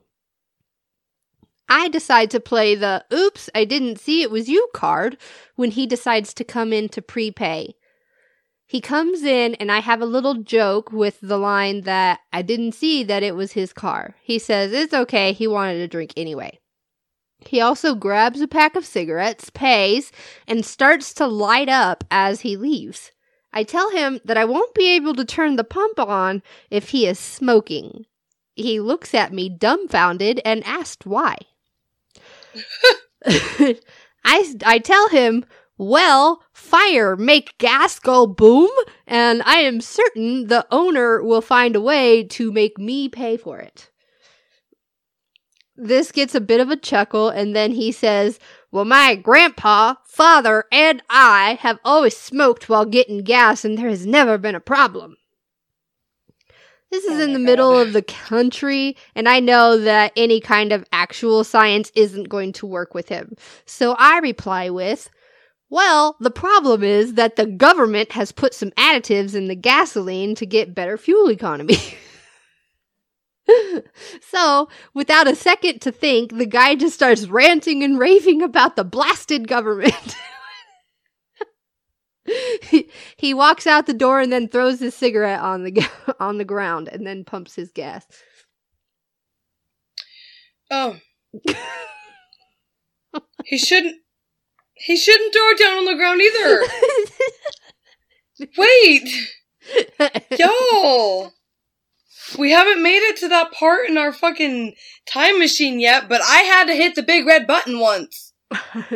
I 1.68 1.90
decide 1.90 2.32
to 2.32 2.40
play 2.40 2.76
the 2.76 3.04
oops, 3.14 3.50
I 3.54 3.66
didn't 3.66 4.00
see 4.00 4.22
it 4.22 4.32
was 4.32 4.48
you 4.48 4.70
card 4.74 5.18
when 5.56 5.72
he 5.72 5.86
decides 5.86 6.34
to 6.36 6.46
come 6.46 6.72
in 6.72 6.88
to 6.90 7.02
prepay. 7.02 7.76
He 8.66 8.82
comes 8.82 9.24
in 9.24 9.56
and 9.56 9.72
I 9.72 9.80
have 9.80 10.02
a 10.02 10.06
little 10.06 10.36
joke 10.36 10.92
with 10.94 11.20
the 11.22 11.38
line 11.38 11.82
that 11.82 12.22
I 12.32 12.42
didn't 12.42 12.72
see 12.72 13.04
that 13.04 13.22
it 13.22 13.36
was 13.36 13.52
his 13.52 13.74
car. 13.74 14.16
He 14.24 14.40
says 14.40 14.72
it's 14.72 14.94
okay, 14.94 15.34
he 15.34 15.46
wanted 15.46 15.82
a 15.82 15.88
drink 15.88 16.14
anyway. 16.16 16.60
He 17.42 17.62
also 17.62 17.96
grabs 17.96 18.42
a 18.42 18.48
pack 18.48 18.76
of 18.76 18.86
cigarettes, 18.86 19.50
pays, 19.50 20.12
and 20.48 20.66
starts 20.66 21.14
to 21.16 21.28
light 21.28 21.70
up 21.70 22.04
as 22.12 22.42
he 22.42 22.58
leaves. 22.58 23.12
I 23.52 23.64
tell 23.64 23.90
him 23.92 24.20
that 24.26 24.38
I 24.38 24.46
won't 24.46 24.74
be 24.74 24.96
able 24.96 25.16
to 25.16 25.26
turn 25.26 25.56
the 25.56 25.64
pump 25.64 26.00
on 26.00 26.44
if 26.70 26.90
he 26.90 27.08
is 27.08 27.18
smoking. 27.18 28.06
He 28.56 28.80
looks 28.80 29.14
at 29.14 29.34
me 29.34 29.50
dumbfounded 29.50 30.42
and 30.46 30.64
asked 30.66 31.06
why. 31.06 31.38
I, 33.26 34.56
I 34.66 34.80
tell 34.80 35.10
him, 35.10 35.46
well, 35.78 36.44
fire 36.52 37.16
make 37.16 37.58
gas 37.58 38.00
go 38.00 38.28
boom, 38.28 38.70
and 39.08 39.42
I 39.44 39.60
am 39.60 39.82
certain 39.82 40.48
the 40.48 40.68
owner 40.72 41.24
will 41.24 41.42
find 41.42 41.76
a 41.76 41.82
way 41.82 42.24
to 42.26 42.52
make 42.52 42.78
me 42.78 43.08
pay 43.08 43.38
for 43.38 43.60
it. 43.60 43.90
This 45.82 46.12
gets 46.12 46.36
a 46.36 46.42
bit 46.42 46.60
of 46.60 46.70
a 46.70 46.76
chuckle, 46.76 47.30
and 47.30 47.56
then 47.56 47.72
he 47.72 47.94
says, 47.94 48.38
Well, 48.70 48.84
my 48.84 49.16
grandpa, 49.16 49.96
father, 50.04 50.66
and 50.74 51.02
I 51.10 51.58
have 51.62 51.80
always 51.86 52.18
smoked 52.18 52.68
while 52.68 52.84
getting 52.84 53.24
gas, 53.24 53.64
and 53.64 53.78
there 53.78 53.88
has 53.88 54.06
never 54.06 54.38
been 54.38 54.56
a 54.56 54.60
problem. 54.60 55.16
This 56.92 57.06
is 57.06 57.20
Oh 57.20 57.24
in 57.24 57.32
the 57.32 57.40
middle 57.40 57.80
of 57.80 57.94
the 57.94 58.02
country, 58.02 58.98
and 59.16 59.30
I 59.30 59.40
know 59.40 59.78
that 59.78 60.12
any 60.18 60.42
kind 60.42 60.74
of 60.74 60.84
actual 60.92 61.46
science 61.46 61.94
isn't 61.96 62.28
going 62.28 62.52
to 62.54 62.66
work 62.66 62.94
with 62.94 63.08
him. 63.08 63.38
So 63.66 63.96
I 63.98 64.18
reply 64.18 64.70
with, 64.70 65.10
Well, 65.70 66.18
the 66.20 66.30
problem 66.30 66.84
is 66.84 67.14
that 67.14 67.38
the 67.38 67.46
government 67.46 68.12
has 68.12 68.34
put 68.34 68.54
some 68.54 68.72
additives 68.72 69.34
in 69.34 69.48
the 69.48 69.56
gasoline 69.56 70.36
to 70.36 70.46
get 70.46 70.76
better 70.76 70.98
fuel 70.98 71.32
economy. 71.32 71.78
so, 74.22 74.70
without 74.94 75.28
a 75.28 75.36
second 75.36 75.80
to 75.82 75.92
think, 75.92 76.38
the 76.38 76.46
guy 76.46 76.76
just 76.76 76.96
starts 76.96 77.28
ranting 77.28 77.84
and 77.84 78.00
raving 78.00 78.42
about 78.42 78.76
the 78.76 78.84
blasted 78.84 79.48
government. 79.48 80.16
he, 82.64 82.90
he 83.18 83.34
walks 83.34 83.66
out 83.68 83.86
the 83.86 83.94
door 83.94 84.20
and 84.20 84.32
then 84.32 84.48
throws 84.48 84.80
his 84.80 84.96
cigarette 84.96 85.40
on 85.40 85.64
the 85.64 85.90
on 86.20 86.38
the 86.38 86.46
ground 86.46 86.88
and 86.88 87.06
then 87.06 87.24
pumps 87.24 87.56
his 87.56 87.72
gas. 87.72 88.06
Oh. 90.72 90.98
he 93.46 93.58
shouldn't. 93.58 93.98
He 94.76 94.96
shouldn't 94.96 95.34
throw 95.34 95.50
it 95.50 95.60
down 95.60 95.78
on 95.78 95.86
the 95.86 95.96
ground 95.96 96.22
either. 96.22 96.64
Wait, 98.58 99.10
yo. 100.40 101.32
We 102.38 102.52
haven't 102.52 102.84
made 102.84 103.00
it 103.00 103.18
to 103.18 103.28
that 103.30 103.52
part 103.52 103.90
in 103.90 103.98
our 103.98 104.12
fucking 104.12 104.76
time 105.06 105.40
machine 105.40 105.80
yet, 105.80 106.10
but 106.10 106.22
I 106.22 106.40
had 106.42 106.66
to 106.66 106.74
hit 106.74 106.96
the 106.96 107.04
big 107.04 107.26
red 107.26 107.48
button 107.48 107.80
once. 107.80 108.34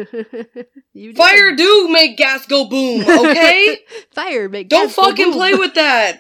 you. 0.94 1.14
Fire 1.14 1.56
do 1.56 1.88
make 1.90 2.18
gas 2.18 2.46
go 2.48 2.68
boom, 2.68 3.02
okay? 3.08 3.80
Fire, 4.12 4.50
make 4.50 4.70
Don't 4.70 4.88
gas 4.88 4.96
go 4.96 5.04
fucking 5.04 5.34
play 5.34 5.54
with 5.54 5.76
that. 5.76 6.20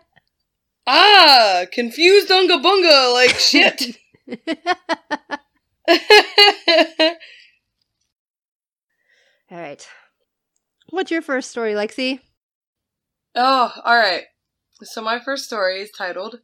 ah, 0.86 1.64
confused 1.72 2.30
unga 2.30 2.58
bunga 2.58 3.12
like 3.14 3.30
shit. 3.30 3.96
All 9.50 9.58
right. 9.58 9.86
What's 10.90 11.10
your 11.10 11.22
first 11.22 11.50
story, 11.50 11.72
Lexi? 11.72 12.20
oh, 13.34 13.72
alright. 13.78 14.24
So 14.84 15.00
my 15.00 15.20
first 15.20 15.44
story 15.44 15.80
is 15.80 15.90
titled 15.92 16.40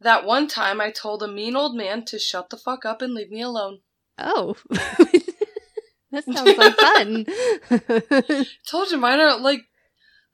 That 0.00 0.24
One 0.24 0.46
Time 0.46 0.80
I 0.80 0.90
Told 0.90 1.20
a 1.22 1.28
Mean 1.28 1.56
Old 1.56 1.76
Man 1.76 2.04
to 2.04 2.18
Shut 2.18 2.48
the 2.48 2.56
Fuck 2.56 2.84
Up 2.84 3.02
and 3.02 3.12
Leave 3.12 3.30
Me 3.30 3.40
Alone. 3.40 3.80
Oh. 4.18 4.56
that 4.70 6.24
sounds 6.24 6.56
like 6.56 6.76
fun. 6.76 8.46
Told 8.68 8.92
you 8.92 8.98
mine 8.98 9.18
are 9.18 9.38
like 9.38 9.62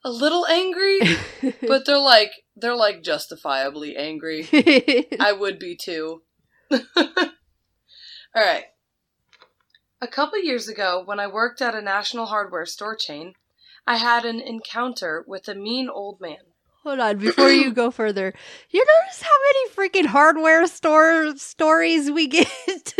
a 0.03 0.11
little 0.11 0.45
angry, 0.45 0.99
but 1.67 1.85
they're 1.85 1.97
like 1.97 2.31
they're 2.55 2.75
like 2.75 3.01
justifiably 3.01 3.95
angry. 3.97 4.47
I 5.19 5.31
would 5.31 5.57
be 5.57 5.75
too. 5.75 6.21
All 6.71 6.81
right. 8.35 8.65
A 9.99 10.07
couple 10.07 10.43
years 10.43 10.67
ago, 10.67 11.01
when 11.03 11.19
I 11.19 11.27
worked 11.27 11.61
at 11.61 11.75
a 11.75 11.81
national 11.81 12.27
hardware 12.27 12.65
store 12.65 12.95
chain, 12.95 13.33
I 13.87 13.97
had 13.97 14.23
an 14.23 14.39
encounter 14.39 15.23
with 15.27 15.47
a 15.47 15.55
mean 15.55 15.89
old 15.89 16.21
man. 16.21 16.50
Hold 16.83 16.99
on, 16.99 17.17
before 17.17 17.49
you 17.51 17.71
go 17.73 17.91
further, 17.91 18.33
you 18.69 18.83
notice 18.83 19.21
how 19.21 19.29
many 19.77 19.89
freaking 19.89 20.07
hardware 20.07 20.65
store 20.67 21.35
stories 21.37 22.09
we 22.11 22.27
get? 22.27 22.93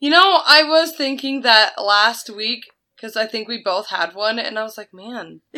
You 0.00 0.10
know, 0.10 0.40
I 0.46 0.64
was 0.64 0.94
thinking 0.94 1.42
that 1.42 1.80
last 1.82 2.28
week 2.28 2.64
because 2.94 3.16
I 3.16 3.26
think 3.26 3.48
we 3.48 3.62
both 3.64 3.88
had 3.88 4.14
one, 4.14 4.38
and 4.38 4.58
I 4.58 4.62
was 4.62 4.76
like, 4.76 4.92
man, 4.92 5.40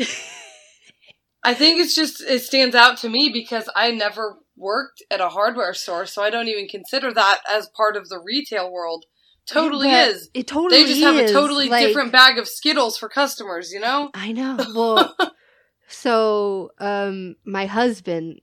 I 1.43 1.55
think 1.55 1.81
it's 1.81 1.97
just 1.97 2.21
it 2.21 2.43
stands 2.43 2.77
out 2.77 2.99
to 2.99 3.09
me 3.09 3.31
because 3.33 3.69
I 3.75 3.91
never 3.91 4.39
worked 4.57 5.03
at 5.11 5.21
a 5.21 5.31
hardware 5.31 5.75
store, 5.75 6.07
so 6.07 6.23
I 6.23 6.31
don't 6.31 6.47
even 6.49 6.69
consider 6.69 7.13
that 7.13 7.41
as 7.51 7.69
part 7.77 7.97
of 7.97 8.09
the 8.09 8.21
retail 8.25 8.71
world. 8.71 9.07
Totally 9.49 9.89
But 9.89 10.09
is. 10.11 10.31
It 10.35 10.47
totally 10.47 10.83
They 10.83 10.89
just 10.91 11.03
have 11.03 11.17
a 11.17 11.33
totally 11.33 11.69
like- 11.69 11.87
different 11.87 12.13
bag 12.13 12.39
of 12.39 12.47
Skittles 12.49 12.99
for 12.99 13.09
customers, 13.09 13.73
you 13.73 13.81
know? 13.81 14.11
I 14.15 14.33
know. 14.33 14.57
Well, 14.75 15.17
so 15.89 16.73
um, 16.79 17.37
my 17.45 17.67
husband, 17.67 18.41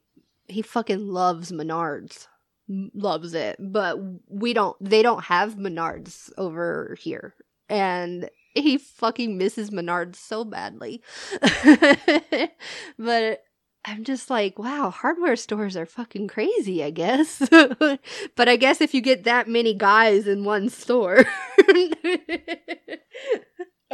he 0.48 0.62
fucking 0.62 1.08
loves 1.08 1.52
Menards, 1.52 2.28
loves 2.68 3.34
it. 3.34 3.58
But 3.60 3.98
we 4.28 4.54
don't. 4.54 4.78
They 4.82 5.02
don't 5.02 5.24
have 5.26 5.56
Menards 5.56 6.32
over 6.38 6.96
here, 7.00 7.36
and 7.70 8.30
he 8.54 8.78
fucking 8.78 9.38
misses 9.38 9.72
Menards 9.72 10.16
so 10.16 10.44
badly. 10.44 11.02
but 13.00 13.44
I'm 13.86 14.04
just 14.04 14.30
like, 14.30 14.58
wow, 14.58 14.90
hardware 14.90 15.36
stores 15.36 15.76
are 15.76 15.86
fucking 15.86 16.28
crazy. 16.28 16.84
I 16.84 16.92
guess, 16.92 17.42
but 17.50 18.50
I 18.50 18.56
guess 18.56 18.82
if 18.82 18.94
you 18.94 19.02
get 19.02 19.24
that 19.26 19.48
many 19.48 19.74
guys 19.74 20.28
in 20.28 20.44
one 20.44 20.70
store. 20.70 21.26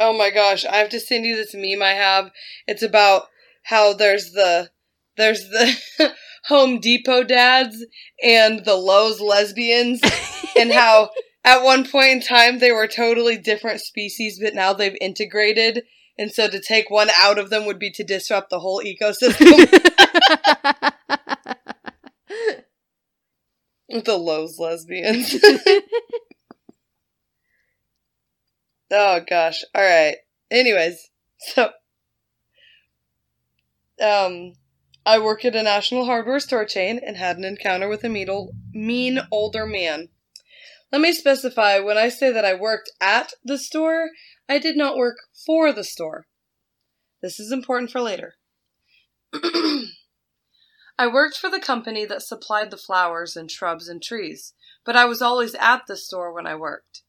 Oh 0.00 0.16
my 0.16 0.30
gosh, 0.30 0.64
I 0.64 0.76
have 0.76 0.88
to 0.90 0.98
send 0.98 1.26
you 1.26 1.36
this 1.36 1.54
meme 1.54 1.82
I 1.82 1.92
have. 1.92 2.30
It's 2.66 2.82
about 2.82 3.26
how 3.62 3.92
there's 3.92 4.32
the 4.32 4.70
there's 5.16 5.48
the 5.48 6.12
Home 6.46 6.80
Depot 6.80 7.24
dads 7.24 7.84
and 8.22 8.64
the 8.64 8.74
Lowe's 8.74 9.20
lesbians 9.20 10.00
and 10.56 10.72
how 10.74 11.10
at 11.44 11.62
one 11.62 11.86
point 11.86 12.10
in 12.10 12.20
time 12.22 12.58
they 12.58 12.72
were 12.72 12.86
totally 12.86 13.36
different 13.36 13.80
species 13.80 14.40
but 14.42 14.54
now 14.54 14.72
they've 14.72 14.96
integrated 15.00 15.84
and 16.18 16.32
so 16.32 16.48
to 16.48 16.60
take 16.60 16.90
one 16.90 17.08
out 17.18 17.38
of 17.38 17.50
them 17.50 17.66
would 17.66 17.78
be 17.78 17.90
to 17.92 18.04
disrupt 18.04 18.50
the 18.50 18.60
whole 18.60 18.82
ecosystem. 18.82 19.70
the 24.04 24.16
Lowe's 24.16 24.58
lesbians. 24.58 25.36
Oh 28.90 29.20
gosh. 29.28 29.62
All 29.74 29.82
right. 29.82 30.16
Anyways, 30.50 31.10
so 31.38 31.70
um 34.00 34.54
I 35.06 35.18
work 35.18 35.44
at 35.44 35.56
a 35.56 35.62
national 35.62 36.04
hardware 36.04 36.40
store 36.40 36.64
chain 36.64 37.00
and 37.04 37.16
had 37.16 37.38
an 37.38 37.44
encounter 37.44 37.88
with 37.88 38.04
a 38.04 38.08
mean, 38.08 38.28
mean 38.72 39.20
older 39.30 39.66
man. 39.66 40.08
Let 40.92 41.00
me 41.00 41.12
specify 41.12 41.78
when 41.78 41.96
I 41.96 42.08
say 42.08 42.30
that 42.32 42.44
I 42.44 42.54
worked 42.54 42.90
at 43.00 43.32
the 43.44 43.58
store, 43.58 44.10
I 44.48 44.58
did 44.58 44.76
not 44.76 44.96
work 44.96 45.16
for 45.46 45.72
the 45.72 45.84
store. 45.84 46.26
This 47.22 47.38
is 47.38 47.52
important 47.52 47.90
for 47.90 48.00
later. 48.00 48.34
I 49.32 51.06
worked 51.06 51.38
for 51.38 51.48
the 51.48 51.60
company 51.60 52.04
that 52.04 52.22
supplied 52.22 52.70
the 52.70 52.76
flowers 52.76 53.36
and 53.36 53.50
shrubs 53.50 53.88
and 53.88 54.02
trees, 54.02 54.52
but 54.84 54.96
I 54.96 55.04
was 55.04 55.22
always 55.22 55.54
at 55.54 55.86
the 55.86 55.96
store 55.96 56.32
when 56.32 56.46
I 56.46 56.56
worked. 56.56 57.02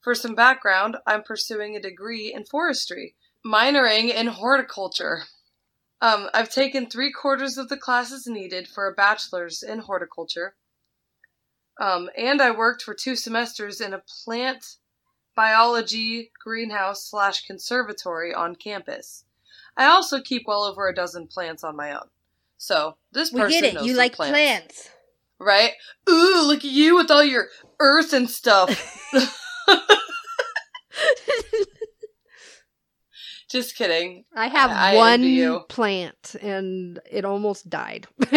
For 0.00 0.14
some 0.14 0.34
background, 0.34 0.96
I'm 1.06 1.22
pursuing 1.22 1.74
a 1.74 1.80
degree 1.80 2.32
in 2.32 2.44
forestry, 2.44 3.16
minoring 3.44 4.14
in 4.14 4.28
horticulture. 4.28 5.24
Um, 6.02 6.28
I've 6.34 6.50
taken 6.50 6.86
three 6.86 7.12
quarters 7.12 7.56
of 7.56 7.68
the 7.68 7.76
classes 7.76 8.26
needed 8.26 8.66
for 8.66 8.88
a 8.88 8.92
bachelor's 8.92 9.62
in 9.62 9.78
horticulture. 9.78 10.56
Um, 11.80 12.10
and 12.18 12.42
I 12.42 12.50
worked 12.50 12.82
for 12.82 12.92
two 12.92 13.14
semesters 13.14 13.80
in 13.80 13.94
a 13.94 14.02
plant 14.24 14.78
biology 15.36 16.32
greenhouse 16.42 17.08
slash 17.08 17.46
conservatory 17.46 18.34
on 18.34 18.56
campus. 18.56 19.24
I 19.76 19.86
also 19.86 20.20
keep 20.20 20.42
well 20.46 20.64
over 20.64 20.88
a 20.88 20.94
dozen 20.94 21.28
plants 21.28 21.62
on 21.62 21.76
my 21.76 21.92
own. 21.92 22.08
So 22.58 22.96
this 23.12 23.30
person 23.30 23.46
we 23.46 23.52
get 23.52 23.64
it. 23.64 23.82
You 23.84 23.94
like 23.94 24.14
plants, 24.14 24.32
plants. 24.32 24.90
right? 25.38 25.72
Ooh, 26.10 26.42
look 26.46 26.64
at 26.64 26.70
you 26.70 26.96
with 26.96 27.12
all 27.12 27.24
your 27.24 27.46
earth 27.78 28.12
and 28.12 28.28
stuff. 28.28 28.68
Just 33.52 33.76
kidding. 33.76 34.24
I 34.34 34.48
have 34.48 34.70
I 34.70 34.96
one 34.96 35.22
you. 35.22 35.60
plant 35.68 36.34
and 36.40 36.98
it 37.10 37.26
almost 37.26 37.68
died. 37.68 38.06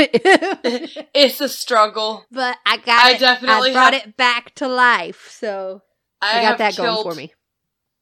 It's 1.17 1.39
a 1.39 1.47
struggle. 1.47 2.25
but 2.31 2.57
I 2.65 2.75
got 2.77 3.05
I 3.05 3.11
it. 3.13 3.19
definitely 3.19 3.69
I 3.69 3.73
brought 3.73 3.93
have- 3.93 4.07
it 4.07 4.17
back 4.17 4.53
to 4.55 4.67
life. 4.67 5.29
So 5.31 5.81
I, 6.21 6.39
I, 6.39 6.41
got 6.43 6.57
that 6.57 6.75
going 6.75 7.03
for 7.03 7.15
me. 7.15 7.33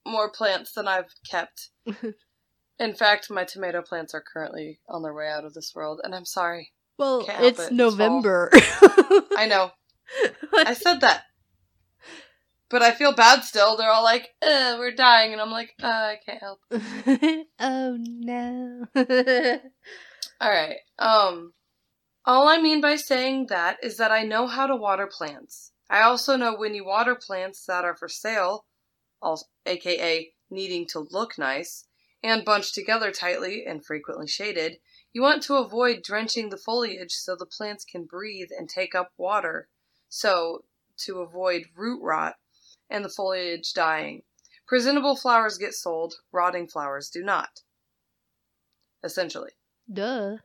more 0.08 0.30
plants 0.32 0.72
than 0.74 0.88
I've 0.88 1.14
kept. 1.30 1.70
In 2.80 2.96
fact, 2.96 3.30
my 3.30 3.44
tomato 3.44 3.84
plants 3.84 4.16
are 4.16 4.24
currently 4.34 4.80
on 4.90 5.04
their 5.04 5.14
way 5.14 5.30
out 5.30 5.46
of 5.46 5.54
this 5.54 5.72
world, 5.76 6.02
and 6.04 6.16
I'm 6.16 6.26
sorry. 6.26 6.72
Well, 6.98 7.20
it's 7.30 7.30
it. 7.30 7.44
It's 7.64 7.72
November. 7.72 8.50
I 9.38 9.46
know. 9.48 9.70
I 10.56 10.74
said 10.74 11.02
that. 11.02 11.24
But 12.74 12.82
I 12.82 12.90
feel 12.90 13.14
bad 13.14 13.44
still. 13.44 13.78
They're 13.78 13.92
all 13.92 14.04
like, 14.04 14.30
we're 14.42 14.96
dying, 14.96 15.32
and 15.32 15.40
I'm 15.40 15.52
like, 15.52 15.76
uh, 15.84 15.86
I 15.86 16.18
can't 16.26 16.40
help. 16.40 16.60
oh 17.60 17.98
no. 18.00 18.86
Alright. 20.44 20.78
Um 20.98 21.54
all 22.26 22.48
I 22.48 22.60
mean 22.60 22.82
by 22.82 22.96
saying 22.96 23.46
that 23.50 23.78
is 23.84 23.98
that 23.98 24.12
I 24.12 24.24
know 24.24 24.48
how 24.48 24.66
to 24.66 24.76
water 24.76 25.06
plants. 25.06 25.72
I 25.88 26.02
also 26.02 26.36
know 26.36 26.56
when 26.56 26.74
you 26.74 26.84
water 26.84 27.14
plants 27.14 27.64
that 27.68 27.86
are 27.86 27.96
for 27.96 28.10
sale, 28.10 28.66
also, 29.22 29.46
aka 29.68 30.34
needing 30.50 30.88
to 30.94 31.08
look 31.12 31.38
nice, 31.38 31.86
and 32.24 32.44
bunched 32.44 32.74
together 32.74 33.12
tightly 33.12 33.66
and 33.68 33.86
frequently 33.86 34.28
shaded, 34.28 34.80
you 35.12 35.22
want 35.22 35.44
to 35.44 35.58
avoid 35.58 36.02
drenching 36.02 36.50
the 36.50 36.58
foliage 36.58 37.12
so 37.12 37.36
the 37.36 37.46
plants 37.46 37.86
can 37.86 38.06
breathe 38.06 38.50
and 38.58 38.68
take 38.68 38.96
up 38.96 39.12
water. 39.16 39.70
So, 40.10 40.66
to 41.06 41.20
avoid 41.20 41.66
root 41.76 42.02
rot 42.02 42.36
and 42.90 43.04
the 43.04 43.10
foliage 43.10 43.74
dying. 43.74 44.24
Presentable 44.68 45.16
flowers 45.16 45.58
get 45.58 45.74
sold, 45.74 46.16
rotting 46.32 46.68
flowers 46.68 47.10
do 47.10 47.24
not. 47.24 47.62
Essentially. 49.04 49.52
Duh. 49.92 50.38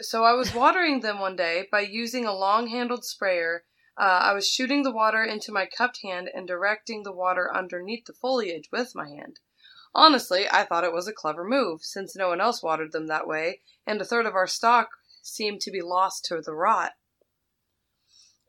So 0.00 0.24
I 0.24 0.32
was 0.32 0.54
watering 0.54 1.00
them 1.00 1.18
one 1.18 1.36
day 1.36 1.68
by 1.70 1.80
using 1.80 2.24
a 2.24 2.34
long 2.34 2.68
handled 2.68 3.04
sprayer. 3.04 3.64
Uh, 3.98 4.20
I 4.22 4.32
was 4.32 4.48
shooting 4.48 4.82
the 4.82 4.92
water 4.92 5.22
into 5.22 5.52
my 5.52 5.66
cupped 5.66 6.00
hand 6.02 6.30
and 6.32 6.46
directing 6.46 7.02
the 7.02 7.12
water 7.12 7.54
underneath 7.54 8.06
the 8.06 8.14
foliage 8.14 8.70
with 8.72 8.94
my 8.94 9.08
hand. 9.08 9.40
Honestly, 9.94 10.48
I 10.50 10.64
thought 10.64 10.84
it 10.84 10.92
was 10.92 11.06
a 11.06 11.12
clever 11.12 11.44
move, 11.44 11.82
since 11.82 12.16
no 12.16 12.28
one 12.28 12.40
else 12.40 12.62
watered 12.62 12.92
them 12.92 13.08
that 13.08 13.26
way, 13.26 13.60
and 13.86 14.00
a 14.00 14.04
third 14.04 14.24
of 14.24 14.34
our 14.34 14.46
stock 14.46 14.88
seemed 15.20 15.60
to 15.60 15.70
be 15.70 15.82
lost 15.82 16.24
to 16.26 16.40
the 16.40 16.54
rot. 16.54 16.92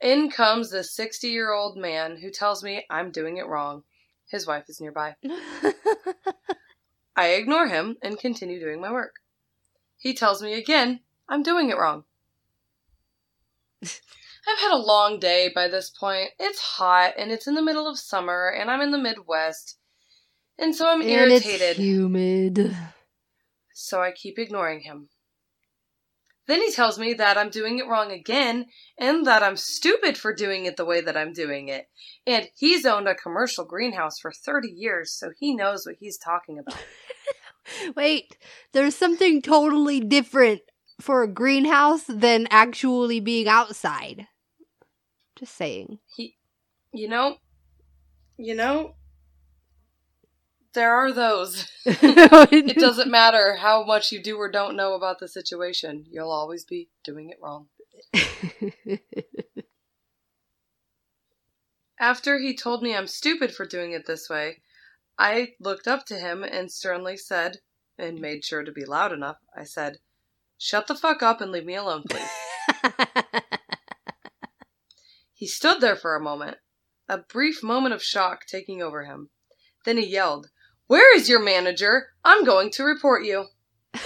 In 0.03 0.29
comes 0.29 0.69
this 0.69 0.91
60 0.91 1.29
year 1.29 1.53
old 1.53 1.77
man 1.77 2.17
who 2.17 2.29
tells 2.29 2.61
me 2.61 2.85
I'm 2.89 3.09
doing 3.09 3.37
it 3.37 3.47
wrong. 3.47 3.83
His 4.29 4.45
wife 4.45 4.65
is 4.67 4.81
nearby. 4.81 5.15
I 7.15 7.27
ignore 7.29 7.67
him 7.67 7.95
and 8.03 8.19
continue 8.19 8.59
doing 8.59 8.81
my 8.81 8.91
work. 8.91 9.15
He 9.97 10.13
tells 10.13 10.43
me 10.43 10.55
again 10.55 10.99
I'm 11.29 11.41
doing 11.41 11.69
it 11.69 11.77
wrong. 11.77 12.03
I've 13.81 14.59
had 14.59 14.73
a 14.73 14.77
long 14.77 15.21
day 15.21 15.49
by 15.55 15.69
this 15.69 15.89
point. 15.89 16.31
It's 16.37 16.59
hot 16.59 17.13
and 17.17 17.31
it's 17.31 17.47
in 17.47 17.55
the 17.55 17.61
middle 17.61 17.87
of 17.87 17.97
summer 17.97 18.49
and 18.49 18.69
I'm 18.69 18.81
in 18.81 18.91
the 18.91 18.97
Midwest. 18.97 19.77
And 20.59 20.75
so 20.75 20.89
I'm 20.89 20.99
and 20.99 21.09
irritated. 21.09 21.61
it's 21.61 21.79
humid. 21.79 22.75
So 23.73 24.01
I 24.01 24.11
keep 24.11 24.37
ignoring 24.37 24.81
him. 24.81 25.07
Then 26.45 26.61
he 26.61 26.71
tells 26.71 26.99
me 26.99 27.13
that 27.13 27.37
I'm 27.37 27.49
doing 27.49 27.79
it 27.79 27.87
wrong 27.87 28.11
again 28.11 28.65
and 28.97 29.25
that 29.25 29.43
I'm 29.43 29.55
stupid 29.55 30.17
for 30.17 30.33
doing 30.33 30.65
it 30.65 30.75
the 30.75 30.85
way 30.85 30.99
that 30.99 31.15
I'm 31.15 31.31
doing 31.31 31.69
it. 31.69 31.87
And 32.27 32.49
he's 32.57 32.85
owned 32.85 33.07
a 33.07 33.15
commercial 33.15 33.63
greenhouse 33.63 34.19
for 34.19 34.31
30 34.31 34.69
years, 34.69 35.13
so 35.13 35.31
he 35.39 35.55
knows 35.55 35.85
what 35.85 35.95
he's 35.99 36.17
talking 36.17 36.59
about. 36.59 36.77
Wait, 37.95 38.37
there's 38.73 38.95
something 38.95 39.41
totally 39.41 40.01
different 40.01 40.61
for 40.99 41.23
a 41.23 41.27
greenhouse 41.27 42.03
than 42.07 42.47
actually 42.49 43.21
being 43.21 43.47
outside. 43.47 44.27
Just 45.37 45.55
saying. 45.55 45.99
He, 46.15 46.35
you 46.91 47.07
know, 47.07 47.37
you 48.37 48.53
know, 48.53 48.95
there 50.73 50.93
are 50.93 51.11
those. 51.11 51.67
It 51.85 52.77
doesn't 52.77 53.11
matter 53.11 53.55
how 53.55 53.83
much 53.83 54.11
you 54.11 54.21
do 54.21 54.37
or 54.37 54.49
don't 54.49 54.75
know 54.75 54.93
about 54.93 55.19
the 55.19 55.27
situation, 55.27 56.05
you'll 56.09 56.31
always 56.31 56.65
be 56.65 56.89
doing 57.03 57.29
it 57.29 57.39
wrong. 57.41 57.67
After 61.99 62.39
he 62.39 62.55
told 62.55 62.83
me 62.83 62.95
I'm 62.95 63.07
stupid 63.07 63.53
for 63.53 63.65
doing 63.65 63.91
it 63.93 64.05
this 64.05 64.29
way, 64.29 64.61
I 65.17 65.53
looked 65.59 65.87
up 65.87 66.05
to 66.07 66.15
him 66.15 66.43
and 66.43 66.71
sternly 66.71 67.17
said, 67.17 67.59
and 67.97 68.19
made 68.19 68.43
sure 68.43 68.63
to 68.63 68.71
be 68.71 68.85
loud 68.85 69.13
enough, 69.13 69.37
I 69.55 69.63
said, 69.63 69.99
Shut 70.57 70.87
the 70.87 70.95
fuck 70.95 71.21
up 71.21 71.41
and 71.41 71.51
leave 71.51 71.65
me 71.65 71.75
alone, 71.75 72.03
please. 72.09 72.29
He 75.43 75.47
stood 75.47 75.81
there 75.81 75.97
for 75.97 76.15
a 76.15 76.23
moment, 76.23 76.59
a 77.09 77.17
brief 77.17 77.61
moment 77.61 77.93
of 77.93 78.01
shock 78.01 78.45
taking 78.45 78.81
over 78.81 79.03
him. 79.03 79.29
Then 79.83 79.97
he 79.97 80.05
yelled, 80.05 80.49
Where 80.93 81.17
is 81.17 81.27
your 81.27 81.41
manager? 81.41 82.09
I'm 82.23 82.43
going 82.43 82.69
to 82.73 82.83
report 82.83 83.25
you. 83.25 83.47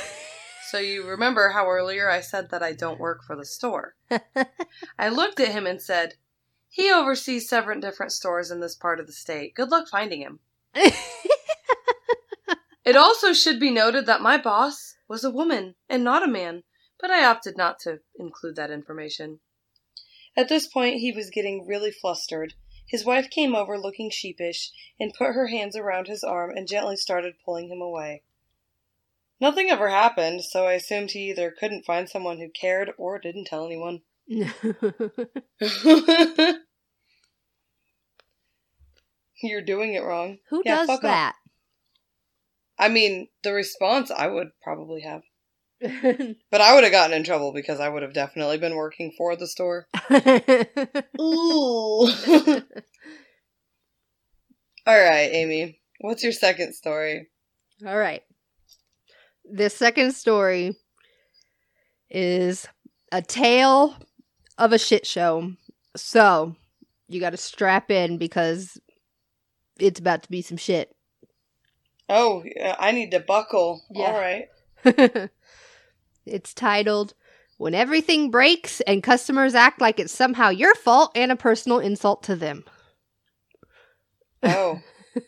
So 0.70 0.80
you 0.80 1.08
remember 1.08 1.52
how 1.52 1.66
earlier 1.70 2.10
I 2.10 2.20
said 2.20 2.50
that 2.52 2.62
I 2.62 2.74
don't 2.74 3.00
work 3.00 3.24
for 3.26 3.38
the 3.38 3.46
store. 3.46 3.96
I 5.00 5.08
looked 5.08 5.40
at 5.40 5.54
him 5.54 5.66
and 5.66 5.82
said, 5.82 6.16
He 6.70 6.92
oversees 6.92 7.48
seven 7.48 7.80
different 7.80 8.12
stores 8.12 8.52
in 8.52 8.60
this 8.60 8.76
part 8.76 9.00
of 9.00 9.08
the 9.08 9.14
state. 9.14 9.56
Good 9.56 9.70
luck 9.70 9.88
finding 9.90 10.22
him. 10.22 10.40
It 12.86 12.96
also 12.96 13.34
should 13.34 13.60
be 13.60 13.72
noted 13.72 14.06
that 14.06 14.22
my 14.22 14.38
boss 14.38 14.96
was 15.10 15.26
a 15.26 15.32
woman 15.32 15.76
and 15.90 16.06
not 16.06 16.24
a 16.24 16.32
man, 16.32 16.64
but 17.02 17.12
I 17.12 17.26
opted 17.26 17.58
not 17.58 17.80
to 17.80 18.00
include 18.18 18.56
that 18.56 18.72
information. 18.72 19.40
At 20.38 20.48
this 20.48 20.68
point, 20.68 21.02
he 21.02 21.12
was 21.12 21.30
getting 21.30 21.66
really 21.68 21.92
flustered. 21.92 22.54
His 22.88 23.04
wife 23.06 23.30
came 23.30 23.56
over 23.56 23.78
looking 23.78 24.10
sheepish 24.10 24.72
and 25.00 25.14
put 25.14 25.34
her 25.34 25.48
hands 25.48 25.76
around 25.76 26.08
his 26.08 26.24
arm 26.24 26.52
and 26.56 26.68
gently 26.68 26.96
started 26.96 27.36
pulling 27.44 27.70
him 27.70 27.82
away. 27.82 28.24
Nothing 29.40 29.70
ever 29.70 29.90
happened, 29.90 30.44
so 30.44 30.66
I 30.66 30.74
assumed 30.74 31.12
he 31.12 31.30
either 31.30 31.52
couldn't 31.52 31.86
find 31.86 32.10
someone 32.10 32.40
who 32.40 32.50
cared 32.50 32.92
or 32.98 33.20
didn't 33.20 33.46
tell 33.46 33.66
anyone. 33.66 34.02
You're 39.44 39.62
doing 39.62 39.94
it 39.94 40.04
wrong. 40.04 40.40
Who 40.50 40.64
Yeah, 40.66 40.78
does 40.78 40.88
fuck 40.88 40.98
off. 40.98 41.02
that? 41.04 41.36
I 42.80 42.90
mean, 42.90 43.28
the 43.44 43.54
response 43.54 44.10
I 44.12 44.28
would 44.28 44.50
probably 44.64 45.02
have. 45.02 45.22
But 46.50 46.62
I 46.62 46.74
would 46.74 46.84
have 46.84 46.92
gotten 46.92 47.16
in 47.16 47.24
trouble 47.24 47.54
because 47.54 47.80
I 47.80 47.90
would 47.90 48.02
have 48.02 48.14
definitely 48.14 48.58
been 48.58 48.76
working 48.76 49.14
for 49.18 49.36
the 49.36 49.48
store. 49.48 49.88
Ooh. 51.20 52.10
All 54.88 55.00
right, 55.00 55.30
Amy. 55.34 55.80
What's 56.00 56.24
your 56.24 56.32
second 56.32 56.74
story? 56.74 57.28
All 57.86 57.98
right. 57.98 58.24
The 59.50 59.70
second 59.70 60.14
story 60.16 60.76
is 62.10 62.68
a 63.12 63.22
tale 63.22 63.96
of 64.58 64.74
a 64.74 64.80
shit 64.80 65.06
show. 65.06 65.52
So, 65.96 66.56
you 67.08 67.20
got 67.20 67.32
to 67.32 67.38
strap 67.38 67.92
in 67.92 68.18
because 68.18 68.80
it's 69.80 70.00
about 70.00 70.24
to 70.24 70.30
be 70.30 70.42
some 70.42 70.58
shit. 70.58 70.96
Oh, 72.10 72.44
I 72.80 72.92
need 72.94 73.12
to 73.12 73.20
buckle. 73.20 73.84
Yeah. 73.92 74.06
All 74.06 74.20
right. 74.20 74.48
it's 76.28 76.54
titled 76.54 77.14
When 77.58 77.74
Everything 77.74 78.30
Breaks 78.32 78.82
and 78.82 79.04
Customers 79.04 79.56
Act 79.56 79.82
Like 79.82 80.00
It's 80.00 80.14
Somehow 80.14 80.50
Your 80.50 80.76
Fault 80.76 81.12
and 81.16 81.32
a 81.32 81.36
Personal 81.36 81.80
Insult 81.80 82.24
to 82.24 82.36
Them. 82.36 82.64
Oh. 84.44 84.80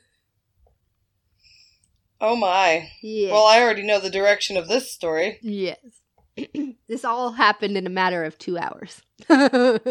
oh 2.22 2.36
my. 2.36 2.90
Yeah. 3.02 3.32
Well, 3.32 3.46
I 3.46 3.62
already 3.62 3.84
know 3.84 4.00
the 4.00 4.10
direction 4.10 4.58
of 4.58 4.68
this 4.68 4.94
story. 4.94 5.40
yes. 5.42 5.78
this 6.88 7.04
all 7.04 7.32
happened 7.34 7.76
in 7.76 7.86
a 7.86 7.90
matter 7.90 8.24
of 8.24 8.38
two 8.38 8.58
hours. 8.58 9.02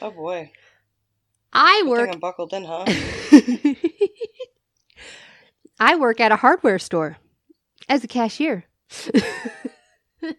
Oh 0.00 0.10
boy. 0.10 0.50
Good 1.52 1.88
work 1.88 2.10
I'm 2.12 2.20
buckled 2.20 2.52
in, 2.52 2.64
huh? 2.64 2.84
I 5.80 5.96
work 5.96 6.20
at 6.20 6.32
a 6.32 6.36
hardware 6.36 6.78
store 6.78 7.18
as 7.88 8.04
a 8.04 8.08
cashier. 8.08 8.64
And 10.22 10.36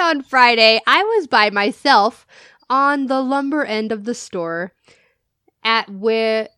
on 0.00 0.22
Friday, 0.22 0.80
I 0.86 1.02
was 1.02 1.26
by 1.26 1.50
myself 1.50 2.26
on 2.68 3.06
the 3.06 3.20
lumber 3.20 3.64
end 3.64 3.92
of 3.92 4.04
the 4.04 4.14
store 4.14 4.72
at 5.62 5.88
where 5.90 6.48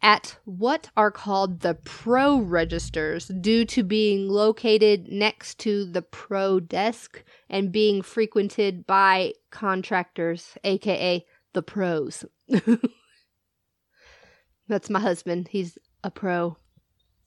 at 0.00 0.38
what 0.44 0.90
are 0.96 1.10
called 1.10 1.60
the 1.60 1.74
pro 1.74 2.38
registers 2.38 3.26
due 3.40 3.64
to 3.64 3.82
being 3.82 4.28
located 4.28 5.08
next 5.10 5.58
to 5.58 5.84
the 5.84 6.02
pro 6.02 6.60
desk 6.60 7.24
and 7.50 7.72
being 7.72 8.00
frequented 8.02 8.86
by 8.86 9.32
contractors 9.50 10.56
aka 10.62 11.26
the 11.52 11.62
pros. 11.62 12.24
That's 14.68 14.90
my 14.90 15.00
husband. 15.00 15.48
He's 15.48 15.78
a 16.04 16.10
pro. 16.10 16.56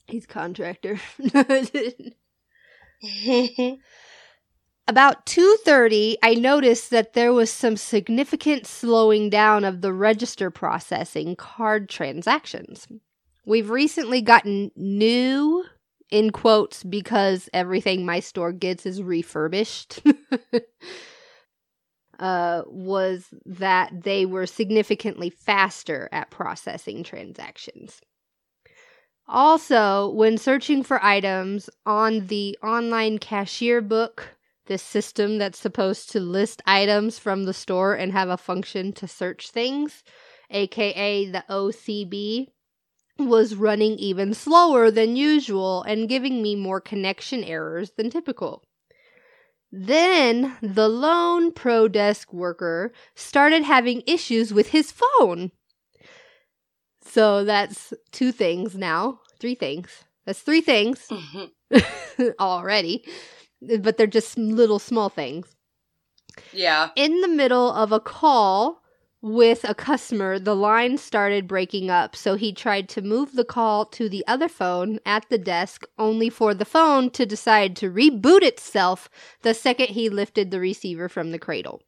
He's 0.07 0.25
contractor 0.25 0.99
About 4.87 5.25
2:30, 5.25 6.17
I 6.21 6.35
noticed 6.35 6.89
that 6.91 7.13
there 7.13 7.33
was 7.33 7.49
some 7.49 7.77
significant 7.77 8.67
slowing 8.67 9.29
down 9.29 9.63
of 9.63 9.81
the 9.81 9.93
register 9.93 10.51
processing 10.51 11.35
card 11.35 11.89
transactions. 11.89 12.87
We've 13.45 13.69
recently 13.69 14.21
gotten 14.21 14.71
new 14.75 15.63
in 16.09 16.31
quotes 16.31 16.83
because 16.83 17.49
everything 17.53 18.05
my 18.05 18.19
store 18.19 18.51
gets 18.51 18.85
is 18.85 19.01
refurbished. 19.01 20.01
uh 22.19 22.61
was 22.67 23.33
that 23.45 24.03
they 24.03 24.25
were 24.25 24.45
significantly 24.45 25.29
faster 25.29 26.07
at 26.11 26.29
processing 26.29 27.03
transactions. 27.03 28.01
Also, 29.27 30.09
when 30.09 30.37
searching 30.37 30.83
for 30.83 31.03
items 31.03 31.69
on 31.85 32.27
the 32.27 32.57
online 32.63 33.17
cashier 33.17 33.81
book, 33.81 34.35
this 34.67 34.83
system 34.83 35.37
that's 35.37 35.59
supposed 35.59 36.09
to 36.11 36.19
list 36.19 36.61
items 36.65 37.17
from 37.17 37.43
the 37.43 37.53
store 37.53 37.93
and 37.93 38.11
have 38.11 38.29
a 38.29 38.37
function 38.37 38.91
to 38.93 39.07
search 39.07 39.49
things, 39.49 40.03
aka 40.49 41.25
the 41.25 41.43
OCB, 41.49 42.47
was 43.17 43.55
running 43.55 43.97
even 43.97 44.33
slower 44.33 44.89
than 44.91 45.15
usual 45.15 45.83
and 45.83 46.09
giving 46.09 46.41
me 46.41 46.55
more 46.55 46.81
connection 46.81 47.43
errors 47.43 47.91
than 47.97 48.09
typical. 48.09 48.63
Then 49.71 50.57
the 50.61 50.89
lone 50.89 51.53
pro 51.53 51.87
desk 51.87 52.33
worker 52.33 52.91
started 53.15 53.63
having 53.63 54.03
issues 54.05 54.53
with 54.53 54.69
his 54.69 54.91
phone. 54.91 55.51
So 57.11 57.43
that's 57.43 57.93
two 58.11 58.31
things 58.31 58.77
now. 58.77 59.19
Three 59.37 59.55
things. 59.55 60.05
That's 60.25 60.39
three 60.39 60.61
things 60.61 61.07
mm-hmm. 61.11 62.29
already. 62.39 63.03
But 63.61 63.97
they're 63.97 64.07
just 64.07 64.37
little 64.37 64.79
small 64.79 65.09
things. 65.09 65.53
yeah. 66.53 66.89
In 66.95 67.19
the 67.19 67.27
middle 67.27 67.69
of 67.73 67.91
a 67.91 67.99
call 67.99 68.81
with 69.21 69.65
a 69.67 69.75
customer, 69.75 70.39
the 70.39 70.55
line 70.55 70.97
started 70.97 71.49
breaking 71.49 71.89
up. 71.89 72.15
So 72.15 72.35
he 72.35 72.53
tried 72.53 72.87
to 72.89 73.01
move 73.01 73.33
the 73.33 73.43
call 73.43 73.85
to 73.87 74.07
the 74.07 74.25
other 74.25 74.47
phone 74.47 74.99
at 75.05 75.27
the 75.29 75.37
desk, 75.37 75.83
only 75.99 76.29
for 76.29 76.53
the 76.53 76.65
phone 76.65 77.09
to 77.11 77.25
decide 77.25 77.75
to 77.77 77.91
reboot 77.91 78.41
itself 78.41 79.09
the 79.41 79.53
second 79.53 79.87
he 79.87 80.09
lifted 80.09 80.49
the 80.49 80.61
receiver 80.61 81.09
from 81.09 81.31
the 81.31 81.39
cradle. 81.39 81.81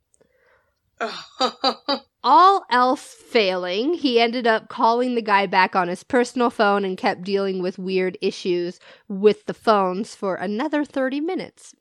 All 2.24 2.65
else 2.69 3.13
failing, 3.13 3.95
he 3.95 4.19
ended 4.19 4.47
up 4.47 4.69
calling 4.69 5.13
the 5.15 5.21
guy 5.21 5.45
back 5.45 5.76
on 5.76 5.89
his 5.89 6.03
personal 6.03 6.49
phone 6.49 6.86
and 6.86 6.97
kept 6.97 7.24
dealing 7.24 7.61
with 7.61 7.78
weird 7.78 8.17
issues 8.21 8.80
with 9.09 9.45
the 9.45 9.53
phones 9.53 10.15
for 10.15 10.36
another 10.36 10.86
30 10.86 11.19
minutes. 11.19 11.76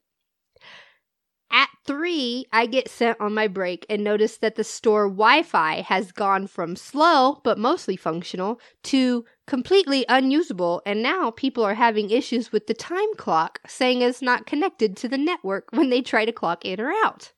At 1.53 1.69
3, 1.85 2.47
I 2.51 2.67
get 2.67 2.89
sent 2.89 3.21
on 3.21 3.35
my 3.35 3.47
break 3.47 3.85
and 3.89 4.03
notice 4.03 4.39
that 4.39 4.57
the 4.57 4.65
store 4.65 5.07
Wi 5.07 5.43
Fi 5.43 5.83
has 5.83 6.11
gone 6.11 6.47
from 6.47 6.77
slow, 6.77 7.41
but 7.45 7.59
mostly 7.59 7.95
functional, 7.95 8.59
to 8.85 9.25
completely 9.47 10.05
unusable, 10.09 10.83
and 10.87 11.03
now 11.03 11.31
people 11.31 11.63
are 11.63 11.75
having 11.75 12.11
issues 12.11 12.51
with 12.51 12.67
the 12.67 12.75
time 12.75 13.15
clock, 13.17 13.61
saying 13.67 14.01
it's 14.01 14.23
not 14.23 14.47
connected 14.47 14.97
to 14.97 15.09
the 15.09 15.19
network 15.19 15.69
when 15.73 15.91
they 15.91 16.01
try 16.01 16.25
to 16.25 16.33
clock 16.33 16.65
in 16.65 16.81
or 16.81 16.91
out. 17.05 17.33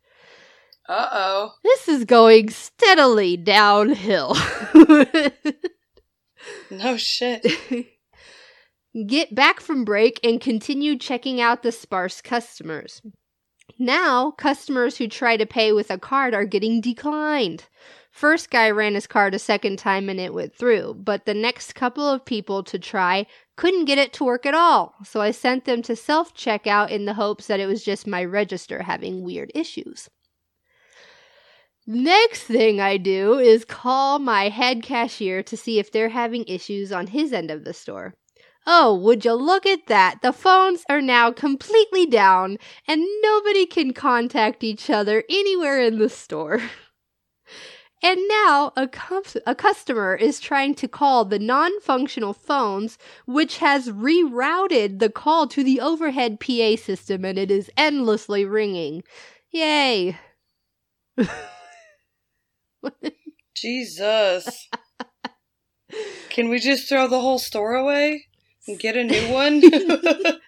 Uh 0.89 1.09
oh. 1.13 1.53
This 1.63 1.89
is 1.89 2.05
going 2.05 2.51
steadily 2.51 3.37
downhill. 3.37 4.37
No 6.71 6.97
shit. 6.97 7.47
Get 9.07 9.35
back 9.35 9.61
from 9.61 9.85
break 9.85 10.21
and 10.23 10.41
continue 10.41 10.97
checking 10.97 11.41
out 11.41 11.63
the 11.63 11.73
sparse 11.73 12.21
customers. 12.21 13.03
Now, 13.79 14.31
customers 14.31 14.99
who 14.99 15.09
try 15.09 15.37
to 15.37 15.47
pay 15.47 15.73
with 15.73 15.91
a 15.91 15.99
card 15.99 16.35
are 16.35 16.45
getting 16.45 16.81
declined. 16.81 17.65
First 18.13 18.51
guy 18.51 18.71
ran 18.71 18.95
his 18.95 19.09
card 19.09 19.35
a 19.35 19.41
second 19.41 19.79
time 19.79 20.09
and 20.09 20.21
it 20.21 20.33
went 20.33 20.55
through, 20.55 20.95
but 21.03 21.25
the 21.27 21.35
next 21.35 21.75
couple 21.75 22.09
of 22.09 22.25
people 22.25 22.63
to 22.65 22.79
try 22.79 23.27
couldn't 23.57 23.87
get 23.87 23.99
it 23.99 24.13
to 24.13 24.25
work 24.25 24.47
at 24.47 24.55
all. 24.55 24.95
So 25.05 25.21
I 25.21 25.33
sent 25.33 25.65
them 25.65 25.83
to 25.83 25.97
self 25.97 26.35
checkout 26.35 26.91
in 26.91 27.07
the 27.07 27.15
hopes 27.15 27.49
that 27.49 27.59
it 27.59 27.67
was 27.67 27.83
just 27.83 28.07
my 28.07 28.25
register 28.25 28.83
having 28.85 29.25
weird 29.25 29.51
issues. 29.57 30.09
Next 31.87 32.45
thing 32.45 32.81
I 32.81 32.97
do 32.97 33.39
is 33.39 33.65
call 33.67 34.19
my 34.19 34.49
head 34.49 34.83
cashier 34.83 35.43
to 35.43 35.57
see 35.57 35.79
if 35.79 35.93
they're 35.93 36.09
having 36.09 36.45
issues 36.47 36.91
on 36.91 37.09
his 37.09 37.33
end 37.33 37.51
of 37.51 37.65
the 37.65 37.75
store. 37.75 38.15
Oh, 38.67 38.95
would 38.95 39.27
you 39.27 39.35
look 39.35 39.67
at 39.67 39.87
that? 39.89 40.23
The 40.23 40.33
phones 40.33 40.85
are 40.89 41.03
now 41.03 41.31
completely 41.31 42.07
down 42.07 42.57
and 42.89 43.05
nobody 43.23 43.67
can 43.67 43.93
contact 43.93 44.65
each 44.65 44.89
other 44.89 45.25
anywhere 45.29 45.81
in 45.81 45.99
the 45.99 46.09
store. 46.09 46.61
And 48.03 48.21
now 48.29 48.71
a, 48.77 48.87
a 49.47 49.55
customer 49.55 50.15
is 50.15 50.39
trying 50.39 50.75
to 50.75 50.87
call 50.87 51.25
the 51.25 51.39
non 51.39 51.81
functional 51.81 52.35
phones, 52.35 52.99
which 53.25 53.59
has 53.59 53.89
rerouted 53.89 54.99
the 54.99 55.09
call 55.09 55.47
to 55.47 55.65
the 55.65 55.81
overhead 55.81 56.39
PA 56.39 56.77
system 56.77 57.25
and 57.25 57.39
it 57.39 57.51
is 57.51 57.71
endlessly 57.79 58.45
ringing. 58.45 59.05
Yay. 59.53 60.19
Jesus. 63.55 64.69
Can 66.31 66.49
we 66.49 66.59
just 66.59 66.89
throw 66.89 67.07
the 67.07 67.21
whole 67.21 67.39
store 67.39 67.75
away 67.75 68.27
and 68.67 68.79
get 68.79 68.97
a 68.97 69.05
new 69.05 69.33
one? 69.33 69.63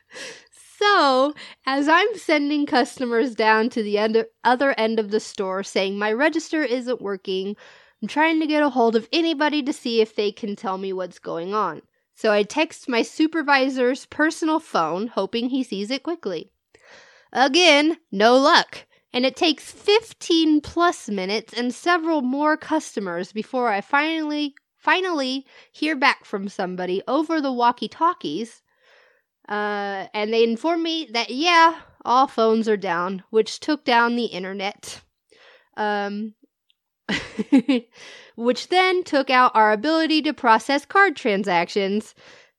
So, 0.78 1.34
as 1.64 1.89
I'm 1.89 2.16
sending 2.16 2.66
customers 2.66 3.34
down 3.34 3.70
to 3.70 3.82
the 3.82 3.97
end 3.97 4.26
other 4.45 4.74
end 4.76 5.01
of 5.01 5.11
the 5.11 5.20
store 5.20 5.62
saying 5.62 5.99
my 5.99 6.12
register 6.12 6.62
isn't 6.62 7.01
working, 7.01 7.57
I'm 8.03 8.09
trying 8.09 8.41
to 8.41 8.47
get 8.47 8.62
a 8.62 8.68
hold 8.68 8.95
of 8.95 9.09
anybody 9.11 9.62
to 9.62 9.72
see 9.72 10.03
if 10.03 10.14
they 10.14 10.32
can 10.32 10.55
tell 10.55 10.76
me 10.76 10.93
what's 10.93 11.18
going 11.18 11.55
on. 11.55 11.80
So 12.14 12.30
I 12.30 12.43
text 12.43 12.91
my 12.91 13.03
supervisor's 13.03 14.05
personal 14.07 14.61
phone, 14.61 15.09
hoping 15.09 15.49
he 15.49 15.62
sees 15.62 15.91
it 15.91 16.03
quickly. 16.03 16.51
Again, 17.32 17.97
no 18.12 18.37
luck. 18.37 18.86
And 19.17 19.25
it 19.25 19.35
takes 19.35 19.73
15 19.73 20.61
plus 20.61 21.09
minutes 21.09 21.55
and 21.55 21.73
several 21.73 22.21
more 22.21 22.59
customers 22.59 23.33
before 23.33 23.71
I 23.71 23.81
finally 23.81 24.55
finally 24.77 25.47
hear 25.73 25.97
back 25.97 26.27
from 26.27 26.51
somebody 26.51 27.03
over 27.09 27.41
the 27.41 27.51
walkie-talkies 27.51 28.61
uh, 29.49 30.07
and 30.12 30.35
they 30.35 30.45
informed 30.45 30.83
me 30.83 31.09
that, 31.12 31.31
yeah, 31.31 31.81
all 32.05 32.27
phones 32.27 32.69
are 32.69 32.77
down, 32.77 33.23
which 33.31 33.59
took 33.59 33.85
down 33.85 34.17
the 34.17 34.27
internet. 34.27 35.01
Um, 35.79 36.35
which 38.37 38.69
then 38.69 39.03
took 39.03 39.31
out 39.31 39.53
our 39.55 39.73
ability 39.73 40.21
to 40.23 40.35
process 40.35 40.85
card 40.85 41.17
transactions. 41.17 42.14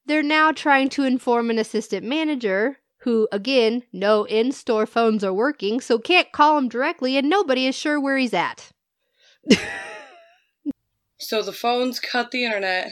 They're 0.07 0.23
now 0.23 0.51
trying 0.51 0.89
to 0.89 1.03
inform 1.03 1.51
an 1.51 1.59
assistant 1.59 2.03
manager 2.03 2.79
who, 3.07 3.25
again, 3.31 3.83
no 3.93 4.25
in 4.25 4.51
store 4.51 4.85
phones 4.85 5.23
are 5.23 5.33
working, 5.33 5.79
so 5.79 5.97
can't 5.97 6.29
call 6.33 6.57
him 6.57 6.67
directly, 6.67 7.15
and 7.15 7.29
nobody 7.29 7.65
is 7.65 7.73
sure 7.73 8.01
where 8.01 8.17
he's 8.17 8.33
at. 8.33 8.69
so 11.17 11.41
the 11.41 11.53
phones 11.53 12.01
cut 12.01 12.31
the 12.31 12.43
internet, 12.43 12.91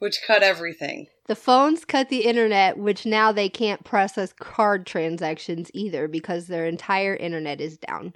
which 0.00 0.20
cut 0.26 0.42
everything. 0.42 1.06
The 1.28 1.34
phones 1.34 1.86
cut 1.86 2.10
the 2.10 2.26
internet, 2.26 2.76
which 2.76 3.06
now 3.06 3.32
they 3.32 3.48
can't 3.48 3.82
process 3.84 4.34
card 4.34 4.84
transactions 4.84 5.70
either 5.72 6.08
because 6.08 6.46
their 6.46 6.66
entire 6.66 7.16
internet 7.16 7.58
is 7.58 7.78
down. 7.78 8.12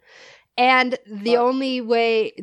And 0.58 0.98
the 1.06 1.38
only 1.38 1.80
way, 1.80 2.34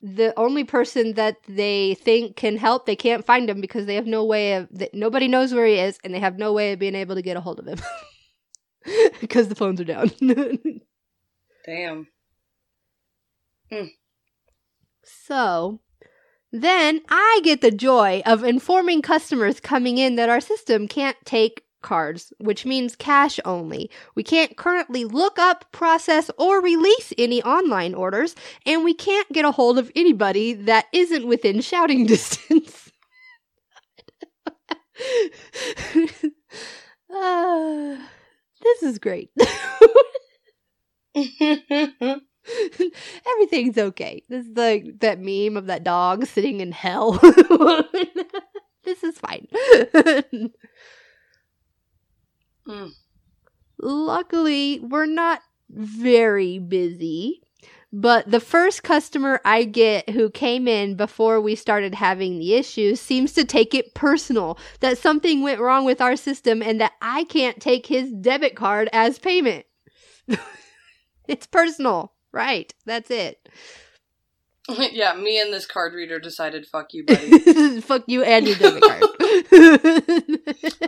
the 0.00 0.32
only 0.38 0.64
person 0.64 1.14
that 1.14 1.36
they 1.48 1.94
think 1.94 2.36
can 2.36 2.56
help, 2.56 2.86
they 2.86 2.96
can't 2.96 3.26
find 3.26 3.50
him 3.50 3.60
because 3.60 3.86
they 3.86 3.96
have 3.96 4.06
no 4.06 4.24
way 4.24 4.54
of, 4.54 4.68
nobody 4.92 5.26
knows 5.26 5.52
where 5.52 5.66
he 5.66 5.74
is 5.74 5.98
and 6.04 6.14
they 6.14 6.20
have 6.20 6.38
no 6.38 6.52
way 6.52 6.72
of 6.72 6.78
being 6.78 6.94
able 6.94 7.16
to 7.16 7.22
get 7.22 7.36
a 7.36 7.40
hold 7.40 7.58
of 7.58 7.66
him 7.66 7.78
because 9.20 9.48
the 9.48 9.54
phones 9.54 9.80
are 9.80 9.84
down. 9.84 10.10
Damn. 11.66 12.06
Hmm. 13.70 13.86
So, 15.02 15.80
then 16.52 17.00
I 17.08 17.40
get 17.42 17.60
the 17.60 17.70
joy 17.70 18.22
of 18.24 18.44
informing 18.44 19.02
customers 19.02 19.60
coming 19.60 19.98
in 19.98 20.16
that 20.16 20.28
our 20.28 20.40
system 20.40 20.86
can't 20.88 21.16
take 21.24 21.64
cards, 21.82 22.32
which 22.38 22.64
means 22.66 22.96
cash 22.96 23.38
only. 23.44 23.90
We 24.14 24.22
can't 24.22 24.56
currently 24.56 25.04
look 25.04 25.38
up, 25.38 25.70
process, 25.72 26.30
or 26.38 26.60
release 26.60 27.12
any 27.16 27.42
online 27.42 27.94
orders, 27.94 28.34
and 28.66 28.84
we 28.84 28.94
can't 28.94 29.30
get 29.32 29.44
a 29.44 29.52
hold 29.52 29.78
of 29.78 29.90
anybody 29.94 30.52
that 30.54 30.86
isn't 30.92 31.26
within 31.26 31.60
shouting 31.60 32.06
distance. 32.06 32.90
uh, 37.14 37.96
this 38.62 38.82
is 38.82 38.98
great. 38.98 39.30
Everything's 43.26 43.78
okay. 43.78 44.22
This 44.28 44.46
is 44.46 44.56
like 44.56 45.00
that 45.00 45.20
meme 45.20 45.56
of 45.56 45.66
that 45.66 45.84
dog 45.84 46.26
sitting 46.26 46.60
in 46.60 46.72
hell. 46.72 47.12
this 48.84 49.04
is 49.04 49.18
fine. 49.18 49.46
Mm. 52.68 52.90
Luckily, 53.80 54.80
we're 54.80 55.06
not 55.06 55.40
very 55.70 56.58
busy. 56.58 57.42
But 57.90 58.30
the 58.30 58.40
first 58.40 58.82
customer 58.82 59.40
I 59.46 59.64
get 59.64 60.10
who 60.10 60.28
came 60.28 60.68
in 60.68 60.94
before 60.94 61.40
we 61.40 61.54
started 61.54 61.94
having 61.94 62.38
the 62.38 62.54
issues 62.54 63.00
seems 63.00 63.32
to 63.32 63.46
take 63.46 63.74
it 63.74 63.94
personal 63.94 64.58
that 64.80 64.98
something 64.98 65.42
went 65.42 65.60
wrong 65.60 65.86
with 65.86 66.02
our 66.02 66.14
system 66.14 66.62
and 66.62 66.80
that 66.82 66.92
I 67.00 67.24
can't 67.24 67.60
take 67.60 67.86
his 67.86 68.12
debit 68.12 68.56
card 68.56 68.90
as 68.92 69.18
payment. 69.18 69.64
it's 71.28 71.46
personal. 71.46 72.12
Right. 72.30 72.74
That's 72.84 73.10
it. 73.10 73.48
yeah, 74.92 75.14
me 75.14 75.40
and 75.40 75.50
this 75.52 75.64
card 75.64 75.94
reader 75.94 76.18
decided 76.18 76.66
fuck 76.66 76.92
you, 76.92 77.04
buddy. 77.06 77.80
fuck 77.80 78.04
you 78.06 78.22
and 78.22 78.46
your 78.46 78.56
debit 78.56 78.82
card. 78.82 79.02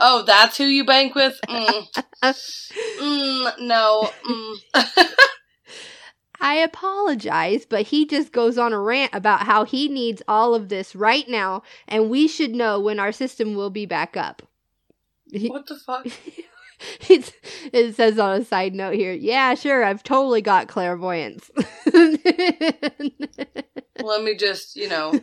Oh, 0.00 0.24
that's 0.26 0.56
who 0.56 0.64
you 0.64 0.84
bank 0.84 1.14
with? 1.14 1.38
Mm. 1.48 1.86
mm, 2.22 3.60
no. 3.60 4.10
Mm. 4.24 4.56
I 6.40 6.54
apologize, 6.54 7.66
but 7.66 7.82
he 7.82 8.06
just 8.06 8.32
goes 8.32 8.56
on 8.56 8.72
a 8.72 8.80
rant 8.80 9.14
about 9.14 9.42
how 9.42 9.64
he 9.64 9.88
needs 9.88 10.22
all 10.26 10.54
of 10.54 10.70
this 10.70 10.96
right 10.96 11.28
now, 11.28 11.62
and 11.86 12.08
we 12.08 12.26
should 12.26 12.54
know 12.54 12.80
when 12.80 12.98
our 12.98 13.12
system 13.12 13.54
will 13.54 13.70
be 13.70 13.84
back 13.84 14.16
up. 14.16 14.42
What 15.32 15.66
the 15.66 15.76
fuck? 15.76 16.06
it's, 17.08 17.32
it 17.72 17.94
says 17.94 18.18
on 18.18 18.40
a 18.40 18.44
side 18.44 18.74
note 18.74 18.94
here, 18.94 19.12
yeah, 19.12 19.54
sure, 19.54 19.84
I've 19.84 20.02
totally 20.02 20.40
got 20.40 20.68
clairvoyance. 20.68 21.50
Let 21.92 22.24
me 24.22 24.34
just, 24.34 24.76
you 24.76 24.88
know, 24.88 25.20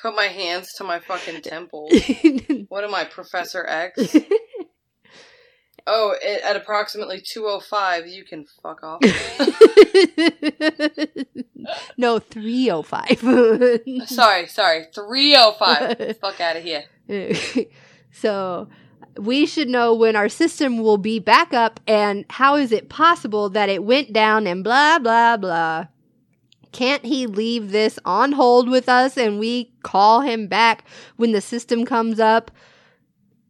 put 0.00 0.14
my 0.14 0.26
hands 0.26 0.72
to 0.74 0.84
my 0.84 1.00
fucking 1.00 1.42
temples. 1.42 1.92
what 2.68 2.84
am 2.84 2.94
I, 2.94 3.04
Professor 3.04 3.66
X? 3.66 4.16
Oh, 5.88 6.16
it, 6.20 6.42
at 6.42 6.56
approximately 6.56 7.20
205, 7.20 8.08
you 8.08 8.24
can 8.24 8.44
fuck 8.60 8.82
off. 8.82 9.00
no, 11.96 12.18
305. 12.18 14.08
sorry, 14.08 14.48
sorry. 14.48 14.86
305. 14.92 16.18
fuck 16.18 16.40
out 16.40 16.56
of 16.56 16.64
here. 16.64 16.86
so, 18.10 18.66
we 19.16 19.46
should 19.46 19.68
know 19.68 19.94
when 19.94 20.16
our 20.16 20.28
system 20.28 20.78
will 20.78 20.98
be 20.98 21.20
back 21.20 21.54
up 21.54 21.78
and 21.86 22.24
how 22.30 22.56
is 22.56 22.72
it 22.72 22.88
possible 22.88 23.48
that 23.50 23.68
it 23.68 23.84
went 23.84 24.12
down 24.12 24.48
and 24.48 24.64
blah, 24.64 24.98
blah, 24.98 25.36
blah. 25.36 25.86
Can't 26.76 27.06
he 27.06 27.26
leave 27.26 27.70
this 27.70 27.98
on 28.04 28.32
hold 28.32 28.68
with 28.68 28.86
us 28.86 29.16
and 29.16 29.38
we 29.38 29.72
call 29.82 30.20
him 30.20 30.46
back 30.46 30.84
when 31.16 31.32
the 31.32 31.40
system 31.40 31.86
comes 31.86 32.20
up? 32.20 32.50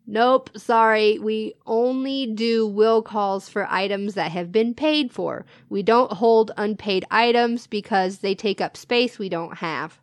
Nope, 0.07 0.49
sorry. 0.57 1.19
We 1.19 1.55
only 1.67 2.29
do 2.29 2.69
will 2.69 3.03
calls 3.03 3.49
for 3.49 3.67
items 3.69 4.15
that 4.15 4.31
have 4.31 4.53
been 4.53 4.75
paid 4.75 5.11
for. 5.11 5.45
We 5.69 5.83
don't 5.83 6.13
hold 6.13 6.53
unpaid 6.57 7.05
items 7.11 7.67
because 7.67 8.19
they 8.19 8.37
take 8.37 8.61
up 8.61 8.77
space 8.77 9.19
we 9.19 9.29
don't 9.29 9.57
have. 9.57 9.99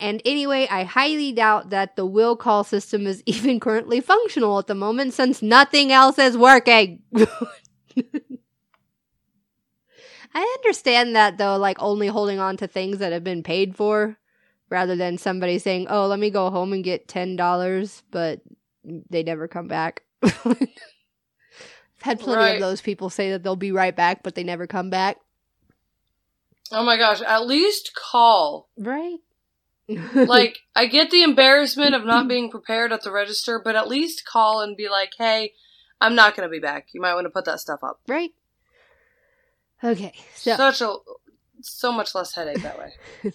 And 0.00 0.22
anyway, 0.24 0.66
I 0.70 0.84
highly 0.84 1.32
doubt 1.32 1.68
that 1.68 1.96
the 1.96 2.06
will 2.06 2.34
call 2.34 2.64
system 2.64 3.06
is 3.06 3.22
even 3.26 3.60
currently 3.60 4.00
functional 4.00 4.58
at 4.58 4.68
the 4.68 4.74
moment 4.74 5.12
since 5.12 5.42
nothing 5.42 5.92
else 5.92 6.18
is 6.18 6.38
working. 6.38 7.02
I 10.34 10.56
understand 10.60 11.14
that 11.16 11.38
though, 11.38 11.56
like 11.56 11.76
only 11.80 12.08
holding 12.08 12.38
on 12.40 12.56
to 12.58 12.66
things 12.66 12.98
that 12.98 13.12
have 13.12 13.24
been 13.24 13.42
paid 13.42 13.76
for 13.76 14.16
rather 14.70 14.96
than 14.96 15.18
somebody 15.18 15.58
saying, 15.58 15.86
oh, 15.88 16.06
let 16.06 16.18
me 16.18 16.30
go 16.30 16.50
home 16.50 16.72
and 16.72 16.82
get 16.82 17.06
$10, 17.06 18.02
but 18.10 18.40
they 18.84 19.22
never 19.22 19.46
come 19.46 19.68
back. 19.68 20.02
I've 20.22 20.68
had 22.00 22.20
plenty 22.20 22.42
Right. 22.42 22.54
of 22.56 22.60
those 22.60 22.80
people 22.80 23.10
say 23.10 23.30
that 23.30 23.42
they'll 23.42 23.56
be 23.56 23.72
right 23.72 23.94
back, 23.94 24.22
but 24.22 24.34
they 24.34 24.42
never 24.42 24.66
come 24.66 24.90
back. 24.90 25.18
Oh 26.72 26.82
my 26.84 26.96
gosh, 26.96 27.20
at 27.22 27.46
least 27.46 27.92
call. 27.94 28.68
Right? 28.76 29.18
Like, 30.14 30.60
I 30.74 30.86
get 30.86 31.10
the 31.10 31.22
embarrassment 31.22 31.94
of 31.94 32.06
not 32.06 32.26
being 32.26 32.50
prepared 32.50 32.90
at 32.90 33.02
the 33.02 33.12
register, 33.12 33.60
but 33.62 33.76
at 33.76 33.86
least 33.86 34.24
call 34.24 34.62
and 34.62 34.76
be 34.78 34.88
like, 34.88 35.10
hey, 35.18 35.52
I'm 36.00 36.14
not 36.14 36.34
going 36.34 36.48
to 36.48 36.50
be 36.50 36.58
back. 36.58 36.88
You 36.94 37.02
might 37.02 37.12
want 37.14 37.26
to 37.26 37.30
put 37.30 37.44
that 37.44 37.60
stuff 37.60 37.80
up. 37.84 38.00
right? 38.08 38.30
Okay, 39.82 40.12
so 40.34 40.56
Such 40.56 40.80
a, 40.80 40.94
so 41.60 41.92
much 41.92 42.14
less 42.14 42.34
headache 42.34 42.62
that 42.62 42.78
way. 42.78 42.92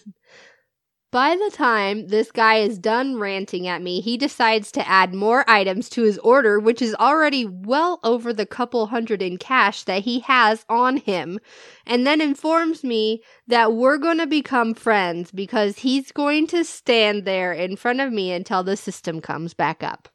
by 1.10 1.36
the 1.36 1.50
time 1.52 2.08
this 2.08 2.30
guy 2.30 2.56
is 2.56 2.78
done 2.78 3.16
ranting 3.16 3.66
at 3.66 3.82
me, 3.82 4.00
he 4.00 4.16
decides 4.16 4.70
to 4.72 4.88
add 4.88 5.12
more 5.12 5.48
items 5.48 5.88
to 5.90 6.02
his 6.02 6.18
order, 6.18 6.60
which 6.60 6.80
is 6.80 6.94
already 6.94 7.44
well 7.44 7.98
over 8.04 8.32
the 8.32 8.46
couple 8.46 8.86
hundred 8.86 9.20
in 9.20 9.36
cash 9.36 9.82
that 9.84 10.02
he 10.02 10.20
has 10.20 10.64
on 10.68 10.98
him, 10.98 11.38
and 11.86 12.06
then 12.06 12.20
informs 12.20 12.84
me 12.84 13.22
that 13.48 13.72
we're 13.72 13.98
going 13.98 14.18
to 14.18 14.26
become 14.26 14.74
friends 14.74 15.32
because 15.32 15.78
he's 15.78 16.12
going 16.12 16.46
to 16.48 16.64
stand 16.64 17.24
there 17.24 17.52
in 17.52 17.76
front 17.76 18.00
of 18.00 18.12
me 18.12 18.32
until 18.32 18.62
the 18.62 18.76
system 18.76 19.20
comes 19.20 19.52
back 19.52 19.82
up. 19.82 20.08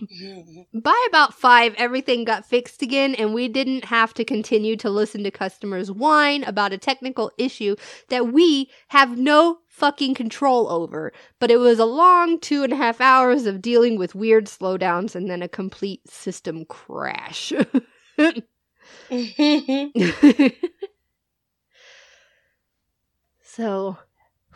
Mm-hmm. 0.00 0.78
By 0.78 1.06
about 1.08 1.34
five, 1.34 1.74
everything 1.76 2.24
got 2.24 2.46
fixed 2.46 2.82
again, 2.82 3.14
and 3.14 3.34
we 3.34 3.48
didn't 3.48 3.84
have 3.86 4.14
to 4.14 4.24
continue 4.24 4.76
to 4.76 4.90
listen 4.90 5.24
to 5.24 5.30
customers 5.30 5.90
whine 5.90 6.44
about 6.44 6.72
a 6.72 6.78
technical 6.78 7.30
issue 7.36 7.76
that 8.08 8.32
we 8.32 8.70
have 8.88 9.18
no 9.18 9.58
fucking 9.66 10.14
control 10.14 10.70
over. 10.70 11.12
But 11.40 11.50
it 11.50 11.58
was 11.58 11.78
a 11.78 11.84
long 11.84 12.40
two 12.40 12.62
and 12.62 12.72
a 12.72 12.76
half 12.76 13.00
hours 13.00 13.46
of 13.46 13.62
dealing 13.62 13.98
with 13.98 14.14
weird 14.14 14.46
slowdowns 14.46 15.14
and 15.14 15.28
then 15.28 15.42
a 15.42 15.48
complete 15.48 16.08
system 16.08 16.64
crash. 16.64 17.52
so, 23.42 23.98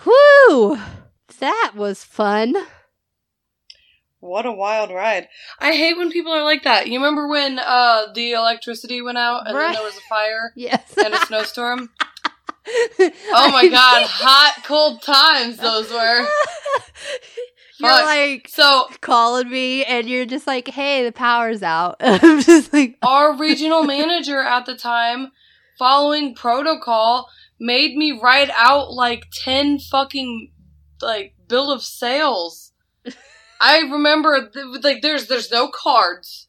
whoo! 0.05 0.79
That 1.39 1.73
was 1.75 2.05
fun. 2.05 2.55
what 4.21 4.47
a 4.47 4.53
wild 4.53 4.91
ride. 4.91 5.29
I 5.59 5.73
hate 5.73 5.97
when 5.97 6.11
people 6.11 6.33
are 6.33 6.45
like 6.45 6.63
that. 6.65 6.87
You 6.89 6.99
remember 6.99 7.27
when 7.29 7.59
uh, 7.59 8.13
the 8.15 8.33
electricity 8.33 9.03
went 9.03 9.19
out 9.19 9.47
and 9.49 9.57
Right. 9.57 9.65
then 9.67 9.73
there 9.75 9.83
was 9.83 9.97
a 9.97 10.01
fire 10.03 10.53
Yes. 10.57 10.95
and 11.03 11.15
a 11.15 11.19
snowstorm? 11.21 11.91
Oh 13.35 13.51
my 13.51 13.67
god, 13.69 14.07
hot, 14.07 14.63
cold 14.65 15.03
times 15.03 15.57
those 15.57 15.91
were. 15.91 16.25
You're 17.83 17.91
like 17.91 18.49
So, 18.49 18.89
calling 19.01 19.51
me 19.51 19.85
and 19.85 20.09
you're 20.09 20.27
just 20.27 20.47
like, 20.47 20.69
hey, 20.69 21.05
the 21.05 21.13
power's 21.13 21.63
out. 21.63 21.97
I'm 22.01 22.41
just 22.43 22.73
like, 22.73 22.97
our 23.03 23.37
regional 23.39 23.85
manager 23.85 24.41
at 24.41 24.67
the 24.67 24.77
time, 24.77 25.33
following 25.79 26.35
protocol, 26.35 27.29
made 27.61 27.97
me 27.97 28.19
write 28.23 28.51
out 28.57 28.93
like 28.93 29.25
10 29.45 29.79
fucking 29.79 30.53
like 31.01 31.35
bill 31.49 31.71
of 31.73 31.83
sales. 31.83 32.73
I 33.61 33.81
remember 33.81 34.49
th- 34.49 34.83
like 34.83 35.03
there's 35.03 35.27
there's 35.29 35.51
no 35.51 35.69
cards. 35.69 36.49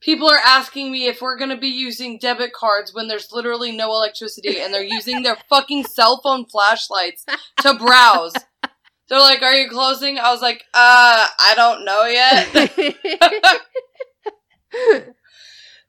People 0.00 0.28
are 0.28 0.38
asking 0.44 0.92
me 0.92 1.06
if 1.06 1.20
we're 1.20 1.36
going 1.36 1.50
to 1.50 1.56
be 1.56 1.68
using 1.68 2.18
debit 2.18 2.52
cards 2.52 2.94
when 2.94 3.08
there's 3.08 3.32
literally 3.32 3.72
no 3.76 3.90
electricity 3.90 4.60
and 4.60 4.72
they're 4.72 4.80
using 4.80 5.24
their 5.24 5.36
fucking 5.50 5.84
cell 5.84 6.20
phone 6.22 6.46
flashlights 6.46 7.26
to 7.62 7.74
browse. 7.74 8.32
They're 9.08 9.20
like, 9.20 9.42
"Are 9.42 9.54
you 9.54 9.70
closing?" 9.70 10.18
I 10.18 10.32
was 10.32 10.42
like, 10.42 10.64
"Uh, 10.74 11.26
I 11.40 11.54
don't 11.56 11.84
know 11.84 12.04
yet." 12.04 12.48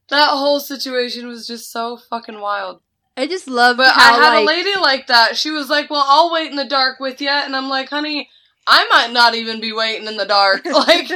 that 0.09 0.29
whole 0.29 0.59
situation 0.59 1.27
was 1.27 1.47
just 1.47 1.71
so 1.71 1.97
fucking 2.09 2.39
wild. 2.39 2.81
I 3.17 3.27
just 3.27 3.47
love 3.47 3.77
But 3.77 3.93
how 3.93 4.13
I 4.13 4.23
had 4.23 4.33
like, 4.35 4.43
a 4.43 4.47
lady 4.47 4.75
like 4.79 5.07
that. 5.07 5.35
She 5.35 5.49
was 5.51 5.69
like, 5.69 5.89
"Well, 5.89 6.05
I'll 6.07 6.31
wait 6.31 6.49
in 6.49 6.55
the 6.55 6.63
dark 6.65 7.01
with 7.01 7.19
you," 7.19 7.29
and 7.29 7.53
I'm 7.55 7.67
like, 7.67 7.89
"Honey, 7.89 8.29
I 8.65 8.87
might 8.91 9.11
not 9.11 9.35
even 9.35 9.59
be 9.59 9.73
waiting 9.73 10.07
in 10.07 10.15
the 10.17 10.25
dark. 10.25 10.65
Like, 10.65 11.11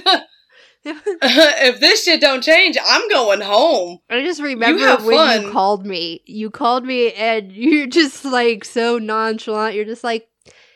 if 0.85 1.79
this 1.79 2.03
shit 2.03 2.19
don't 2.19 2.43
change, 2.43 2.75
I'm 2.85 3.07
going 3.07 3.39
home." 3.39 3.99
I 4.09 4.21
just 4.21 4.41
remember 4.41 4.85
have 4.85 5.05
when 5.05 5.43
you 5.43 5.51
called 5.51 5.85
me. 5.85 6.21
You 6.25 6.49
called 6.49 6.83
me 6.83 7.13
and 7.13 7.53
you're 7.53 7.87
just 7.87 8.25
like 8.25 8.65
so 8.65 8.97
nonchalant. 8.97 9.75
You're 9.75 9.85
just 9.85 10.03
like, 10.03 10.27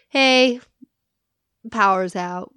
hey, 0.08 0.62
power's 1.68 2.16
out. 2.16 2.54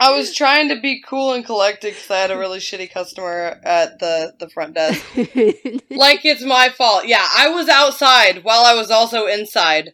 I 0.00 0.16
was 0.16 0.34
trying 0.34 0.68
to 0.70 0.80
be 0.80 1.00
cool 1.06 1.32
and 1.32 1.44
collected 1.44 1.90
because 1.94 2.10
I 2.10 2.18
had 2.18 2.30
a 2.32 2.38
really 2.38 2.58
shitty 2.58 2.92
customer 2.92 3.60
at 3.64 4.00
the 4.00 4.34
the 4.40 4.48
front 4.48 4.74
desk. 4.74 5.00
Like 5.90 6.24
it's 6.24 6.42
my 6.44 6.70
fault. 6.70 7.06
Yeah, 7.06 7.24
I 7.36 7.48
was 7.50 7.68
outside 7.68 8.42
while 8.42 8.64
I 8.64 8.74
was 8.74 8.90
also 8.90 9.26
inside. 9.26 9.90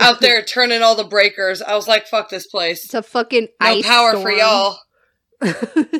Out 0.00 0.20
there 0.20 0.42
turning 0.42 0.82
all 0.82 0.94
the 0.96 1.04
breakers. 1.04 1.60
I 1.60 1.74
was 1.76 1.86
like, 1.86 2.06
fuck 2.06 2.30
this 2.30 2.46
place. 2.46 2.84
it's 2.86 2.94
a 2.94 3.02
fucking 3.02 3.48
No 3.60 3.82
power 3.82 4.10
storm. 4.12 4.22
for 4.22 4.30
y'all. 4.32 4.78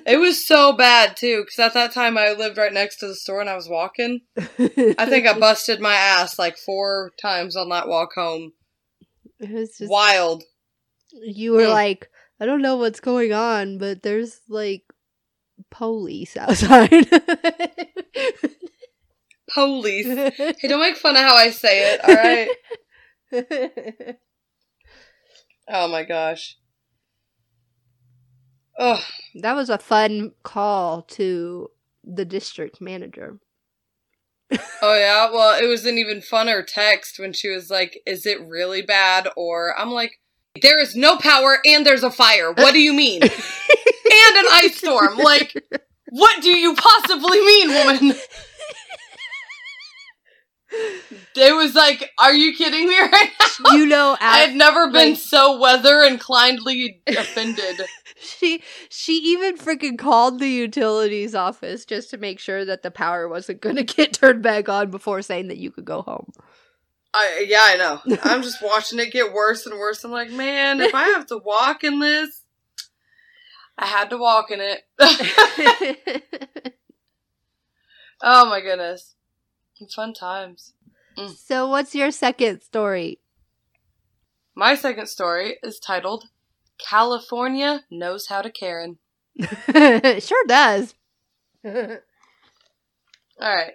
It 0.07 0.19
was 0.19 0.45
so 0.47 0.73
bad 0.73 1.17
too, 1.17 1.43
because 1.45 1.59
at 1.59 1.75
that 1.75 1.93
time 1.93 2.19
I 2.19 2.33
lived 2.33 2.59
right 2.59 2.73
next 2.73 2.97
to 2.99 3.07
the 3.07 3.15
store 3.15 3.41
and 3.41 3.49
I 3.49 3.55
was 3.57 3.69
walking. 3.69 4.21
I 4.37 5.07
think 5.07 5.27
I 5.27 5.39
busted 5.39 5.81
my 5.81 5.95
ass 5.95 6.39
like 6.39 6.57
four 6.59 7.13
times 7.21 7.55
on 7.57 7.69
that 7.69 7.87
walk 7.89 8.11
home. 8.15 8.53
It 9.41 9.51
was 9.51 9.77
just 9.79 9.91
Wild. 9.91 10.43
you 11.13 11.53
were 11.53 11.63
Mm. 11.63 11.71
like, 11.73 12.11
I 12.41 12.47
don't 12.47 12.63
know 12.63 12.77
what's 12.77 13.01
going 13.01 13.33
on, 13.33 13.79
but 13.79 14.03
there's 14.03 14.41
like 14.49 14.85
police 15.71 16.37
outside. 16.37 16.91
Police. 19.53 20.07
Hey, 20.37 20.69
don't 20.69 20.81
make 20.81 20.97
fun 20.97 21.17
of 21.17 21.23
how 21.23 21.35
I 21.35 21.51
say 21.51 21.95
it, 21.95 22.01
alright? 22.05 22.49
Oh 25.73 25.87
my 25.87 26.03
gosh. 26.03 26.57
Ugh. 28.79 29.01
that 29.43 29.55
was 29.55 29.71
a 29.71 29.79
fun 29.79 30.33
call 30.43 31.03
to 31.03 31.71
the 32.03 32.25
district 32.25 32.81
manager. 32.81 33.39
Oh 34.83 34.95
yeah, 34.97 35.31
well, 35.31 35.63
it 35.63 35.67
was 35.67 35.85
an 35.85 35.99
even 35.99 36.19
funner 36.21 36.67
text 36.67 37.19
when 37.19 37.33
she 37.35 37.49
was 37.51 37.71
like, 37.71 38.01
"Is 38.07 38.25
it 38.27 38.41
really 38.47 38.83
bad?" 38.83 39.29
Or 39.37 39.79
I'm 39.79 39.91
like, 39.91 40.19
"There 40.61 40.81
is 40.81 40.97
no 40.97 41.17
power 41.19 41.59
and 41.67 41.85
there's 41.87 42.03
a 42.03 42.11
fire. 42.11 42.51
What 42.53 42.73
do 42.73 42.81
you 42.81 42.93
mean?" 42.95 43.23
and 43.23 43.33
an 43.33 44.45
ice 44.53 44.79
storm. 44.79 45.19
Like, 45.19 45.55
what 46.09 46.43
do 46.43 46.51
you 46.51 46.75
possibly 46.75 47.41
mean, 47.45 47.69
woman? 47.75 48.15
It 51.37 51.55
was 51.57 51.75
like, 51.75 52.11
"Are 52.19 52.33
you 52.33 52.57
kidding 52.57 52.87
me 52.89 52.99
right 52.99 53.31
now?" 53.41 53.73
You 53.77 53.87
know, 53.87 54.17
I 54.21 54.39
had 54.39 54.55
never 54.55 54.87
been 54.91 55.11
like- 55.11 55.19
so 55.19 55.59
weather 55.59 56.01
inclinedly 56.03 57.03
offended. 57.07 57.81
She 58.21 58.63
she 58.89 59.17
even 59.17 59.57
freaking 59.57 59.99
called 59.99 60.39
the 60.39 60.49
utilities 60.49 61.35
office 61.35 61.85
just 61.85 62.11
to 62.11 62.19
make 62.19 62.39
sure 62.39 62.65
that 62.65 62.83
the 62.83 62.91
power 62.91 63.29
wasn't 63.29 63.61
going 63.63 63.77
to 63.77 63.85
get 63.85 64.13
turned 64.13 64.43
back 64.43 64.69
on 64.69 64.91
before 64.91 65.23
saying 65.23 65.49
that 65.49 65.59
you 65.59 65.71
could 65.71 65.85
go 65.85 66.03
home. 66.03 66.31
I 67.13 67.47
yeah, 67.49 67.63
I 67.63 67.77
know. 67.77 68.19
I'm 68.23 68.43
just 68.43 68.63
watching 68.63 68.99
it 69.01 69.13
get 69.13 69.33
worse 69.33 69.67
and 69.67 69.79
worse. 69.79 70.05
I'm 70.05 70.13
like, 70.13 70.31
man, 70.31 70.81
if 70.81 70.95
I 70.95 71.05
have 71.09 71.27
to 71.27 71.39
walk 71.39 71.83
in 71.83 71.99
this, 71.99 72.45
I 73.77 73.87
had 73.87 74.11
to 74.11 74.19
walk 74.19 74.51
in 74.51 74.61
it. 74.61 74.83
oh 78.23 78.49
my 78.49 78.61
goodness, 78.61 79.15
fun 79.95 80.15
times. 80.15 80.75
Mm. 81.19 81.35
so, 81.37 81.67
what's 81.67 81.97
your 81.97 82.13
second 82.13 82.61
story? 82.61 83.19
My 84.55 84.77
second 84.77 85.09
story 85.09 85.57
is 85.65 85.81
titled 85.81 86.29
"California 86.89 87.85
Knows 87.91 88.27
How 88.27 88.43
to 88.43 88.51
Karen." 88.51 88.99
sure 90.21 90.45
does. 90.47 90.95
All 91.65 91.75
right. 93.41 93.73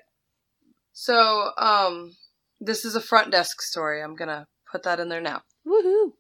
So, 0.94 1.52
um, 1.58 2.16
this 2.60 2.86
is 2.86 2.96
a 2.96 3.02
front 3.02 3.32
desk 3.32 3.62
story. 3.62 4.02
I'm 4.02 4.16
gonna 4.16 4.48
put 4.72 4.84
that 4.84 5.00
in 5.00 5.10
there 5.10 5.22
now. 5.22 5.44
Woohoo. 5.68 6.14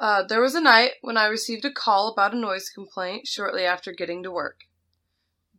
Uh, 0.00 0.22
there 0.22 0.40
was 0.40 0.54
a 0.54 0.60
night 0.60 0.92
when 1.02 1.18
I 1.18 1.26
received 1.26 1.64
a 1.64 1.72
call 1.72 2.08
about 2.08 2.32
a 2.32 2.38
noise 2.38 2.70
complaint 2.70 3.26
shortly 3.26 3.64
after 3.64 3.92
getting 3.92 4.22
to 4.22 4.30
work. 4.30 4.60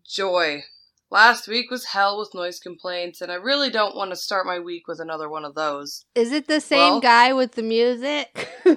Joy. 0.03 0.63
Last 1.11 1.47
week 1.47 1.69
was 1.69 1.85
hell 1.87 2.17
with 2.17 2.33
noise 2.33 2.57
complaints, 2.59 3.19
and 3.19 3.29
I 3.31 3.35
really 3.35 3.69
don't 3.69 3.95
want 3.97 4.11
to 4.11 4.15
start 4.15 4.45
my 4.45 4.59
week 4.59 4.87
with 4.87 5.01
another 5.01 5.27
one 5.29 5.43
of 5.43 5.55
those. 5.55 6.05
Is 6.15 6.31
it 6.31 6.47
the 6.47 6.61
same 6.61 6.93
Well- 6.93 7.01
guy 7.01 7.33
with 7.33 7.51
the 7.53 7.63
music? 7.63 8.47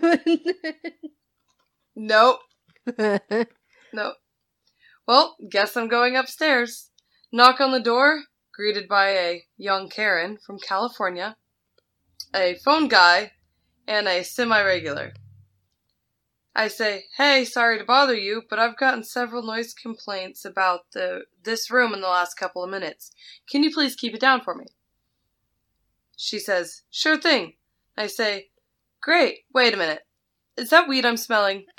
Nope, 1.96 2.40
nope. 2.98 4.16
Well, 5.06 5.36
guess 5.48 5.76
I'm 5.76 5.86
going 5.86 6.16
upstairs. 6.16 6.90
Knock 7.32 7.60
on 7.60 7.70
the 7.70 7.78
door, 7.80 8.22
greeted 8.52 8.88
by 8.88 9.10
a 9.10 9.42
young 9.56 9.88
Karen 9.88 10.38
from 10.44 10.58
California, 10.58 11.36
a 12.34 12.56
phone 12.64 12.88
guy, 12.88 13.30
and 13.86 14.08
a 14.08 14.24
semi 14.24 14.60
regular. 14.60 15.12
I 16.56 16.68
say, 16.68 17.06
"Hey, 17.16 17.44
sorry 17.44 17.78
to 17.78 17.84
bother 17.84 18.14
you, 18.14 18.42
but 18.48 18.60
I've 18.60 18.76
gotten 18.76 19.02
several 19.02 19.42
noise 19.42 19.74
complaints 19.74 20.44
about 20.44 20.92
the 20.92 21.24
this 21.42 21.70
room 21.70 21.92
in 21.92 22.00
the 22.00 22.08
last 22.08 22.34
couple 22.34 22.62
of 22.62 22.70
minutes. 22.70 23.10
Can 23.50 23.64
you 23.64 23.72
please 23.72 23.96
keep 23.96 24.14
it 24.14 24.20
down 24.20 24.40
for 24.40 24.54
me?" 24.54 24.66
She 26.16 26.38
says, 26.38 26.82
"Sure 26.90 27.16
thing." 27.16 27.56
I 27.96 28.06
say, 28.06 28.50
"Great. 29.02 29.44
Wait 29.52 29.74
a 29.74 29.76
minute. 29.76 30.06
Is 30.56 30.70
that 30.70 30.88
weed 30.88 31.04
I'm 31.04 31.16
smelling?" 31.16 31.66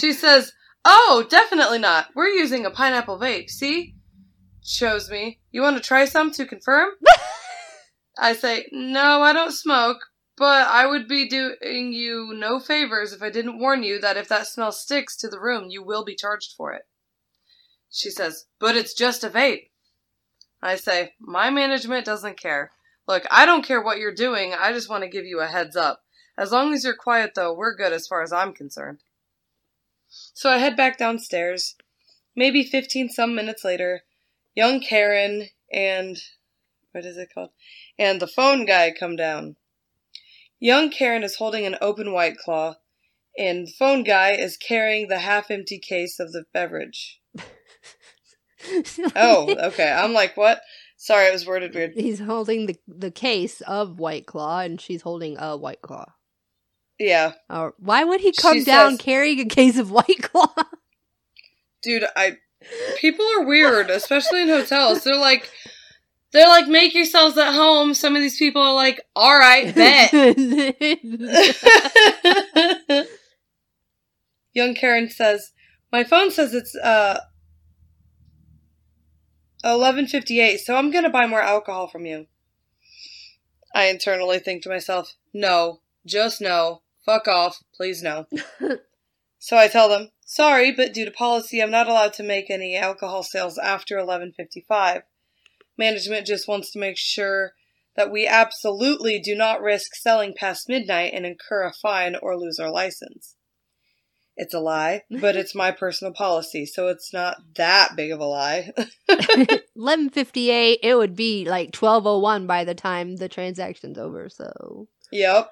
She 0.00 0.12
says, 0.12 0.52
"Oh, 0.84 1.24
definitely 1.30 1.78
not. 1.78 2.08
We're 2.14 2.28
using 2.28 2.66
a 2.66 2.70
pineapple 2.70 3.18
vape. 3.18 3.48
See?" 3.48 3.94
Shows 4.62 5.10
me. 5.10 5.40
You 5.50 5.62
want 5.62 5.76
to 5.76 5.82
try 5.82 6.04
some 6.04 6.30
to 6.32 6.44
confirm? 6.44 6.90
I 8.18 8.34
say, 8.34 8.66
"No, 8.70 9.22
I 9.22 9.32
don't 9.32 9.52
smoke, 9.52 9.98
but 10.36 10.66
I 10.68 10.86
would 10.86 11.08
be 11.08 11.28
doing 11.28 11.92
you 11.92 12.32
no 12.34 12.60
favors 12.60 13.12
if 13.12 13.22
I 13.22 13.30
didn't 13.30 13.58
warn 13.58 13.82
you 13.82 13.98
that 14.00 14.16
if 14.16 14.28
that 14.28 14.46
smell 14.46 14.72
sticks 14.72 15.16
to 15.16 15.28
the 15.28 15.40
room, 15.40 15.70
you 15.70 15.82
will 15.82 16.04
be 16.04 16.14
charged 16.14 16.52
for 16.52 16.72
it." 16.72 16.86
She 17.90 18.10
says, 18.10 18.46
"But 18.58 18.76
it's 18.76 18.94
just 18.94 19.24
a 19.24 19.30
vape." 19.30 19.70
I 20.60 20.76
say, 20.76 21.14
"My 21.18 21.50
management 21.50 22.04
doesn't 22.04 22.38
care. 22.38 22.72
Look, 23.06 23.24
I 23.30 23.46
don't 23.46 23.64
care 23.64 23.80
what 23.80 23.98
you're 23.98 24.12
doing. 24.12 24.52
I 24.52 24.72
just 24.72 24.88
want 24.88 25.02
to 25.02 25.08
give 25.08 25.24
you 25.24 25.40
a 25.40 25.46
heads 25.46 25.76
up. 25.76 26.04
As 26.36 26.52
long 26.52 26.74
as 26.74 26.84
you're 26.84 26.94
quiet 26.94 27.34
though, 27.34 27.52
we're 27.52 27.74
good 27.74 27.92
as 27.92 28.06
far 28.06 28.22
as 28.22 28.32
I'm 28.32 28.52
concerned." 28.52 29.02
So 30.08 30.50
I 30.50 30.58
head 30.58 30.76
back 30.76 30.98
downstairs. 30.98 31.76
Maybe 32.34 32.62
15 32.62 33.08
some 33.08 33.34
minutes 33.34 33.64
later, 33.64 34.04
young 34.54 34.80
Karen 34.80 35.48
and 35.72 36.16
what 36.92 37.04
is 37.04 37.16
it 37.16 37.32
called? 37.32 37.50
And 37.98 38.20
the 38.20 38.26
phone 38.26 38.64
guy 38.64 38.90
come 38.90 39.16
down. 39.16 39.56
Young 40.60 40.90
Karen 40.90 41.22
is 41.22 41.36
holding 41.36 41.66
an 41.66 41.76
open 41.80 42.12
white 42.12 42.36
claw, 42.38 42.76
and 43.38 43.68
phone 43.72 44.02
guy 44.04 44.32
is 44.32 44.56
carrying 44.56 45.08
the 45.08 45.18
half 45.18 45.50
empty 45.50 45.78
case 45.78 46.18
of 46.18 46.32
the 46.32 46.44
beverage. 46.52 47.20
Oh, 49.14 49.54
okay. 49.68 49.92
I'm 49.92 50.12
like, 50.12 50.36
what? 50.36 50.60
Sorry, 50.96 51.26
it 51.26 51.32
was 51.32 51.46
worded 51.46 51.74
weird. 51.74 51.92
He's 51.94 52.18
holding 52.18 52.66
the 52.66 52.76
the 52.88 53.10
case 53.12 53.60
of 53.60 54.00
White 54.00 54.26
Claw, 54.26 54.60
and 54.60 54.80
she's 54.80 55.02
holding 55.02 55.36
a 55.38 55.56
White 55.56 55.82
Claw. 55.82 56.06
Yeah. 56.98 57.34
Or 57.50 57.74
why 57.78 58.02
would 58.02 58.22
he 58.22 58.32
come 58.32 58.58
She 58.58 58.64
down 58.64 58.92
says- 58.92 59.00
carrying 59.02 59.38
a 59.40 59.44
case 59.44 59.78
of 59.78 59.90
White 59.90 60.22
Claw? 60.22 60.52
Dude, 61.82 62.06
I 62.16 62.38
people 62.98 63.24
are 63.38 63.44
weird, 63.44 63.90
especially 63.90 64.42
in 64.42 64.48
hotels. 64.48 65.04
They're 65.04 65.14
like 65.14 65.48
they're 66.36 66.48
like 66.48 66.68
make 66.68 66.94
yourselves 66.94 67.38
at 67.38 67.54
home. 67.54 67.94
Some 67.94 68.14
of 68.14 68.20
these 68.20 68.38
people 68.38 68.60
are 68.60 68.74
like, 68.74 69.00
"All 69.16 69.38
right, 69.38 69.74
bet." 69.74 70.12
Young 74.52 74.74
Karen 74.74 75.08
says, 75.08 75.52
"My 75.90 76.04
phone 76.04 76.30
says 76.30 76.52
it's 76.52 76.76
uh 76.76 77.20
11:58, 79.64 80.58
so 80.58 80.76
I'm 80.76 80.90
going 80.90 81.04
to 81.04 81.10
buy 81.10 81.26
more 81.26 81.42
alcohol 81.42 81.88
from 81.88 82.04
you." 82.04 82.26
I 83.74 83.86
internally 83.86 84.38
think 84.38 84.62
to 84.64 84.68
myself, 84.68 85.14
"No, 85.32 85.80
just 86.04 86.42
no. 86.42 86.82
Fuck 87.06 87.28
off, 87.28 87.62
please 87.74 88.02
no." 88.02 88.26
so 89.38 89.56
I 89.56 89.68
tell 89.68 89.88
them, 89.88 90.10
"Sorry, 90.26 90.70
but 90.70 90.92
due 90.92 91.06
to 91.06 91.10
policy, 91.10 91.62
I'm 91.62 91.70
not 91.70 91.88
allowed 91.88 92.12
to 92.14 92.22
make 92.22 92.50
any 92.50 92.76
alcohol 92.76 93.22
sales 93.22 93.56
after 93.56 93.96
11:55. 93.96 95.04
Management 95.78 96.26
just 96.26 96.48
wants 96.48 96.70
to 96.72 96.78
make 96.78 96.96
sure 96.96 97.52
that 97.96 98.10
we 98.10 98.26
absolutely 98.26 99.18
do 99.18 99.34
not 99.34 99.62
risk 99.62 99.94
selling 99.94 100.34
past 100.34 100.68
midnight 100.68 101.12
and 101.14 101.24
incur 101.24 101.64
a 101.64 101.72
fine 101.72 102.16
or 102.16 102.38
lose 102.38 102.58
our 102.58 102.70
license." 102.70 103.36
It's 104.38 104.52
a 104.52 104.60
lie, 104.60 105.02
but 105.10 105.36
it's 105.36 105.54
my 105.54 105.70
personal 105.70 106.12
policy, 106.12 106.66
so 106.66 106.88
it's 106.88 107.12
not 107.12 107.38
that 107.56 107.96
big 107.96 108.12
of 108.12 108.20
a 108.20 108.26
lie. 108.26 108.72
Eleven 109.76 110.10
fifty 110.10 110.50
eight. 110.50 110.80
It 110.82 110.96
would 110.96 111.16
be 111.16 111.44
like 111.44 111.72
twelve 111.72 112.06
oh 112.06 112.18
one 112.18 112.46
by 112.46 112.64
the 112.64 112.74
time 112.74 113.16
the 113.16 113.28
transaction's 113.28 113.98
over. 113.98 114.28
So 114.28 114.88
yep. 115.10 115.50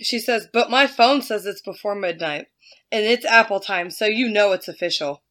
She 0.00 0.18
says, 0.18 0.46
but 0.52 0.70
my 0.70 0.86
phone 0.86 1.22
says 1.22 1.46
it's 1.46 1.62
before 1.62 1.94
midnight, 1.94 2.46
and 2.92 3.04
it's 3.06 3.24
Apple 3.24 3.60
time, 3.60 3.90
so 3.90 4.04
you 4.04 4.28
know 4.28 4.52
it's 4.52 4.68
official. 4.68 5.22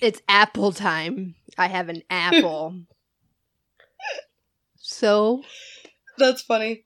It's 0.00 0.20
Apple 0.28 0.72
time. 0.72 1.34
I 1.58 1.68
have 1.68 1.88
an 1.88 2.02
apple. 2.10 2.80
so 4.76 5.42
That's 6.18 6.42
funny. 6.42 6.84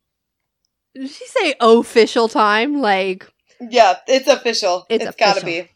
did 0.94 1.10
she 1.10 1.26
say 1.26 1.54
official 1.60 2.28
time? 2.28 2.80
Like 2.80 3.26
Yeah, 3.60 3.96
it's 4.06 4.28
official. 4.28 4.86
It's 4.88 5.04
it's 5.04 5.16
gotta 5.16 5.40
official. 5.40 5.68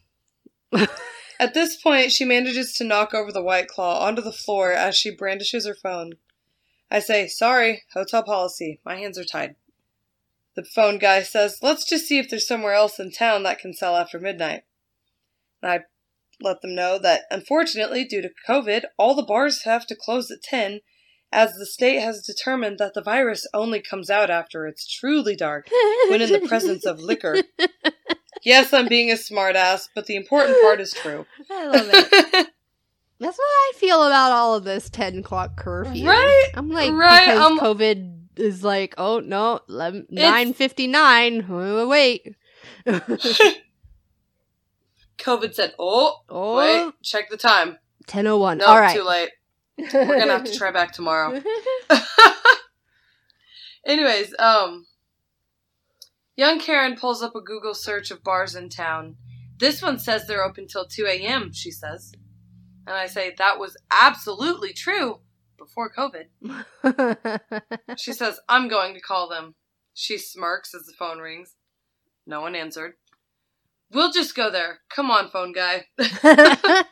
be. 0.73 0.87
At 1.41 1.55
this 1.55 1.77
point, 1.81 2.13
she 2.13 2.27
manages 2.27 2.75
to 2.75 2.85
knock 2.85 3.15
over 3.15 3.33
the 3.33 3.43
white 3.43 3.67
claw 3.67 4.05
onto 4.05 4.21
the 4.21 4.33
floor 4.33 4.73
as 4.73 4.95
she 4.95 5.15
brandishes 5.15 5.67
her 5.67 5.75
phone. 5.75 6.13
I 6.91 6.99
say, 6.99 7.29
sorry, 7.29 7.85
hotel 7.95 8.23
policy. 8.23 8.81
My 8.85 8.97
hands 8.97 9.17
are 9.17 9.25
tied. 9.25 9.55
The 10.55 10.65
phone 10.65 10.99
guy 10.99 11.23
says, 11.23 11.59
let's 11.63 11.89
just 11.89 12.07
see 12.07 12.19
if 12.19 12.29
there's 12.29 12.47
somewhere 12.47 12.75
else 12.75 12.99
in 12.99 13.11
town 13.13 13.45
that 13.45 13.59
can 13.59 13.73
sell 13.73 13.97
after 13.97 14.19
midnight. 14.19 14.65
And 15.63 15.73
I 15.73 15.81
let 16.43 16.63
them 16.63 16.75
know 16.75 16.99
that, 16.99 17.23
unfortunately, 17.31 18.05
due 18.05 18.23
to 18.23 18.31
COVID, 18.49 18.85
all 18.99 19.15
the 19.15 19.23
bars 19.23 19.65
have 19.65 19.87
to 19.87 19.97
close 19.97 20.31
at 20.31 20.43
10, 20.43 20.81
as 21.33 21.55
the 21.55 21.67
state 21.67 22.01
has 22.01 22.23
determined 22.23 22.79
that 22.79 22.95
the 22.95 23.03
virus 23.03 23.47
only 23.55 23.81
comes 23.81 24.11
out 24.11 24.31
after 24.31 24.67
it's 24.67 24.87
truly 24.87 25.37
dark 25.37 25.69
when 26.09 26.21
in 26.21 26.33
the 26.33 26.49
presence 26.49 26.85
of 26.85 27.01
liquor. 27.01 27.43
Yes, 28.43 28.73
I'm 28.73 28.89
being 28.89 29.11
a 29.11 29.15
smartass, 29.15 29.89
but 29.95 30.07
the 30.07 30.17
important 30.17 30.57
part 30.63 30.81
is 30.81 30.93
true. 30.93 31.27
I 31.51 31.67
love 31.67 31.91
it. 31.93 32.11
That's 33.21 33.37
what 33.37 33.45
I 33.45 33.73
feel 33.77 34.03
about 34.03 34.33
all 34.33 34.55
of 34.55 34.65
this 34.65 34.89
10 34.89 35.19
o'clock 35.19 35.59
curfew. 35.59 36.09
Right? 36.09 36.51
I'm 36.55 36.71
like, 36.71 36.91
Right, 36.93 37.27
because 37.27 37.51
um, 37.51 37.61
COVID 37.61 38.21
is 38.37 38.65
like, 38.65 38.95
oh, 38.97 39.21
no, 39.21 39.61
9.59. 39.69 41.89
Wait. 41.89 42.35
COVID 45.21 45.55
said, 45.55 45.75
"Oh, 45.79 46.21
Oh, 46.29 46.57
wait, 46.57 46.93
check 47.03 47.31
the 47.31 47.37
time. 47.37 47.79
10.01. 48.07 48.59
No, 48.59 48.67
all 48.67 48.81
right. 48.81 48.97
too 48.97 49.05
late. 49.05 49.31
We're 49.79 50.19
gonna 50.19 50.33
have 50.33 50.45
to 50.45 50.57
try 50.57 50.71
back 50.71 50.93
tomorrow." 50.93 51.41
Anyways, 53.87 54.35
um, 54.39 54.87
young 56.37 56.59
Karen 56.59 56.97
pulls 56.97 57.23
up 57.23 57.35
a 57.35 57.41
Google 57.41 57.75
search 57.75 58.11
of 58.11 58.23
bars 58.23 58.55
in 58.55 58.69
town. 58.69 59.17
This 59.59 59.83
one 59.83 59.99
says 59.99 60.27
they're 60.27 60.45
open 60.45 60.67
till 60.67 60.87
two 60.87 61.07
a.m. 61.07 61.53
She 61.53 61.71
says, 61.71 62.13
and 62.87 62.95
I 62.97 63.07
say 63.07 63.35
that 63.39 63.59
was 63.59 63.77
absolutely 63.91 64.73
true, 64.73 65.21
before 65.59 65.93
COVID. 65.93 66.25
She 67.97 68.13
says, 68.13 68.41
I'm 68.49 68.69
going 68.69 68.95
to 68.95 69.01
call 69.01 69.29
them. 69.29 69.55
She 69.95 70.17
smirks 70.19 70.75
as 70.75 70.85
the 70.87 70.93
phone 70.99 71.19
rings. 71.19 71.55
No 72.27 72.41
one 72.41 72.55
answered. 72.55 72.95
We'll 73.93 74.13
just 74.13 74.35
go 74.35 74.51
there. 74.51 74.81
Come 74.89 75.11
on, 75.11 75.31
phone 75.31 75.53
guy. 75.53 75.87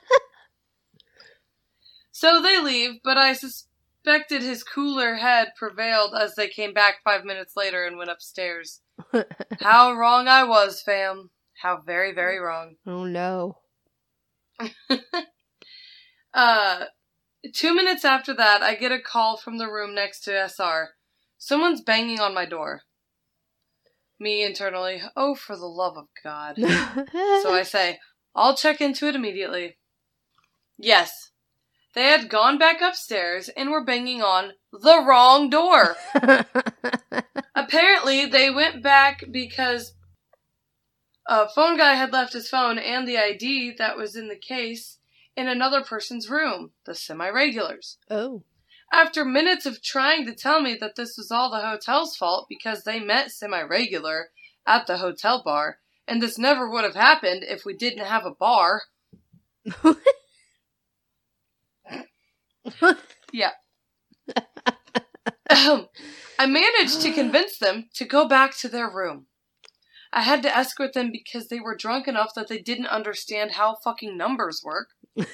So 2.19 2.43
they 2.43 2.61
leave, 2.61 2.99
but 3.05 3.17
I 3.17 3.33
suspected 3.33 4.43
his 4.43 4.65
cooler 4.65 5.15
head 5.15 5.53
prevailed 5.57 6.17
as 6.21 6.35
they 6.35 6.49
came 6.49 6.75
back 6.75 6.97
five 7.05 7.25
minutes 7.25 7.53
later 7.57 7.87
and 7.87 7.97
went 7.97 8.11
upstairs. 8.11 8.81
How 9.61 9.93
wrong 9.93 10.27
I 10.27 10.43
was, 10.43 10.83
fam. 10.83 11.31
How 11.63 11.81
very, 11.81 12.13
very 12.13 12.41
wrong. 12.41 12.75
oh 12.89 13.05
no. 13.05 13.59
Uh, 16.35 16.87
two 17.55 17.73
minutes 17.75 18.05
after 18.05 18.35
that, 18.35 18.63
I 18.63 18.75
get 18.75 18.93
a 18.93 19.01
call 19.01 19.37
from 19.37 19.59
the 19.59 19.71
room 19.71 19.95
next 19.95 20.21
to 20.25 20.33
SR. 20.49 20.91
Someone's 21.39 21.81
banging 21.81 22.19
on 22.21 22.35
my 22.35 22.45
door. 22.45 22.83
Me 24.21 24.43
internally, 24.45 25.01
oh, 25.17 25.35
for 25.35 25.57
the 25.57 25.67
love 25.67 25.97
of 25.97 26.09
God. 26.23 26.57
So 27.43 27.55
I 27.55 27.63
say, 27.63 27.99
I'll 28.35 28.57
check 28.57 28.81
into 28.81 29.07
it 29.07 29.15
immediately. 29.15 29.77
Yes. 30.77 31.31
They 31.95 32.05
had 32.05 32.29
gone 32.29 32.59
back 32.59 32.81
upstairs 32.81 33.49
and 33.49 33.71
were 33.71 33.85
banging 33.85 34.23
on 34.23 34.53
the 34.73 35.03
wrong 35.05 35.51
door. 35.51 35.97
Apparently, 37.55 38.27
they 38.27 38.51
went 38.51 38.83
back 38.83 39.25
because 39.31 39.95
a 41.27 41.49
phone 41.49 41.77
guy 41.77 41.95
had 41.95 42.13
left 42.13 42.33
his 42.33 42.49
phone 42.49 42.79
and 42.79 43.07
the 43.07 43.19
ID 43.19 43.75
that 43.79 43.97
was 43.97 44.17
in 44.17 44.29
the 44.29 44.37
case 44.37 44.99
in 45.37 45.49
another 45.49 45.83
person's 45.83 46.29
room, 46.29 46.73
the 46.85 46.95
semi 46.95 47.29
regulars. 47.29 47.99
oh. 48.11 48.43
After 48.93 49.25
minutes 49.25 49.67
of 49.67 49.83
trying 49.83 50.27
to 50.27 50.35
tell 50.35 50.61
me 50.61 50.77
that 50.81 50.97
this 50.97 51.17
was 51.17 51.31
all 51.31 51.51
the 51.51 51.61
hotel's 51.61 52.17
fault 52.17 52.47
because 52.49 52.85
they 52.85 53.01
met 53.01 53.31
semi 53.31 53.61
regular 53.63 54.31
at 54.67 54.87
the 54.87 54.99
hotel 54.99 55.43
bar, 55.45 55.79
and 56.07 56.23
this 56.23 56.39
never 56.39 56.71
would 56.71 56.85
have 56.85 56.95
happened 56.95 57.45
if 57.47 57.65
we 57.65 57.75
didn't 57.75 58.07
have 58.07 58.25
a 58.25 58.31
bar. 58.31 58.83
yeah. 63.33 63.53
Ahem. 65.51 65.87
I 66.39 66.47
managed 66.47 67.01
to 67.03 67.13
convince 67.13 67.59
them 67.59 67.89
to 67.95 68.05
go 68.05 68.29
back 68.29 68.57
to 68.59 68.69
their 68.69 68.89
room. 68.89 69.27
I 70.13 70.23
had 70.23 70.43
to 70.43 70.57
escort 70.57 70.95
them 70.95 71.11
because 71.13 71.49
they 71.49 71.61
were 71.61 71.77
drunk 71.77 72.09
enough 72.09 72.33
that 72.35 72.49
they 72.49 72.59
didn't 72.59 72.87
understand 72.87 73.53
how 73.53 73.77
fucking 73.85 74.17
numbers 74.17 74.63
work. 74.65 74.89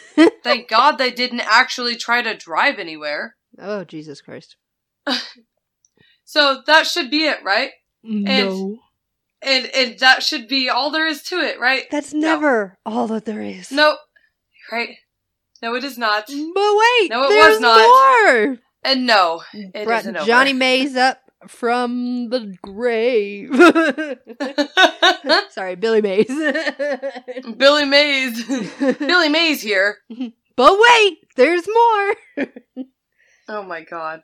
Thank 0.42 0.68
God 0.68 0.96
they 0.96 1.10
didn't 1.10 1.40
actually 1.40 1.94
try 1.94 2.22
to 2.22 2.36
drive 2.36 2.78
anywhere. 2.78 3.36
Oh, 3.58 3.84
Jesus 3.84 4.20
Christ. 4.20 4.56
So 6.26 6.62
that 6.66 6.86
should 6.86 7.10
be 7.10 7.26
it, 7.26 7.44
right? 7.44 7.70
no. 8.02 8.78
And 9.42 9.66
and 9.74 9.98
that 9.98 10.22
should 10.22 10.48
be 10.48 10.70
all 10.70 10.90
there 10.90 11.06
is 11.06 11.22
to 11.24 11.36
it, 11.38 11.60
right? 11.60 11.84
That's 11.90 12.14
No. 12.14 12.20
never 12.28 12.78
all 12.86 13.06
that 13.08 13.26
there 13.26 13.42
is. 13.42 13.70
No. 13.70 13.98
Right? 14.72 14.96
No, 15.62 15.74
it 15.74 15.84
is 15.84 15.98
not. 15.98 16.24
But 16.28 16.34
wait, 16.36 17.10
No, 17.10 17.24
it 17.24 17.28
there's 17.28 17.56
was 17.56 17.60
not. 17.60 17.78
more. 17.78 18.56
And 18.84 19.06
no, 19.06 19.42
it 19.52 19.84
Brought 19.84 20.00
isn't 20.00 20.16
over. 20.16 20.26
Johnny 20.26 20.52
Mays 20.54 20.96
up 20.96 21.20
from 21.46 22.30
the 22.30 22.56
grave. 22.62 23.50
Sorry, 25.50 25.74
Billy 25.76 26.00
Mays. 26.00 26.26
Billy 27.58 27.84
Mays. 27.84 28.42
Billy 28.98 29.28
Mays 29.28 29.60
here. 29.60 29.98
but 30.56 30.78
wait, 30.88 31.18
there's 31.36 31.66
more. 31.68 32.14
Oh 33.48 33.62
my 33.62 33.82
god. 33.82 34.22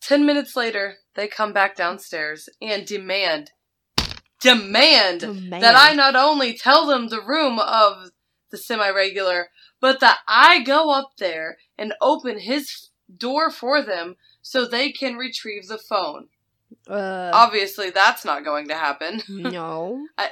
Ten 0.00 0.24
minutes 0.24 0.56
later, 0.56 0.96
they 1.14 1.28
come 1.28 1.52
back 1.52 1.76
downstairs 1.76 2.48
and 2.62 2.86
demand, 2.86 3.50
demand 4.40 5.20
Demand. 5.20 5.62
that 5.62 5.74
I 5.76 5.94
not 5.94 6.16
only 6.16 6.56
tell 6.56 6.86
them 6.86 7.08
the 7.08 7.22
room 7.22 7.58
of 7.58 8.10
the 8.50 8.58
semi 8.58 8.88
regular, 8.90 9.48
but 9.80 10.00
that 10.00 10.18
I 10.26 10.62
go 10.62 10.90
up 10.90 11.12
there 11.18 11.58
and 11.76 11.94
open 12.00 12.40
his 12.40 12.90
door 13.14 13.50
for 13.50 13.82
them 13.82 14.16
so 14.40 14.64
they 14.64 14.90
can 14.92 15.16
retrieve 15.16 15.66
the 15.68 15.78
phone. 15.78 16.28
Uh, 16.88 17.30
Obviously, 17.34 17.90
that's 17.90 18.24
not 18.24 18.44
going 18.44 18.68
to 18.68 18.74
happen. 18.74 19.22
no. 19.28 20.06
I 20.16 20.30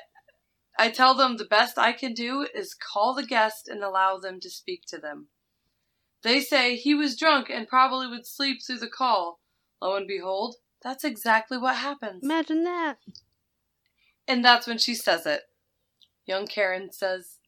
I 0.78 0.90
tell 0.90 1.14
them 1.14 1.36
the 1.36 1.44
best 1.44 1.78
I 1.78 1.92
can 1.92 2.12
do 2.12 2.46
is 2.54 2.74
call 2.74 3.14
the 3.14 3.26
guest 3.26 3.68
and 3.68 3.82
allow 3.82 4.18
them 4.18 4.40
to 4.40 4.50
speak 4.50 4.82
to 4.88 4.98
them. 4.98 5.28
They 6.22 6.40
say 6.40 6.76
he 6.76 6.94
was 6.94 7.16
drunk 7.16 7.50
and 7.50 7.68
probably 7.68 8.06
would 8.08 8.26
sleep 8.26 8.58
through 8.62 8.78
the 8.78 8.88
call. 8.88 9.40
Lo 9.80 9.96
and 9.96 10.08
behold, 10.08 10.56
that's 10.82 11.04
exactly 11.04 11.58
what 11.58 11.76
happens. 11.76 12.22
Imagine 12.22 12.64
that. 12.64 12.98
And 14.26 14.44
that's 14.44 14.66
when 14.66 14.78
she 14.78 14.94
says 14.94 15.26
it. 15.26 15.42
Young 16.24 16.46
Karen 16.46 16.90
says, 16.92 17.38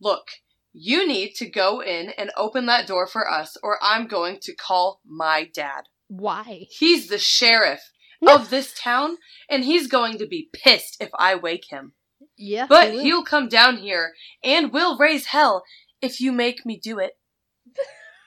Look, 0.00 0.28
you 0.72 1.06
need 1.06 1.34
to 1.36 1.48
go 1.48 1.82
in 1.82 2.10
and 2.10 2.30
open 2.36 2.66
that 2.66 2.86
door 2.86 3.06
for 3.06 3.30
us, 3.30 3.56
or 3.62 3.78
I'm 3.82 4.06
going 4.06 4.38
to 4.42 4.54
call 4.54 5.00
my 5.06 5.48
dad. 5.52 5.84
Why? 6.08 6.66
He's 6.70 7.08
the 7.08 7.18
sheriff 7.18 7.92
of 8.26 8.50
this 8.50 8.74
town, 8.78 9.16
and 9.48 9.64
he's 9.64 9.88
going 9.88 10.18
to 10.18 10.26
be 10.26 10.48
pissed 10.52 10.96
if 11.00 11.10
I 11.18 11.34
wake 11.34 11.66
him. 11.70 11.92
Yeah. 12.36 12.66
But 12.68 12.90
he 12.90 12.96
will. 12.96 13.02
he'll 13.02 13.24
come 13.24 13.48
down 13.48 13.78
here 13.78 14.12
and 14.42 14.72
we'll 14.72 14.98
raise 14.98 15.26
hell 15.26 15.64
if 16.02 16.20
you 16.20 16.32
make 16.32 16.66
me 16.66 16.78
do 16.78 16.98
it. 16.98 17.12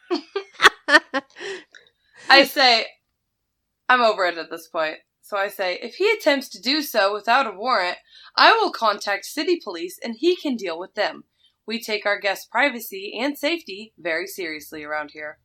I 2.29 2.43
say, 2.43 2.85
I'm 3.87 4.01
over 4.01 4.25
it 4.25 4.37
at 4.37 4.49
this 4.49 4.67
point. 4.67 4.97
So 5.21 5.37
I 5.37 5.47
say, 5.47 5.77
if 5.81 5.95
he 5.95 6.09
attempts 6.09 6.49
to 6.49 6.61
do 6.61 6.81
so 6.81 7.13
without 7.13 7.47
a 7.47 7.55
warrant, 7.55 7.97
I 8.35 8.51
will 8.53 8.71
contact 8.71 9.25
city 9.25 9.59
police 9.63 9.99
and 10.03 10.15
he 10.15 10.35
can 10.35 10.55
deal 10.55 10.79
with 10.79 10.95
them. 10.95 11.25
We 11.67 11.79
take 11.79 12.05
our 12.05 12.19
guests' 12.19 12.45
privacy 12.45 13.15
and 13.19 13.37
safety 13.37 13.93
very 13.97 14.25
seriously 14.25 14.83
around 14.83 15.11
here. 15.11 15.37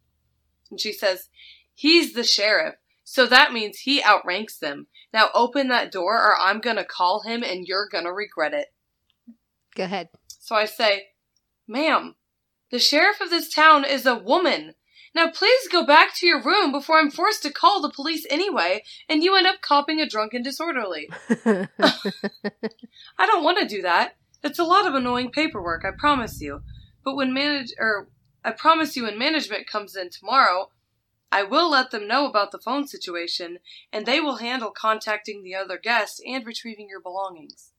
And 0.70 0.80
she 0.80 0.92
says, 0.92 1.28
he's 1.74 2.14
the 2.14 2.24
sheriff, 2.24 2.76
so 3.04 3.26
that 3.26 3.52
means 3.52 3.80
he 3.80 4.02
outranks 4.02 4.58
them. 4.58 4.86
Now 5.12 5.28
open 5.34 5.68
that 5.68 5.92
door 5.92 6.14
or 6.14 6.34
I'm 6.40 6.60
gonna 6.60 6.84
call 6.84 7.22
him 7.22 7.42
and 7.42 7.66
you're 7.66 7.88
gonna 7.92 8.12
regret 8.12 8.54
it. 8.54 8.68
Go 9.74 9.84
ahead. 9.84 10.08
So 10.38 10.56
I 10.56 10.64
say, 10.64 11.04
Ma'am, 11.68 12.14
the 12.70 12.78
sheriff 12.78 13.20
of 13.20 13.30
this 13.30 13.52
town 13.52 13.84
is 13.84 14.06
a 14.06 14.16
woman. 14.16 14.74
Now 15.14 15.30
please 15.30 15.68
go 15.68 15.86
back 15.86 16.14
to 16.16 16.26
your 16.26 16.42
room 16.42 16.72
before 16.72 16.98
I'm 16.98 17.10
forced 17.10 17.42
to 17.42 17.52
call 17.52 17.80
the 17.80 17.90
police 17.90 18.26
anyway, 18.28 18.82
and 19.08 19.22
you 19.22 19.36
end 19.36 19.46
up 19.46 19.60
copping 19.60 20.00
a 20.00 20.08
drunken 20.08 20.42
disorderly. 20.42 21.08
I 21.46 23.26
don't 23.26 23.44
want 23.44 23.58
to 23.58 23.68
do 23.68 23.82
that. 23.82 24.16
It's 24.42 24.58
a 24.58 24.64
lot 24.64 24.86
of 24.86 24.94
annoying 24.94 25.30
paperwork, 25.30 25.84
I 25.84 25.90
promise 25.96 26.40
you. 26.40 26.62
But 27.04 27.16
when 27.16 27.32
manage 27.32 27.72
or 27.78 28.08
I 28.44 28.50
promise 28.50 28.96
you 28.96 29.04
when 29.04 29.18
management 29.18 29.66
comes 29.66 29.96
in 29.96 30.10
tomorrow, 30.10 30.70
I 31.32 31.42
will 31.42 31.70
let 31.70 31.90
them 31.90 32.06
know 32.06 32.28
about 32.28 32.52
the 32.52 32.58
phone 32.58 32.86
situation, 32.86 33.58
and 33.92 34.06
they 34.06 34.20
will 34.20 34.36
handle 34.36 34.70
contacting 34.70 35.42
the 35.42 35.54
other 35.54 35.78
guests 35.78 36.20
and 36.24 36.46
retrieving 36.46 36.88
your 36.88 37.00
belongings. 37.00 37.72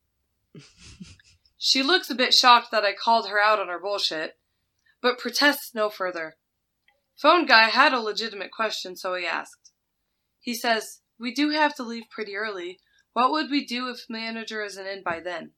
she 1.58 1.84
looks 1.84 2.10
a 2.10 2.16
bit 2.16 2.34
shocked 2.34 2.72
that 2.72 2.84
I 2.84 2.94
called 2.94 3.30
her 3.30 3.40
out 3.40 3.60
on 3.60 3.68
her 3.68 3.80
bullshit, 3.80 4.38
but 5.06 5.20
protests 5.20 5.76
no 5.76 5.88
further. 5.88 6.36
Phone 7.16 7.46
guy 7.46 7.66
had 7.66 7.94
a 7.94 8.00
legitimate 8.00 8.50
question, 8.50 8.96
so 8.96 9.14
he 9.14 9.24
asked. 9.24 9.72
He 10.40 10.56
says, 10.56 11.02
We 11.20 11.32
do 11.32 11.52
have 11.52 11.76
to 11.76 11.84
leave 11.84 12.06
pretty 12.10 12.36
early. 12.36 12.80
What 13.14 13.30
would 13.30 13.52
we 13.52 13.64
do 13.64 13.88
if 13.88 14.10
manager 14.10 14.64
isn't 14.64 14.88
in 14.88 15.04
by 15.04 15.20
then? 15.20 15.52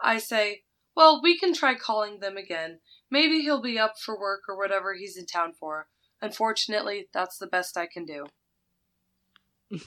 I 0.00 0.18
say, 0.18 0.62
Well, 0.94 1.20
we 1.20 1.36
can 1.36 1.52
try 1.52 1.74
calling 1.74 2.20
them 2.20 2.36
again. 2.36 2.78
Maybe 3.10 3.40
he'll 3.40 3.60
be 3.60 3.76
up 3.76 3.94
for 3.98 4.16
work 4.16 4.42
or 4.48 4.56
whatever 4.56 4.94
he's 4.94 5.16
in 5.16 5.26
town 5.26 5.52
for. 5.58 5.88
Unfortunately, 6.22 7.08
that's 7.12 7.38
the 7.38 7.48
best 7.48 7.76
I 7.76 7.88
can 7.92 8.04
do. 8.04 8.26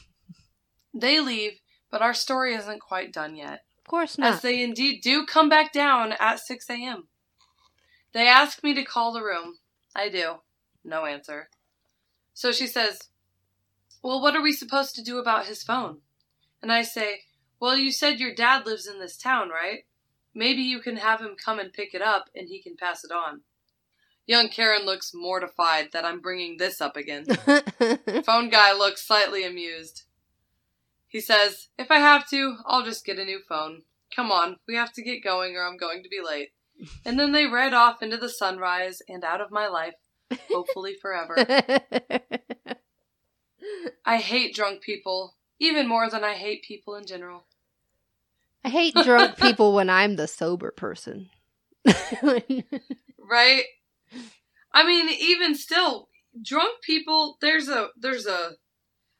they 0.94 1.22
leave, 1.22 1.62
but 1.90 2.02
our 2.02 2.14
story 2.14 2.54
isn't 2.54 2.82
quite 2.82 3.14
done 3.14 3.38
yet 3.38 3.62
of 3.84 3.90
course 3.90 4.18
not. 4.18 4.34
as 4.34 4.42
they 4.42 4.64
indeed 4.64 5.02
do 5.02 5.26
come 5.26 5.50
back 5.50 5.74
down 5.74 6.14
at 6.20 6.40
6 6.40 6.70
a.m. 6.70 7.10
They 8.14 8.28
ask 8.28 8.64
me 8.64 8.74
to 8.76 8.84
call 8.84 9.12
the 9.12 9.24
room. 9.24 9.58
I 9.96 10.10
do. 10.10 10.36
No 10.84 11.06
answer. 11.06 11.50
So 12.34 12.52
she 12.52 12.68
says, 12.68 13.10
Well, 14.04 14.22
what 14.22 14.36
are 14.36 14.42
we 14.42 14.54
supposed 14.54 14.96
to 14.96 15.04
do 15.04 15.18
about 15.18 15.48
his 15.48 15.64
phone? 15.64 16.00
And 16.62 16.72
I 16.72 16.84
say, 16.84 17.22
Well, 17.60 17.76
you 17.76 17.92
said 17.92 18.20
your 18.20 18.34
dad 18.34 18.66
lives 18.66 18.88
in 18.88 19.00
this 19.00 19.18
town, 19.18 19.50
right? 19.50 19.86
Maybe 20.36 20.62
you 20.62 20.80
can 20.80 20.98
have 20.98 21.22
him 21.22 21.36
come 21.44 21.60
and 21.60 21.74
pick 21.74 21.94
it 21.94 22.02
up 22.02 22.30
and 22.36 22.48
he 22.48 22.62
can 22.62 22.76
pass 22.76 23.04
it 23.04 23.12
on. 23.12 23.42
Young 24.26 24.48
Karen 24.48 24.86
looks 24.86 25.12
mortified 25.14 25.90
that 25.92 26.06
I'm 26.06 26.22
bringing 26.22 26.58
this 26.58 26.80
up 26.80 26.96
again. 26.96 27.26
Phone 28.26 28.50
guy 28.50 28.72
looks 28.72 29.06
slightly 29.06 29.46
amused. 29.46 30.04
He 31.08 31.20
says, 31.20 31.68
If 31.78 31.92
I 31.92 31.98
have 31.98 32.28
to, 32.30 32.58
I'll 32.66 32.84
just 32.84 33.06
get 33.06 33.20
a 33.20 33.26
new 33.26 33.42
phone. 33.48 33.84
Come 34.16 34.32
on, 34.32 34.58
we 34.68 34.76
have 34.76 34.94
to 34.94 35.04
get 35.04 35.24
going 35.24 35.56
or 35.56 35.66
I'm 35.66 35.78
going 35.78 36.04
to 36.04 36.10
be 36.10 36.22
late. 36.26 36.53
And 37.06 37.20
then 37.20 37.32
they 37.32 37.46
read 37.46 37.74
off 37.74 38.02
into 38.02 38.18
the 38.18 38.30
sunrise 38.30 39.02
and 39.08 39.24
out 39.24 39.42
of 39.42 39.52
my 39.52 39.68
life, 39.68 39.94
hopefully 40.52 40.96
forever. 41.02 41.36
I 44.06 44.18
hate 44.18 44.54
drunk 44.54 44.82
people 44.82 45.36
even 45.60 45.88
more 45.88 46.10
than 46.10 46.24
I 46.24 46.34
hate 46.34 46.64
people 46.64 46.96
in 46.96 47.06
general. 47.06 47.46
I 48.66 48.70
hate 48.70 48.96
drunk 48.96 49.38
people 49.42 49.74
when 49.74 49.90
I'm 49.90 50.16
the 50.16 50.28
sober 50.28 50.72
person. 50.72 51.30
Right? 53.26 53.64
I 54.74 54.86
mean, 54.86 55.08
even 55.10 55.56
still, 55.56 56.10
drunk 56.42 56.82
people, 56.84 57.38
there's 57.42 57.70
a 57.70 57.88
there's 57.98 58.26
a 58.28 58.52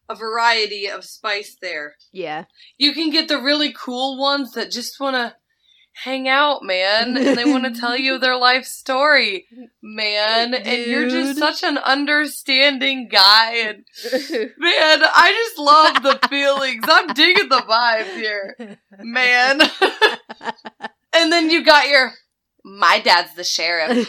a 0.10 0.16
variety 0.16 0.88
of 0.88 1.06
spice 1.06 1.56
there. 1.62 1.96
yeah. 2.12 2.44
You 2.78 2.94
can 2.94 3.10
get 3.10 3.30
the 3.30 3.40
really 3.42 3.72
cool 3.74 4.20
ones 4.20 4.52
that 4.52 4.72
just 4.72 5.00
want 5.00 5.16
to 5.16 5.36
hang 5.94 6.28
out, 6.28 6.64
man, 6.64 7.16
and 7.18 7.38
they 7.38 7.46
want 7.46 7.64
to 7.64 7.80
tell 7.80 7.98
you 7.98 8.18
their 8.18 8.38
life 8.40 8.66
story, 8.66 9.46
man. 9.82 10.54
And 10.54 10.86
you're 10.86 11.10
just 11.10 11.38
such 11.38 11.64
an 11.64 11.78
understanding 11.78 13.08
guy 13.10 13.56
and 13.56 13.86
Man, 14.32 15.02
I 15.04 15.46
just 15.46 15.60
love 15.60 16.04
the 16.04 16.28
feelings. 16.28 16.84
I'm 16.88 17.08
digging 17.14 17.50
the 17.50 17.62
vibe 17.62 18.16
here, 18.16 18.78
man. 19.00 19.62
and 21.14 21.32
then 21.32 21.50
you 21.50 21.64
got 21.64 21.88
your. 21.88 22.12
My 22.66 23.00
dad's 23.00 23.36
the 23.36 23.44
sheriff 23.44 24.08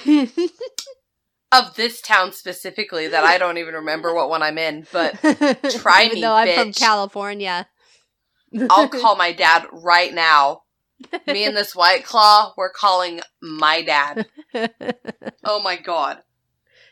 of 1.51 1.75
this 1.75 2.01
town 2.01 2.33
specifically 2.33 3.09
that 3.09 3.25
I 3.25 3.37
don't 3.37 3.59
even 3.59 3.75
remember 3.75 4.15
what 4.15 4.29
one 4.29 4.43
I'm 4.43 4.59
in, 4.59 4.87
but 4.93 5.19
Try 5.21 6.05
Even 6.05 6.15
me, 6.15 6.21
though 6.21 6.35
I'm 6.35 6.55
from. 6.55 6.73
California. 6.73 7.69
I'll 8.71 8.89
call 8.89 9.17
my 9.17 9.33
dad 9.33 9.67
right 9.73 10.15
now. 10.15 10.61
Me 11.27 11.45
and 11.45 11.57
this 11.57 11.75
white 11.75 12.05
claw, 12.05 12.53
we're 12.57 12.71
calling 12.71 13.21
my 13.41 13.83
dad. 13.83 14.27
Oh 15.45 15.61
my 15.61 15.77
god. 15.77 16.19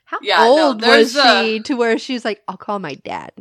How 0.04 0.18
Yeah, 0.20 0.38
no, 0.38 0.66
old 0.66 0.82
was 0.82 1.14
there's 1.14 1.16
a- 1.16 1.42
she 1.44 1.60
to 1.60 1.74
where 1.76 1.96
she 1.98 2.12
was 2.14 2.24
like, 2.24 2.42
I'll 2.48 2.56
call 2.56 2.78
my 2.78 2.94
dad? 2.94 3.32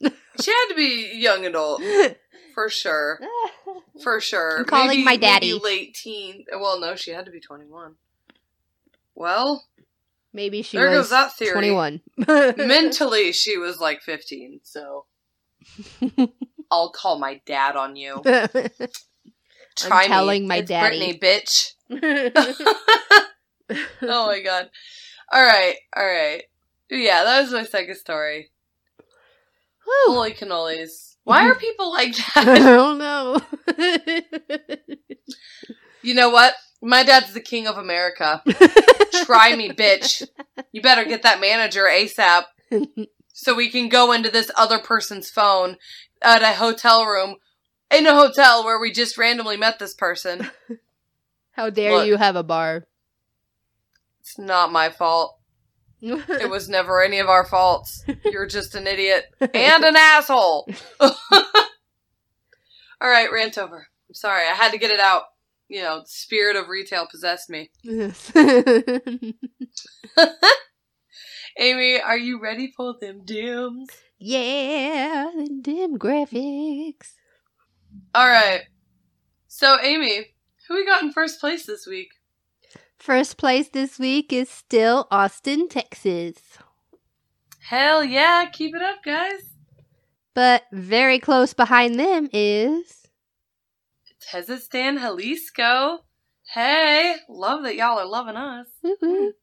She 0.40 0.50
had 0.50 0.66
to 0.68 0.74
be 0.74 1.12
young 1.14 1.46
adult, 1.46 1.82
for 2.54 2.68
sure. 2.68 3.20
For 4.02 4.20
sure. 4.20 4.58
I'm 4.58 4.64
calling 4.66 4.88
Maybe- 4.88 5.04
my 5.04 5.16
daddy. 5.16 5.54
Late 5.54 5.94
teen. 5.94 6.44
Well, 6.52 6.78
no, 6.78 6.94
she 6.96 7.12
had 7.12 7.24
to 7.24 7.30
be 7.30 7.40
21. 7.40 7.94
Well, 9.14 9.64
Maybe 10.34 10.60
she 10.60 10.76
There 10.76 10.90
was 10.90 10.98
goes 11.08 11.10
that 11.10 11.32
theory. 11.32 11.52
21. 11.52 12.02
mentally 12.58 13.32
she 13.32 13.56
was 13.56 13.80
like 13.80 14.02
15, 14.02 14.60
so 14.64 15.06
I'll 16.70 16.90
call 16.90 17.18
my 17.18 17.40
dad 17.46 17.74
on 17.76 17.96
you. 17.96 18.22
Try 19.76 20.02
me. 20.02 20.08
telling 20.08 20.48
my 20.48 20.56
It's 20.56 20.68
daddy. 20.68 21.16
Brittany, 21.18 21.18
bitch. 21.18 21.72
oh 24.02 24.26
my 24.26 24.40
god. 24.40 24.70
All 25.32 25.42
right, 25.44 25.74
all 25.96 26.04
right. 26.06 26.42
Yeah, 26.90 27.24
that 27.24 27.42
was 27.42 27.52
my 27.52 27.64
second 27.64 27.96
story. 27.96 28.50
Whew. 29.84 30.14
Holy 30.14 30.32
cannolis. 30.32 31.16
Why 31.24 31.48
are 31.48 31.54
people 31.58 31.90
like 31.92 32.14
that? 32.16 32.48
I 32.48 32.58
don't 32.58 32.98
know. 32.98 33.40
you 36.02 36.14
know 36.14 36.30
what? 36.30 36.54
My 36.82 37.02
dad's 37.02 37.32
the 37.32 37.40
king 37.40 37.66
of 37.66 37.76
America. 37.78 38.42
Try 39.24 39.56
me, 39.56 39.70
bitch. 39.70 40.26
You 40.72 40.80
better 40.82 41.04
get 41.04 41.22
that 41.22 41.40
manager 41.40 41.84
ASAP 41.84 42.44
so 43.32 43.54
we 43.54 43.68
can 43.70 43.88
go 43.88 44.12
into 44.12 44.30
this 44.30 44.50
other 44.56 44.78
person's 44.78 45.28
phone 45.30 45.76
at 46.22 46.42
a 46.42 46.54
hotel 46.58 47.04
room 47.06 47.36
in 47.94 48.06
a 48.06 48.14
hotel 48.14 48.64
where 48.64 48.78
we 48.78 48.92
just 48.92 49.18
randomly 49.18 49.56
met 49.56 49.78
this 49.78 49.94
person. 49.94 50.50
How 51.52 51.70
dare 51.70 51.92
Look. 51.92 52.06
you 52.06 52.16
have 52.16 52.36
a 52.36 52.42
bar? 52.42 52.86
It's 54.20 54.38
not 54.38 54.72
my 54.72 54.90
fault. 54.90 55.38
It 56.02 56.50
was 56.50 56.68
never 56.68 57.02
any 57.02 57.18
of 57.20 57.28
our 57.28 57.44
faults. 57.44 58.04
You're 58.24 58.46
just 58.46 58.74
an 58.74 58.86
idiot 58.86 59.24
and 59.40 59.82
an 59.82 59.96
asshole. 59.96 60.68
All 61.00 61.10
right, 63.00 63.32
rant 63.32 63.56
over. 63.56 63.86
I'm 64.08 64.14
sorry. 64.14 64.42
I 64.46 64.54
had 64.54 64.72
to 64.72 64.78
get 64.78 64.90
it 64.90 65.00
out. 65.00 65.22
You 65.68 65.80
know, 65.82 66.02
spirit 66.04 66.54
of 66.54 66.68
retail 66.68 67.08
possessed 67.10 67.48
me. 67.50 67.70
Amy, 71.58 72.00
are 72.00 72.18
you 72.18 72.40
ready 72.40 72.72
for 72.76 72.94
them 73.00 73.22
dims? 73.24 73.88
yeah, 74.18 75.30
the 75.34 75.48
dim 75.62 75.98
graphics. 75.98 77.14
All 78.16 78.26
right. 78.26 78.62
So, 79.46 79.76
Amy, 79.82 80.28
who 80.66 80.74
we 80.74 80.86
got 80.86 81.02
in 81.02 81.12
first 81.12 81.38
place 81.38 81.66
this 81.66 81.86
week? 81.86 82.08
First 82.98 83.36
place 83.36 83.68
this 83.68 83.98
week 83.98 84.32
is 84.32 84.48
still 84.48 85.06
Austin, 85.10 85.68
Texas. 85.68 86.38
Hell 87.60 88.02
yeah, 88.02 88.46
keep 88.50 88.74
it 88.74 88.80
up, 88.80 89.04
guys. 89.04 89.42
But 90.32 90.62
very 90.72 91.18
close 91.18 91.52
behind 91.52 92.00
them 92.00 92.30
is 92.32 93.06
Tesistán 94.32 94.98
Jalisco. 94.98 95.98
Hey, 96.54 97.16
love 97.28 97.64
that 97.64 97.76
y'all 97.76 97.98
are 97.98 98.06
loving 98.06 98.36
us. 98.36 98.66
woo-hoo. 98.82 99.34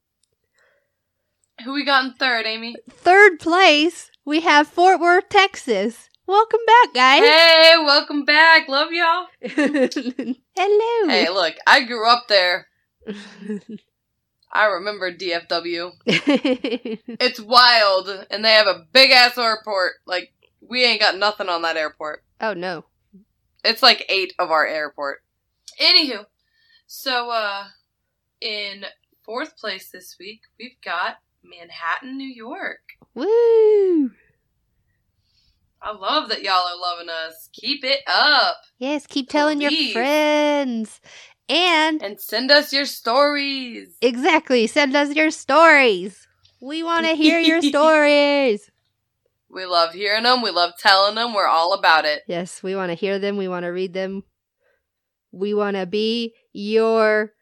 Who 1.64 1.74
we 1.74 1.86
got 1.86 2.06
in 2.06 2.14
third, 2.14 2.48
Amy? 2.48 2.76
third 2.90 3.40
place. 3.40 4.10
We 4.26 4.40
have 4.42 4.68
Fort 4.68 5.00
Worth, 5.00 5.30
Texas. 5.30 6.10
Welcome 6.26 6.60
back, 6.66 6.94
guys. 6.94 7.24
Hey, 7.24 7.74
welcome 7.84 8.24
back. 8.26 8.68
Love 8.70 8.92
y'all. 8.92 9.28
Hello. 9.42 11.08
Hey, 11.10 11.28
look, 11.30 11.56
I 11.68 11.84
grew 11.84 12.08
up 12.08 12.28
there. 12.30 12.68
I 14.52 14.66
remember 14.66 15.12
DFW. 15.14 15.92
It's 16.06 17.40
wild, 17.40 18.08
and 18.32 18.46
they 18.46 18.52
have 18.52 18.68
a 18.68 18.86
big 18.94 19.12
ass 19.12 19.38
airport. 19.38 19.94
Like, 20.06 20.32
we 20.62 20.84
ain't 20.86 21.02
got 21.02 21.18
nothing 21.18 21.50
on 21.50 21.62
that 21.64 21.76
airport. 21.78 22.24
oh 22.40 22.54
no. 22.54 22.86
It's 23.66 23.82
like 23.84 24.06
eight 24.10 24.34
of 24.40 24.52
our 24.52 24.66
airport. 24.68 25.24
Anywho, 25.82 26.26
so, 26.86 27.32
uh, 27.32 27.66
in 28.42 28.86
fourth 29.24 29.58
place 29.58 29.90
this 29.90 30.18
week, 30.20 30.42
we've 30.60 30.80
got 30.84 31.18
Manhattan, 31.44 32.18
New 32.18 32.28
York. 32.28 32.82
Woo! 33.14 34.12
I 35.84 35.92
love 35.92 36.30
that 36.30 36.44
y'all 36.44 36.54
are 36.68 36.80
loving 36.80 37.10
us. 37.10 37.50
Keep 37.54 37.84
it 37.84 38.00
up 38.08 38.58
Yes, 38.80 39.08
keep 39.08 39.30
telling 39.30 39.60
Please. 39.60 39.88
your 39.88 39.94
friends. 39.94 41.02
And 41.50 42.02
and 42.04 42.20
send 42.20 42.52
us 42.52 42.74
your 42.74 42.86
stories. 42.86 43.96
exactly, 44.02 44.68
send 44.68 44.96
us 44.96 45.16
your 45.16 45.32
stories. 45.32 46.28
We 46.62 46.84
want 46.84 47.06
to 47.06 47.16
hear 47.16 47.40
your 47.40 47.62
stories. 47.74 48.70
We 49.50 49.66
love 49.66 49.94
hearing 49.94 50.24
them. 50.24 50.42
We 50.42 50.52
love 50.52 50.72
telling 50.80 51.16
them. 51.16 51.34
We're 51.34 51.48
all 51.48 51.74
about 51.74 52.06
it. 52.06 52.24
Yes, 52.28 52.64
we 52.64 52.76
want 52.76 52.90
to 52.90 52.96
hear 52.96 53.20
them. 53.20 53.38
We 53.38 53.48
want 53.48 53.64
to 53.64 53.70
read 53.70 53.94
them. 53.94 54.24
We 55.32 55.54
want 55.54 55.78
to 55.78 55.86
be 55.86 56.34
your 56.54 57.34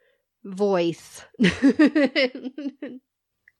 voice. 0.43 1.23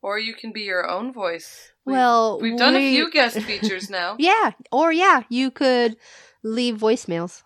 Or 0.01 0.17
you 0.17 0.33
can 0.33 0.51
be 0.51 0.61
your 0.61 0.89
own 0.89 1.13
voice. 1.13 1.71
We've- 1.85 1.93
well, 1.95 2.39
we've 2.39 2.57
done 2.57 2.73
we- 2.73 2.87
a 2.87 2.91
few 2.91 3.11
guest 3.11 3.39
features 3.41 3.89
now. 3.89 4.15
Yeah, 4.19 4.51
or 4.71 4.91
yeah, 4.91 5.23
you 5.29 5.51
could 5.51 5.95
leave 6.43 6.77
voicemails. 6.77 7.43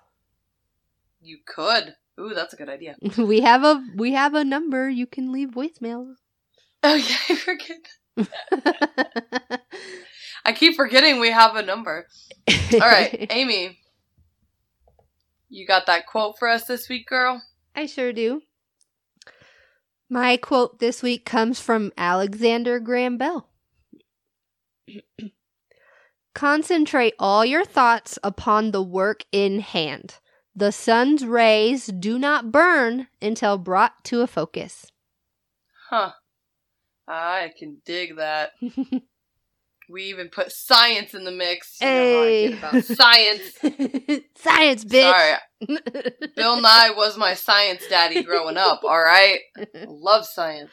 You 1.22 1.40
could. 1.46 1.96
Ooh, 2.20 2.34
that's 2.34 2.54
a 2.54 2.58
good 2.58 2.70
idea. 2.70 2.96
we 3.18 3.42
have 3.42 3.64
a 3.66 3.84
we 3.96 4.14
have 4.14 4.34
a 4.36 4.44
number 4.46 4.88
you 4.90 5.06
can 5.06 5.32
leave 5.32 5.50
voicemails. 5.50 6.16
Oh 6.84 6.94
yeah, 6.94 7.16
I 7.30 7.36
forget. 7.36 7.78
I 10.46 10.54
keep 10.54 10.76
forgetting 10.76 11.20
we 11.20 11.32
have 11.32 11.56
a 11.56 11.64
number. 11.64 12.06
All 12.74 12.80
right, 12.80 13.26
Amy. 13.32 13.80
You 15.50 15.66
got 15.66 15.88
that 15.88 16.06
quote 16.06 16.38
for 16.38 16.48
us 16.48 16.66
this 16.66 16.88
week, 16.88 17.08
girl? 17.08 17.42
I 17.76 17.88
sure 17.88 18.14
do. 18.14 18.42
My 20.10 20.38
quote 20.38 20.80
this 20.80 21.02
week 21.02 21.26
comes 21.26 21.60
from 21.60 21.92
Alexander 21.98 22.80
Graham 22.80 23.18
Bell. 23.18 23.50
Concentrate 26.36 27.16
all 27.18 27.46
your 27.46 27.66
thoughts 27.66 28.20
upon 28.24 28.72
the 28.72 28.84
work 28.84 29.24
in 29.32 29.62
hand. 29.62 30.20
The 30.56 30.72
sun's 30.72 31.26
rays 31.26 31.88
do 31.88 32.20
not 32.20 32.52
burn 32.52 33.08
until 33.22 33.58
brought 33.58 34.04
to 34.06 34.22
a 34.22 34.28
focus. 34.28 34.92
Huh. 35.90 36.12
I 37.08 37.54
can 37.58 37.78
dig 37.86 38.18
that. 38.18 38.52
We 39.90 40.04
even 40.06 40.30
put 40.30 40.52
science 40.52 41.14
in 41.14 41.24
the 41.26 41.32
mix. 41.32 41.78
You 41.82 41.88
know 41.88 41.94
how 41.94 42.22
I 42.24 42.26
Hey. 42.26 42.54
about 42.54 42.84
science. 42.84 43.42
Science, 44.38 44.86
bitch. 44.86 45.38
Sorry, 45.68 46.10
Bill 46.36 46.60
Nye 46.62 46.92
was 46.96 47.18
my 47.18 47.34
science 47.34 47.84
daddy 47.90 48.24
growing 48.24 48.58
up, 48.58 48.84
alright? 48.84 49.40
Love 49.88 50.26
science. 50.26 50.72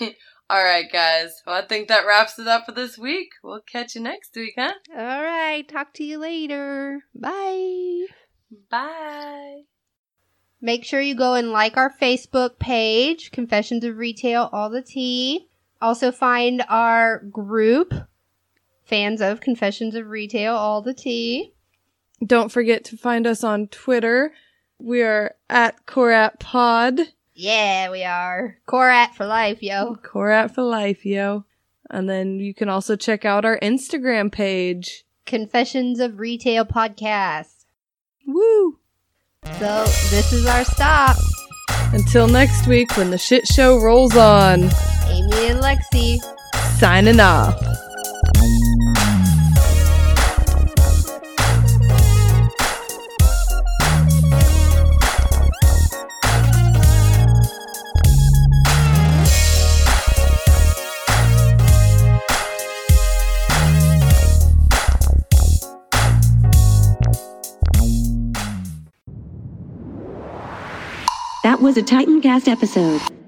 alright, 0.52 0.90
guys. 0.92 1.42
Well, 1.46 1.56
I 1.56 1.66
think 1.66 1.88
that 1.88 2.06
wraps 2.06 2.38
it 2.38 2.48
up 2.48 2.66
for 2.66 2.72
this 2.72 2.98
week. 2.98 3.28
We'll 3.42 3.60
catch 3.60 3.94
you 3.94 4.00
next 4.02 4.34
week, 4.36 4.54
huh? 4.56 4.72
All 4.94 5.22
right, 5.22 5.66
talk 5.68 5.94
to 5.94 6.04
you 6.04 6.18
later. 6.18 7.02
Bye. 7.14 8.06
Bye. 8.70 9.62
Make 10.60 10.84
sure 10.84 11.00
you 11.00 11.14
go 11.14 11.34
and 11.34 11.50
like 11.50 11.76
our 11.76 11.92
Facebook 12.00 12.58
page, 12.58 13.30
Confessions 13.32 13.82
of 13.84 13.96
Retail 13.96 14.48
All 14.52 14.70
the 14.70 14.82
Tea. 14.82 15.48
Also 15.82 16.12
find 16.12 16.62
our 16.68 17.18
group, 17.18 17.92
fans 18.84 19.20
of 19.20 19.40
Confessions 19.40 19.96
of 19.96 20.06
Retail 20.06 20.54
All 20.54 20.80
the 20.80 20.94
Tea. 20.94 21.54
Don't 22.24 22.52
forget 22.52 22.84
to 22.84 22.96
find 22.96 23.26
us 23.26 23.42
on 23.42 23.66
Twitter. 23.66 24.32
We 24.78 25.02
are 25.02 25.34
at 25.50 25.84
Corat 25.84 26.38
Pod. 26.38 27.00
Yeah, 27.34 27.90
we 27.90 28.04
are. 28.04 28.58
Corat 28.64 29.16
for 29.16 29.26
life, 29.26 29.60
yo. 29.60 29.96
Corat 29.96 30.54
for 30.54 30.62
life, 30.62 31.04
yo. 31.04 31.46
And 31.90 32.08
then 32.08 32.38
you 32.38 32.54
can 32.54 32.68
also 32.68 32.94
check 32.94 33.24
out 33.24 33.44
our 33.44 33.58
Instagram 33.58 34.30
page. 34.30 35.04
Confessions 35.26 35.98
of 35.98 36.20
Retail 36.20 36.64
Podcast. 36.64 37.64
Woo! 38.24 38.78
So 39.58 39.84
this 40.10 40.32
is 40.32 40.46
our 40.46 40.64
stop. 40.64 41.16
Until 41.92 42.28
next 42.28 42.68
week 42.68 42.96
when 42.96 43.10
the 43.10 43.18
shit 43.18 43.48
show 43.48 43.80
rolls 43.80 44.16
on. 44.16 44.70
Amy 45.32 45.48
and 45.48 45.62
Lexi. 45.62 46.20
Signing 46.78 47.20
off. 47.20 47.58
That 71.44 71.60
was 71.60 71.76
a 71.76 71.82
Titancast 71.82 72.48
episode. 72.48 73.21